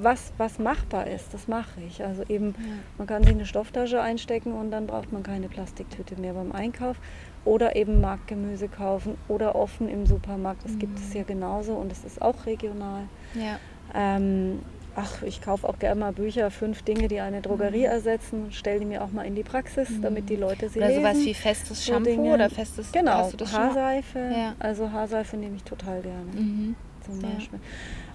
was, 0.01 0.33
was 0.37 0.57
machbar 0.57 1.07
ist, 1.07 1.33
das 1.33 1.47
mache 1.47 1.81
ich. 1.87 2.03
Also 2.03 2.23
eben, 2.27 2.55
ja. 2.57 2.63
man 2.97 3.07
kann 3.07 3.23
sich 3.23 3.33
eine 3.33 3.45
Stofftasche 3.45 4.01
einstecken 4.01 4.53
und 4.53 4.71
dann 4.71 4.87
braucht 4.87 5.11
man 5.11 5.23
keine 5.23 5.47
Plastiktüte 5.47 6.19
mehr 6.19 6.33
beim 6.33 6.51
Einkauf 6.51 6.97
oder 7.45 7.75
eben 7.75 8.01
Marktgemüse 8.01 8.67
kaufen 8.67 9.17
oder 9.27 9.55
offen 9.55 9.89
im 9.89 10.05
Supermarkt. 10.05 10.63
Das 10.63 10.73
mhm. 10.73 10.79
gibt 10.79 10.99
es 10.99 11.09
mhm. 11.09 11.11
hier 11.13 11.23
genauso 11.23 11.73
und 11.73 11.91
es 11.91 12.03
ist 12.03 12.21
auch 12.21 12.45
regional. 12.45 13.03
Ja. 13.35 13.59
Ähm, 13.93 14.59
ach, 14.95 15.21
ich 15.23 15.41
kaufe 15.41 15.67
auch 15.67 15.79
gerne 15.79 15.99
mal 15.99 16.13
Bücher, 16.13 16.51
fünf 16.51 16.81
Dinge, 16.83 17.07
die 17.07 17.19
eine 17.19 17.41
Drogerie 17.41 17.79
mhm. 17.79 17.85
ersetzen, 17.85 18.51
stelle 18.51 18.79
die 18.79 18.85
mir 18.85 19.03
auch 19.03 19.11
mal 19.11 19.23
in 19.23 19.35
die 19.35 19.43
Praxis, 19.43 19.89
mhm. 19.89 20.01
damit 20.01 20.29
die 20.29 20.35
Leute 20.35 20.69
sie 20.69 20.79
oder 20.79 20.89
lesen. 20.89 21.01
sowas 21.01 21.17
wie 21.25 21.33
festes 21.33 21.85
Shampoo 21.85 22.09
Dinge. 22.09 22.33
oder 22.33 22.49
festes 22.49 22.91
Genau, 22.91 23.31
Haarseife. 23.31 24.19
Ja. 24.19 24.55
Also 24.59 24.91
Haarseife 24.91 25.37
nehme 25.37 25.55
ich 25.55 25.63
total 25.63 26.01
gerne. 26.01 26.31
Mhm. 26.33 26.75
Zum 27.05 27.19
Beispiel. 27.19 27.59
Ja. 27.59 27.65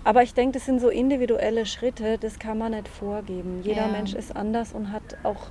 Aber 0.05 0.23
ich 0.23 0.35
denke, 0.35 0.59
das 0.59 0.67
sind 0.67 0.81
so 0.81 0.89
individuelle 0.89 1.67
Schritte, 1.67 2.19
das 2.19 2.39
kann 2.39 2.59
man 2.59 2.73
nicht 2.73 2.87
vorgeben. 2.87 3.61
Jeder 3.63 3.87
ja. 3.87 3.89
Mensch 3.89 4.15
ist 4.15 4.37
anders 4.37 4.73
und 4.73 4.93
hat 4.93 5.17
auch 5.25 5.51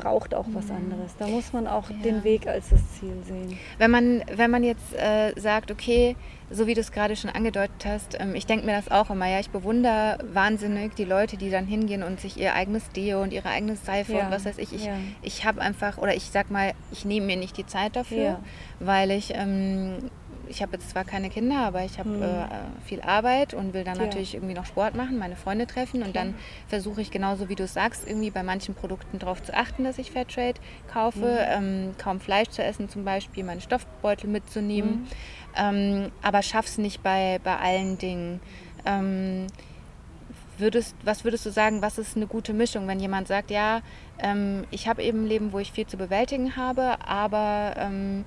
braucht 0.00 0.34
auch 0.34 0.46
was 0.52 0.70
anderes. 0.70 1.16
Da 1.18 1.26
muss 1.26 1.52
man 1.52 1.66
auch 1.66 1.90
ja. 1.90 1.96
den 1.96 2.24
Weg 2.24 2.46
als 2.46 2.70
das 2.70 2.80
Ziel 2.92 3.14
sehen. 3.24 3.58
Wenn 3.78 3.90
man, 3.90 4.22
wenn 4.34 4.50
man 4.50 4.64
jetzt 4.64 4.94
äh, 4.94 5.38
sagt, 5.38 5.70
okay, 5.70 6.16
so 6.50 6.66
wie 6.66 6.74
du 6.74 6.80
es 6.80 6.90
gerade 6.90 7.16
schon 7.16 7.30
angedeutet 7.30 7.84
hast, 7.84 8.18
ähm, 8.18 8.34
ich 8.34 8.46
denke 8.46 8.66
mir 8.66 8.72
das 8.72 8.90
auch 8.90 9.10
immer, 9.10 9.28
ja, 9.28 9.38
ich 9.38 9.50
bewundere 9.50 10.18
wahnsinnig 10.32 10.94
die 10.94 11.04
Leute, 11.04 11.36
die 11.36 11.50
dann 11.50 11.66
hingehen 11.66 12.02
und 12.02 12.20
sich 12.20 12.36
ihr 12.38 12.54
eigenes 12.54 12.88
Deo 12.90 13.22
und 13.22 13.32
ihre 13.32 13.48
eigene 13.48 13.76
Seife 13.76 14.14
ja. 14.14 14.24
und 14.24 14.30
was 14.32 14.44
weiß 14.44 14.58
ich. 14.58 14.72
Ich, 14.72 14.86
ja. 14.86 14.94
ich 15.22 15.44
habe 15.44 15.60
einfach, 15.60 15.98
oder 15.98 16.14
ich 16.14 16.30
sag 16.30 16.50
mal, 16.50 16.72
ich 16.90 17.04
nehme 17.04 17.26
mir 17.26 17.36
nicht 17.36 17.56
die 17.56 17.66
Zeit 17.66 17.94
dafür, 17.94 18.40
weil 18.80 19.10
ich 19.10 19.32
ähm, 19.34 20.10
ich 20.50 20.62
habe 20.62 20.72
jetzt 20.72 20.90
zwar 20.90 21.04
keine 21.04 21.30
Kinder, 21.30 21.58
aber 21.60 21.84
ich 21.84 21.98
habe 21.98 22.10
mhm. 22.10 22.22
äh, 22.22 22.46
viel 22.84 23.00
Arbeit 23.00 23.54
und 23.54 23.72
will 23.72 23.84
dann 23.84 23.96
ja. 23.96 24.04
natürlich 24.04 24.34
irgendwie 24.34 24.54
noch 24.54 24.66
Sport 24.66 24.94
machen, 24.94 25.18
meine 25.18 25.36
Freunde 25.36 25.66
treffen 25.66 26.02
und 26.02 26.16
dann 26.16 26.34
versuche 26.68 27.00
ich 27.00 27.10
genauso 27.10 27.48
wie 27.48 27.54
du 27.54 27.66
sagst, 27.66 28.06
irgendwie 28.06 28.30
bei 28.30 28.42
manchen 28.42 28.74
Produkten 28.74 29.18
darauf 29.18 29.42
zu 29.42 29.54
achten, 29.54 29.84
dass 29.84 29.98
ich 29.98 30.10
Fairtrade 30.10 30.60
kaufe, 30.92 31.20
mhm. 31.20 31.64
ähm, 31.64 31.94
kaum 31.98 32.20
Fleisch 32.20 32.48
zu 32.48 32.62
essen 32.62 32.88
zum 32.88 33.04
Beispiel, 33.04 33.44
meine 33.44 33.60
Stoffbeutel 33.60 34.28
mitzunehmen, 34.28 34.90
mhm. 34.90 35.06
ähm, 35.56 36.12
aber 36.20 36.42
schaff's 36.42 36.78
nicht 36.78 37.02
bei, 37.02 37.40
bei 37.42 37.56
allen 37.56 37.96
Dingen. 37.96 38.40
Ähm, 38.84 39.46
würdest, 40.58 40.94
was 41.04 41.24
würdest 41.24 41.46
du 41.46 41.50
sagen, 41.50 41.80
was 41.80 41.96
ist 41.96 42.16
eine 42.16 42.26
gute 42.26 42.52
Mischung, 42.52 42.86
wenn 42.88 43.00
jemand 43.00 43.28
sagt, 43.28 43.50
ja, 43.50 43.80
ähm, 44.18 44.64
ich 44.70 44.88
habe 44.88 45.02
eben 45.02 45.24
ein 45.24 45.26
Leben, 45.26 45.52
wo 45.52 45.58
ich 45.58 45.72
viel 45.72 45.86
zu 45.86 45.96
bewältigen 45.96 46.56
habe, 46.56 46.96
aber 47.06 47.74
ähm, 47.78 48.24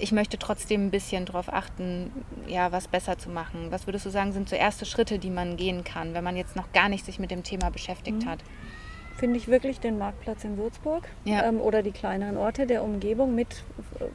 ich 0.00 0.12
möchte 0.12 0.38
trotzdem 0.38 0.86
ein 0.86 0.90
bisschen 0.90 1.26
darauf 1.26 1.52
achten, 1.52 2.10
ja, 2.46 2.72
was 2.72 2.88
besser 2.88 3.18
zu 3.18 3.28
machen. 3.28 3.70
Was 3.70 3.86
würdest 3.86 4.06
du 4.06 4.10
sagen, 4.10 4.32
sind 4.32 4.48
so 4.48 4.56
erste 4.56 4.86
Schritte, 4.86 5.18
die 5.18 5.30
man 5.30 5.56
gehen 5.56 5.84
kann, 5.84 6.14
wenn 6.14 6.24
man 6.24 6.36
jetzt 6.36 6.56
noch 6.56 6.72
gar 6.72 6.88
nicht 6.88 7.04
sich 7.04 7.18
mit 7.18 7.30
dem 7.30 7.42
Thema 7.42 7.70
beschäftigt 7.70 8.24
mhm. 8.24 8.28
hat? 8.28 8.40
Finde 9.16 9.36
ich 9.36 9.48
wirklich 9.48 9.80
den 9.80 9.98
Marktplatz 9.98 10.44
in 10.44 10.56
Würzburg 10.56 11.06
ja. 11.24 11.44
ähm, 11.44 11.60
oder 11.60 11.82
die 11.82 11.90
kleineren 11.90 12.38
Orte 12.38 12.66
der 12.66 12.82
Umgebung 12.82 13.34
mit 13.34 13.64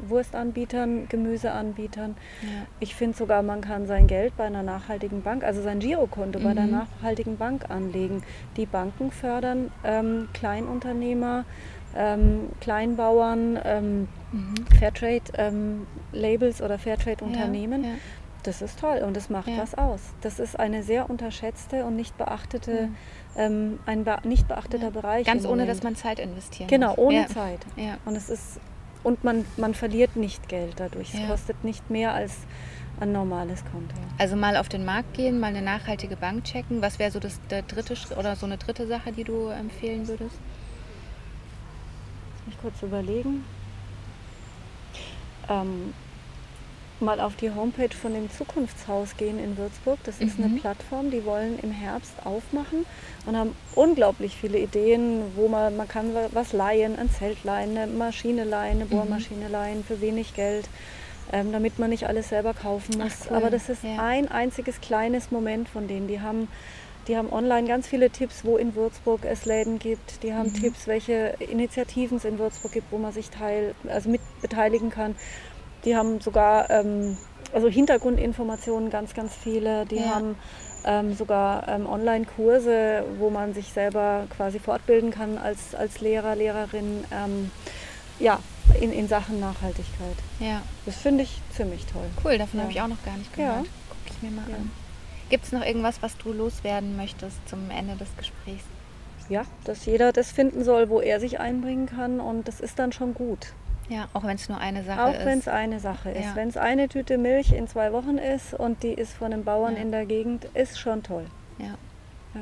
Wurstanbietern, 0.07 1.07
Gemüseanbietern. 1.09 2.15
Ja. 2.41 2.47
Ich 2.79 2.95
finde 2.95 3.15
sogar, 3.15 3.43
man 3.43 3.61
kann 3.61 3.85
sein 3.85 4.07
Geld 4.07 4.35
bei 4.35 4.45
einer 4.45 4.63
nachhaltigen 4.63 5.21
Bank, 5.21 5.43
also 5.43 5.61
sein 5.61 5.79
Girokonto 5.79 6.39
mhm. 6.39 6.43
bei 6.43 6.53
der 6.53 6.65
nachhaltigen 6.65 7.37
Bank 7.37 7.69
anlegen. 7.69 8.23
Die 8.57 8.65
Banken 8.65 9.11
fördern 9.11 9.71
Kleinunternehmer, 10.33 11.45
ähm, 11.95 12.49
Kleinbauern, 12.59 13.59
ähm, 13.63 14.07
mhm. 14.31 14.55
Fairtrade-Labels 14.79 16.59
ähm, 16.59 16.65
oder 16.65 16.77
Fairtrade-Unternehmen. 16.77 17.83
Ja. 17.83 17.89
Das 18.45 18.61
ist 18.61 18.79
toll 18.79 18.99
und 19.05 19.15
das 19.15 19.29
macht 19.29 19.47
ja. 19.47 19.57
was 19.57 19.75
aus. 19.75 19.99
Das 20.21 20.39
ist 20.39 20.59
eine 20.59 20.83
sehr 20.83 21.09
unterschätzte 21.09 21.83
und 21.83 21.95
nicht 21.95 22.17
beachtete, 22.17 22.89
ähm, 23.35 23.79
ein 23.85 24.03
be 24.03 24.17
nicht 24.23 24.47
beachteter 24.47 24.91
Bereich. 24.91 25.25
Ganz 25.25 25.45
ohne, 25.45 25.65
dass 25.65 25.83
man 25.83 25.95
Zeit 25.95 26.19
investiert. 26.19 26.69
Genau, 26.69 26.93
ohne 26.97 27.27
Zeit. 27.27 27.59
Und 28.05 28.15
es 28.15 28.29
ist 28.29 28.59
und 29.03 29.23
man, 29.23 29.45
man 29.57 29.73
verliert 29.73 30.15
nicht 30.15 30.49
Geld 30.49 30.73
dadurch. 30.77 31.13
Es 31.13 31.27
kostet 31.27 31.63
nicht 31.63 31.89
mehr 31.89 32.13
als 32.13 32.37
ein 32.99 33.11
normales 33.11 33.63
Konto. 33.65 33.95
Also 34.17 34.35
mal 34.35 34.57
auf 34.57 34.69
den 34.69 34.85
Markt 34.85 35.13
gehen, 35.13 35.39
mal 35.39 35.47
eine 35.47 35.61
nachhaltige 35.61 36.15
Bank 36.15 36.45
checken. 36.45 36.81
Was 36.81 36.97
wäre 36.97 37.11
so 37.11 37.19
das 37.19 37.39
der 37.49 37.61
dritte 37.61 37.95
oder 38.17 38.35
so 38.35 38.45
eine 38.45 38.57
dritte 38.57 38.87
Sache, 38.87 39.11
die 39.11 39.23
du 39.23 39.47
empfehlen 39.49 40.07
würdest? 40.07 40.39
mich 42.45 42.57
kurz 42.59 42.81
überlegen. 42.81 43.43
Ähm, 45.49 45.93
mal 47.01 47.19
auf 47.19 47.35
die 47.35 47.51
Homepage 47.51 47.93
von 47.93 48.13
dem 48.13 48.29
Zukunftshaus 48.29 49.17
gehen 49.17 49.39
in 49.39 49.57
Würzburg. 49.57 49.99
Das 50.03 50.19
ist 50.19 50.39
mhm. 50.39 50.45
eine 50.45 50.55
Plattform, 50.55 51.11
die 51.11 51.25
wollen 51.25 51.59
im 51.61 51.71
Herbst 51.71 52.13
aufmachen 52.23 52.85
und 53.25 53.37
haben 53.37 53.55
unglaublich 53.75 54.35
viele 54.35 54.59
Ideen, 54.59 55.21
wo 55.35 55.47
man, 55.47 55.75
man 55.75 55.87
kann 55.87 56.11
was 56.31 56.53
leihen, 56.53 56.97
ein 56.97 57.09
Zelt 57.09 57.43
leihen, 57.43 57.77
eine 57.77 57.91
Maschine 57.91 58.43
leihen, 58.43 58.77
eine 58.77 58.85
mhm. 58.85 58.89
Bohrmaschine 58.89 59.47
leihen 59.47 59.83
für 59.83 60.01
wenig 60.01 60.33
Geld, 60.33 60.69
ähm, 61.31 61.51
damit 61.51 61.79
man 61.79 61.89
nicht 61.89 62.07
alles 62.07 62.29
selber 62.29 62.53
kaufen 62.53 62.97
muss. 62.97 63.13
Ach, 63.21 63.31
cool. 63.31 63.37
Aber 63.37 63.49
das 63.49 63.69
ist 63.69 63.83
ja. 63.83 63.97
ein 63.97 64.29
einziges 64.29 64.81
kleines 64.81 65.31
Moment 65.31 65.69
von 65.69 65.87
denen. 65.87 66.07
Die 66.07 66.21
haben 66.21 66.47
die 67.07 67.15
haben 67.17 67.31
online 67.31 67.67
ganz 67.67 67.87
viele 67.87 68.09
Tipps, 68.09 68.43
wo 68.43 68.57
in 68.57 68.73
Würzburg 68.73 69.25
es 69.25 69.45
Läden 69.45 69.77
gibt. 69.77 70.23
Die 70.23 70.33
haben 70.33 70.49
mhm. 70.49 70.55
Tipps, 70.55 70.87
welche 70.87 71.35
Initiativen 71.39 72.17
es 72.17 72.25
in 72.25 72.39
Würzburg 72.39 72.71
gibt, 72.71 72.91
wo 72.91 72.97
man 72.97 73.11
sich 73.11 73.29
teil, 73.29 73.75
also 73.87 74.09
mit 74.09 74.21
beteiligen 74.41 74.89
kann. 74.89 75.15
Die 75.85 75.95
haben 75.95 76.19
sogar 76.19 76.69
ähm, 76.69 77.17
also 77.53 77.69
Hintergrundinformationen 77.69 78.89
ganz, 78.89 79.13
ganz 79.13 79.33
viele. 79.33 79.85
Die 79.85 79.97
ja. 79.97 80.15
haben 80.15 80.35
ähm, 80.83 81.13
sogar 81.13 81.67
ähm, 81.67 81.87
Online-Kurse, 81.87 83.05
wo 83.17 83.29
man 83.29 83.53
sich 83.53 83.67
selber 83.71 84.27
quasi 84.35 84.59
fortbilden 84.59 85.11
kann 85.11 85.37
als, 85.37 85.73
als 85.73 86.01
Lehrer, 86.01 86.35
Lehrerin. 86.35 87.05
Ähm, 87.11 87.51
ja, 88.19 88.39
in, 88.79 88.91
in 88.91 89.07
Sachen 89.07 89.39
Nachhaltigkeit. 89.39 90.15
Ja. 90.39 90.61
Das 90.85 90.95
finde 90.95 91.23
ich 91.23 91.41
ziemlich 91.55 91.85
toll. 91.85 92.05
Cool, 92.23 92.37
davon 92.37 92.59
ja. 92.59 92.63
habe 92.63 92.71
ich 92.71 92.81
auch 92.81 92.87
noch 92.87 93.03
gar 93.03 93.17
nicht 93.17 93.33
gehört. 93.33 93.65
Ja. 93.65 93.71
Gucke 93.89 94.11
ich 94.11 94.21
mir 94.21 94.31
mal 94.31 94.49
ja. 94.49 94.55
an. 94.55 94.71
Gibt 95.29 95.45
es 95.45 95.51
noch 95.51 95.65
irgendwas, 95.65 96.01
was 96.01 96.17
du 96.17 96.31
loswerden 96.31 96.95
möchtest 96.97 97.37
zum 97.49 97.69
Ende 97.71 97.95
des 97.95 98.15
Gesprächs? 98.17 98.63
Ja, 99.27 99.43
dass 99.63 99.85
jeder 99.85 100.11
das 100.13 100.31
finden 100.31 100.63
soll, 100.63 100.89
wo 100.89 101.01
er 101.01 101.19
sich 101.19 101.39
einbringen 101.39 101.87
kann 101.87 102.19
und 102.19 102.47
das 102.47 102.59
ist 102.59 102.77
dann 102.77 102.91
schon 102.91 103.15
gut. 103.15 103.53
Ja, 103.89 104.07
auch 104.13 104.23
wenn 104.23 104.35
es 104.35 104.49
nur 104.49 104.59
eine 104.59 104.83
Sache 104.83 105.03
auch 105.03 105.13
ist. 105.13 105.21
Auch 105.21 105.25
wenn 105.25 105.39
es 105.39 105.47
eine 105.47 105.79
Sache 105.79 106.09
ist. 106.09 106.25
Ja. 106.25 106.35
Wenn 106.35 106.49
es 106.49 106.57
eine 106.57 106.89
Tüte 106.89 107.17
Milch 107.17 107.51
in 107.51 107.67
zwei 107.67 107.93
Wochen 107.93 108.17
ist 108.17 108.53
und 108.53 108.83
die 108.83 108.93
ist 108.93 109.13
von 109.13 109.31
einem 109.31 109.43
Bauern 109.43 109.75
ja. 109.75 109.81
in 109.81 109.91
der 109.91 110.05
Gegend, 110.05 110.45
ist 110.53 110.79
schon 110.79 111.03
toll. 111.03 111.25
Ja. 111.59 111.77
ja. 112.33 112.41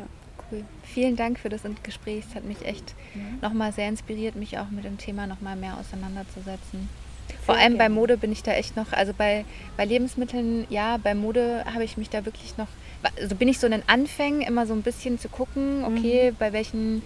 Cool. 0.51 0.63
Vielen 0.83 1.15
Dank 1.15 1.39
für 1.39 1.49
das 1.49 1.61
Gespräch. 1.83 2.25
Es 2.29 2.35
hat 2.35 2.45
mich 2.45 2.65
echt 2.65 2.95
mhm. 3.13 3.39
nochmal 3.41 3.71
sehr 3.71 3.89
inspiriert, 3.89 4.35
mich 4.35 4.57
auch 4.57 4.69
mit 4.69 4.85
dem 4.85 4.97
Thema 4.97 5.27
nochmal 5.27 5.55
mehr 5.55 5.77
auseinanderzusetzen. 5.77 6.89
Vor 7.45 7.55
allem 7.55 7.77
bei 7.77 7.89
Mode 7.89 8.17
bin 8.17 8.31
ich 8.31 8.43
da 8.43 8.51
echt 8.53 8.75
noch, 8.75 8.93
also 8.93 9.13
bei, 9.17 9.45
bei 9.75 9.85
Lebensmitteln, 9.85 10.65
ja, 10.69 10.97
bei 10.97 11.13
Mode 11.13 11.63
habe 11.73 11.83
ich 11.83 11.97
mich 11.97 12.09
da 12.09 12.25
wirklich 12.25 12.57
noch, 12.57 12.67
also 13.19 13.35
bin 13.35 13.47
ich 13.47 13.59
so 13.59 13.67
in 13.67 13.71
den 13.71 13.83
Anfängen 13.87 14.41
immer 14.41 14.65
so 14.65 14.73
ein 14.73 14.81
bisschen 14.81 15.19
zu 15.19 15.29
gucken, 15.29 15.83
okay, 15.83 16.31
mhm. 16.31 16.35
bei 16.37 16.53
welchen 16.53 17.01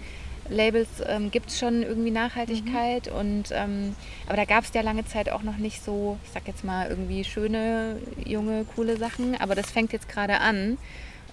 Labels 0.50 0.88
ähm, 1.06 1.30
gibt 1.30 1.50
es 1.50 1.58
schon 1.58 1.82
irgendwie 1.82 2.10
Nachhaltigkeit 2.10 3.10
mhm. 3.10 3.18
und 3.18 3.44
ähm, 3.52 3.94
aber 4.26 4.36
da 4.36 4.44
gab 4.44 4.64
es 4.64 4.72
ja 4.74 4.82
lange 4.82 5.04
Zeit 5.06 5.30
auch 5.30 5.42
noch 5.42 5.56
nicht 5.56 5.84
so, 5.84 6.18
ich 6.24 6.30
sag 6.30 6.46
jetzt 6.46 6.64
mal 6.64 6.88
irgendwie 6.88 7.24
schöne, 7.24 7.98
junge, 8.24 8.64
coole 8.76 8.96
Sachen, 8.96 9.40
aber 9.40 9.54
das 9.54 9.70
fängt 9.70 9.92
jetzt 9.92 10.08
gerade 10.08 10.40
an 10.40 10.78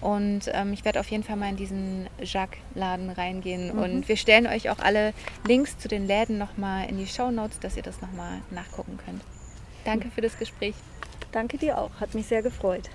Und 0.00 0.50
ähm, 0.52 0.72
ich 0.72 0.84
werde 0.84 1.00
auf 1.00 1.10
jeden 1.10 1.24
Fall 1.24 1.36
mal 1.36 1.48
in 1.48 1.56
diesen 1.56 2.06
Jacques-Laden 2.22 3.10
reingehen. 3.10 3.74
Mhm. 3.74 3.82
Und 3.82 4.08
wir 4.08 4.16
stellen 4.16 4.46
euch 4.46 4.68
auch 4.68 4.78
alle 4.78 5.14
Links 5.46 5.78
zu 5.78 5.88
den 5.88 6.06
Läden 6.06 6.38
nochmal 6.38 6.88
in 6.88 6.98
die 6.98 7.06
Show 7.06 7.30
Notes, 7.30 7.60
dass 7.60 7.76
ihr 7.76 7.82
das 7.82 8.00
nochmal 8.02 8.40
nachgucken 8.50 8.98
könnt. 9.04 9.22
Danke 9.84 10.10
für 10.10 10.20
das 10.20 10.38
Gespräch. 10.38 10.74
Danke 11.32 11.58
dir 11.58 11.78
auch, 11.78 11.90
hat 12.00 12.14
mich 12.14 12.26
sehr 12.26 12.42
gefreut. 12.42 12.90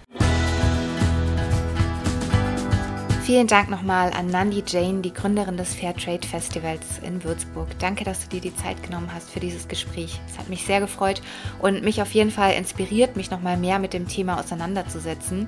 Vielen 3.31 3.47
Dank 3.47 3.69
nochmal 3.69 4.11
an 4.11 4.27
Nandi 4.27 4.61
Jane, 4.67 4.99
die 4.99 5.13
Gründerin 5.13 5.55
des 5.55 5.73
Fairtrade 5.73 6.27
Festivals 6.27 6.99
in 7.01 7.23
Würzburg. 7.23 7.69
Danke, 7.79 8.03
dass 8.03 8.27
du 8.27 8.27
dir 8.27 8.41
die 8.41 8.53
Zeit 8.57 8.83
genommen 8.83 9.09
hast 9.15 9.31
für 9.31 9.39
dieses 9.39 9.69
Gespräch. 9.69 10.19
Es 10.29 10.37
hat 10.37 10.49
mich 10.49 10.65
sehr 10.65 10.81
gefreut 10.81 11.21
und 11.59 11.81
mich 11.81 12.01
auf 12.01 12.11
jeden 12.11 12.31
Fall 12.31 12.55
inspiriert, 12.55 13.15
mich 13.15 13.31
nochmal 13.31 13.55
mehr 13.55 13.79
mit 13.79 13.93
dem 13.93 14.09
Thema 14.09 14.37
auseinanderzusetzen. 14.37 15.47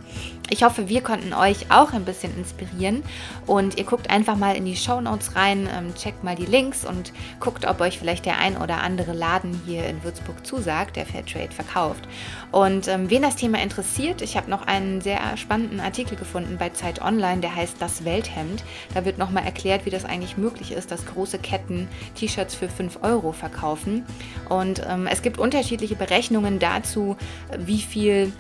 Ich 0.49 0.63
hoffe, 0.63 0.87
wir 0.87 1.01
konnten 1.01 1.33
euch 1.33 1.71
auch 1.71 1.91
ein 1.91 2.05
bisschen 2.05 2.33
inspirieren 2.37 3.03
und 3.47 3.77
ihr 3.77 3.83
guckt 3.83 4.09
einfach 4.09 4.37
mal 4.37 4.55
in 4.55 4.63
die 4.63 4.77
Show 4.77 5.01
Notes 5.01 5.35
rein, 5.35 5.67
ähm, 5.75 5.93
checkt 5.93 6.23
mal 6.23 6.35
die 6.35 6.45
Links 6.45 6.85
und 6.85 7.11
guckt, 7.41 7.65
ob 7.65 7.81
euch 7.81 7.99
vielleicht 7.99 8.25
der 8.25 8.37
ein 8.37 8.55
oder 8.55 8.81
andere 8.81 9.11
Laden 9.11 9.61
hier 9.65 9.85
in 9.87 10.01
Würzburg 10.05 10.45
zusagt, 10.47 10.95
der 10.95 11.05
Fairtrade 11.05 11.51
verkauft. 11.51 12.07
Und 12.53 12.87
ähm, 12.87 13.09
wen 13.09 13.23
das 13.23 13.35
Thema 13.35 13.61
interessiert, 13.61 14.21
ich 14.21 14.37
habe 14.37 14.49
noch 14.49 14.67
einen 14.67 15.01
sehr 15.01 15.35
spannenden 15.35 15.81
Artikel 15.81 16.15
gefunden 16.15 16.55
bei 16.57 16.69
Zeit 16.69 17.01
Online, 17.01 17.41
der 17.41 17.53
heißt 17.53 17.72
heißt 17.73 17.81
das 17.81 18.05
Welthemd. 18.05 18.63
Da 18.93 19.05
wird 19.05 19.17
nochmal 19.17 19.43
erklärt, 19.43 19.85
wie 19.85 19.89
das 19.89 20.05
eigentlich 20.05 20.37
möglich 20.37 20.71
ist, 20.71 20.91
dass 20.91 21.05
große 21.05 21.39
Ketten 21.39 21.87
T-Shirts 22.15 22.55
für 22.55 22.69
5 22.69 22.99
Euro 23.01 23.31
verkaufen. 23.31 24.05
Und 24.49 24.81
ähm, 24.87 25.07
es 25.07 25.21
gibt 25.21 25.37
unterschiedliche 25.37 25.95
Berechnungen 25.95 26.59
dazu, 26.59 27.17
wie 27.57 27.81
viel 27.81 28.31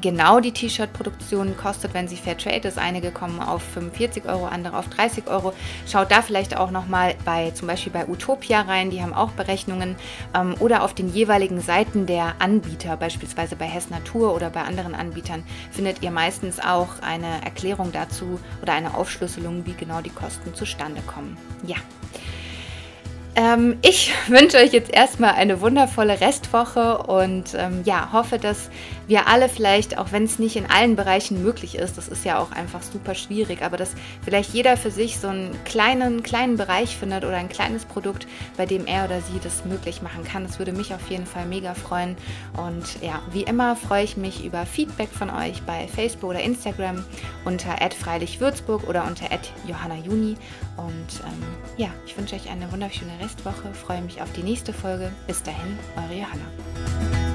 genau 0.00 0.40
die 0.40 0.52
T-Shirt-Produktion 0.52 1.56
kostet, 1.56 1.94
wenn 1.94 2.08
sie 2.08 2.16
Fairtrade 2.16 2.68
ist. 2.68 2.78
Einige 2.78 3.10
kommen 3.10 3.40
auf 3.40 3.62
45 3.62 4.26
Euro, 4.26 4.46
andere 4.46 4.76
auf 4.78 4.88
30 4.88 5.26
Euro. 5.28 5.52
Schaut 5.86 6.10
da 6.10 6.22
vielleicht 6.22 6.56
auch 6.56 6.70
nochmal 6.70 7.14
bei 7.24 7.50
zum 7.50 7.68
Beispiel 7.68 7.92
bei 7.92 8.08
Utopia 8.08 8.62
rein, 8.62 8.90
die 8.90 9.02
haben 9.02 9.14
auch 9.14 9.30
Berechnungen 9.32 9.96
ähm, 10.34 10.54
oder 10.60 10.84
auf 10.84 10.94
den 10.94 11.12
jeweiligen 11.12 11.60
Seiten 11.60 12.06
der 12.06 12.34
Anbieter, 12.38 12.96
beispielsweise 12.96 13.56
bei 13.56 13.66
Hess 13.66 13.90
Natur 13.90 14.34
oder 14.34 14.50
bei 14.50 14.62
anderen 14.62 14.94
Anbietern, 14.94 15.42
findet 15.70 16.02
ihr 16.02 16.10
meistens 16.10 16.60
auch 16.60 17.00
eine 17.02 17.44
Erklärung 17.44 17.92
dazu 17.92 18.38
oder 18.62 18.74
eine 18.74 18.94
Aufschlüsselung, 18.94 19.66
wie 19.66 19.74
genau 19.74 20.00
die 20.00 20.10
Kosten 20.10 20.54
zustande 20.54 21.00
kommen. 21.02 21.36
Ja. 21.66 21.76
Ähm, 23.36 23.78
ich 23.82 24.12
wünsche 24.28 24.58
euch 24.58 24.72
jetzt 24.72 24.92
erstmal 24.92 25.34
eine 25.34 25.60
wundervolle 25.60 26.20
Restwoche 26.20 26.98
und 26.98 27.54
ähm, 27.54 27.82
ja, 27.84 28.10
hoffe, 28.12 28.38
dass 28.38 28.70
wir 29.10 29.26
alle 29.26 29.48
vielleicht, 29.48 29.98
auch 29.98 30.12
wenn 30.12 30.22
es 30.22 30.38
nicht 30.38 30.54
in 30.54 30.70
allen 30.70 30.94
Bereichen 30.94 31.42
möglich 31.42 31.74
ist, 31.74 31.98
das 31.98 32.06
ist 32.06 32.24
ja 32.24 32.38
auch 32.38 32.52
einfach 32.52 32.80
super 32.80 33.16
schwierig, 33.16 33.60
aber 33.60 33.76
dass 33.76 33.94
vielleicht 34.22 34.54
jeder 34.54 34.76
für 34.76 34.92
sich 34.92 35.18
so 35.18 35.26
einen 35.26 35.50
kleinen, 35.64 36.22
kleinen 36.22 36.56
Bereich 36.56 36.96
findet 36.96 37.24
oder 37.24 37.36
ein 37.36 37.48
kleines 37.48 37.84
Produkt, 37.84 38.28
bei 38.56 38.66
dem 38.66 38.86
er 38.86 39.06
oder 39.06 39.20
sie 39.20 39.40
das 39.42 39.64
möglich 39.64 40.00
machen 40.00 40.22
kann. 40.22 40.44
Das 40.46 40.60
würde 40.60 40.72
mich 40.72 40.94
auf 40.94 41.10
jeden 41.10 41.26
Fall 41.26 41.44
mega 41.44 41.74
freuen. 41.74 42.16
Und 42.56 43.02
ja, 43.02 43.20
wie 43.32 43.42
immer 43.42 43.74
freue 43.74 44.04
ich 44.04 44.16
mich 44.16 44.44
über 44.44 44.64
Feedback 44.64 45.08
von 45.10 45.28
euch 45.28 45.60
bei 45.62 45.88
Facebook 45.88 46.30
oder 46.30 46.40
Instagram 46.40 47.04
unter 47.44 47.76
freilichwürzburg 47.98 48.88
oder 48.88 49.04
unter 49.04 49.26
johannajuni. 49.66 50.36
Und 50.76 51.20
ähm, 51.26 51.42
ja, 51.76 51.88
ich 52.06 52.16
wünsche 52.16 52.36
euch 52.36 52.48
eine 52.48 52.70
wunderschöne 52.70 53.18
Restwoche, 53.20 53.74
freue 53.74 54.02
mich 54.02 54.22
auf 54.22 54.30
die 54.34 54.44
nächste 54.44 54.72
Folge. 54.72 55.10
Bis 55.26 55.42
dahin, 55.42 55.76
eure 55.96 56.20
Johanna. 56.20 57.29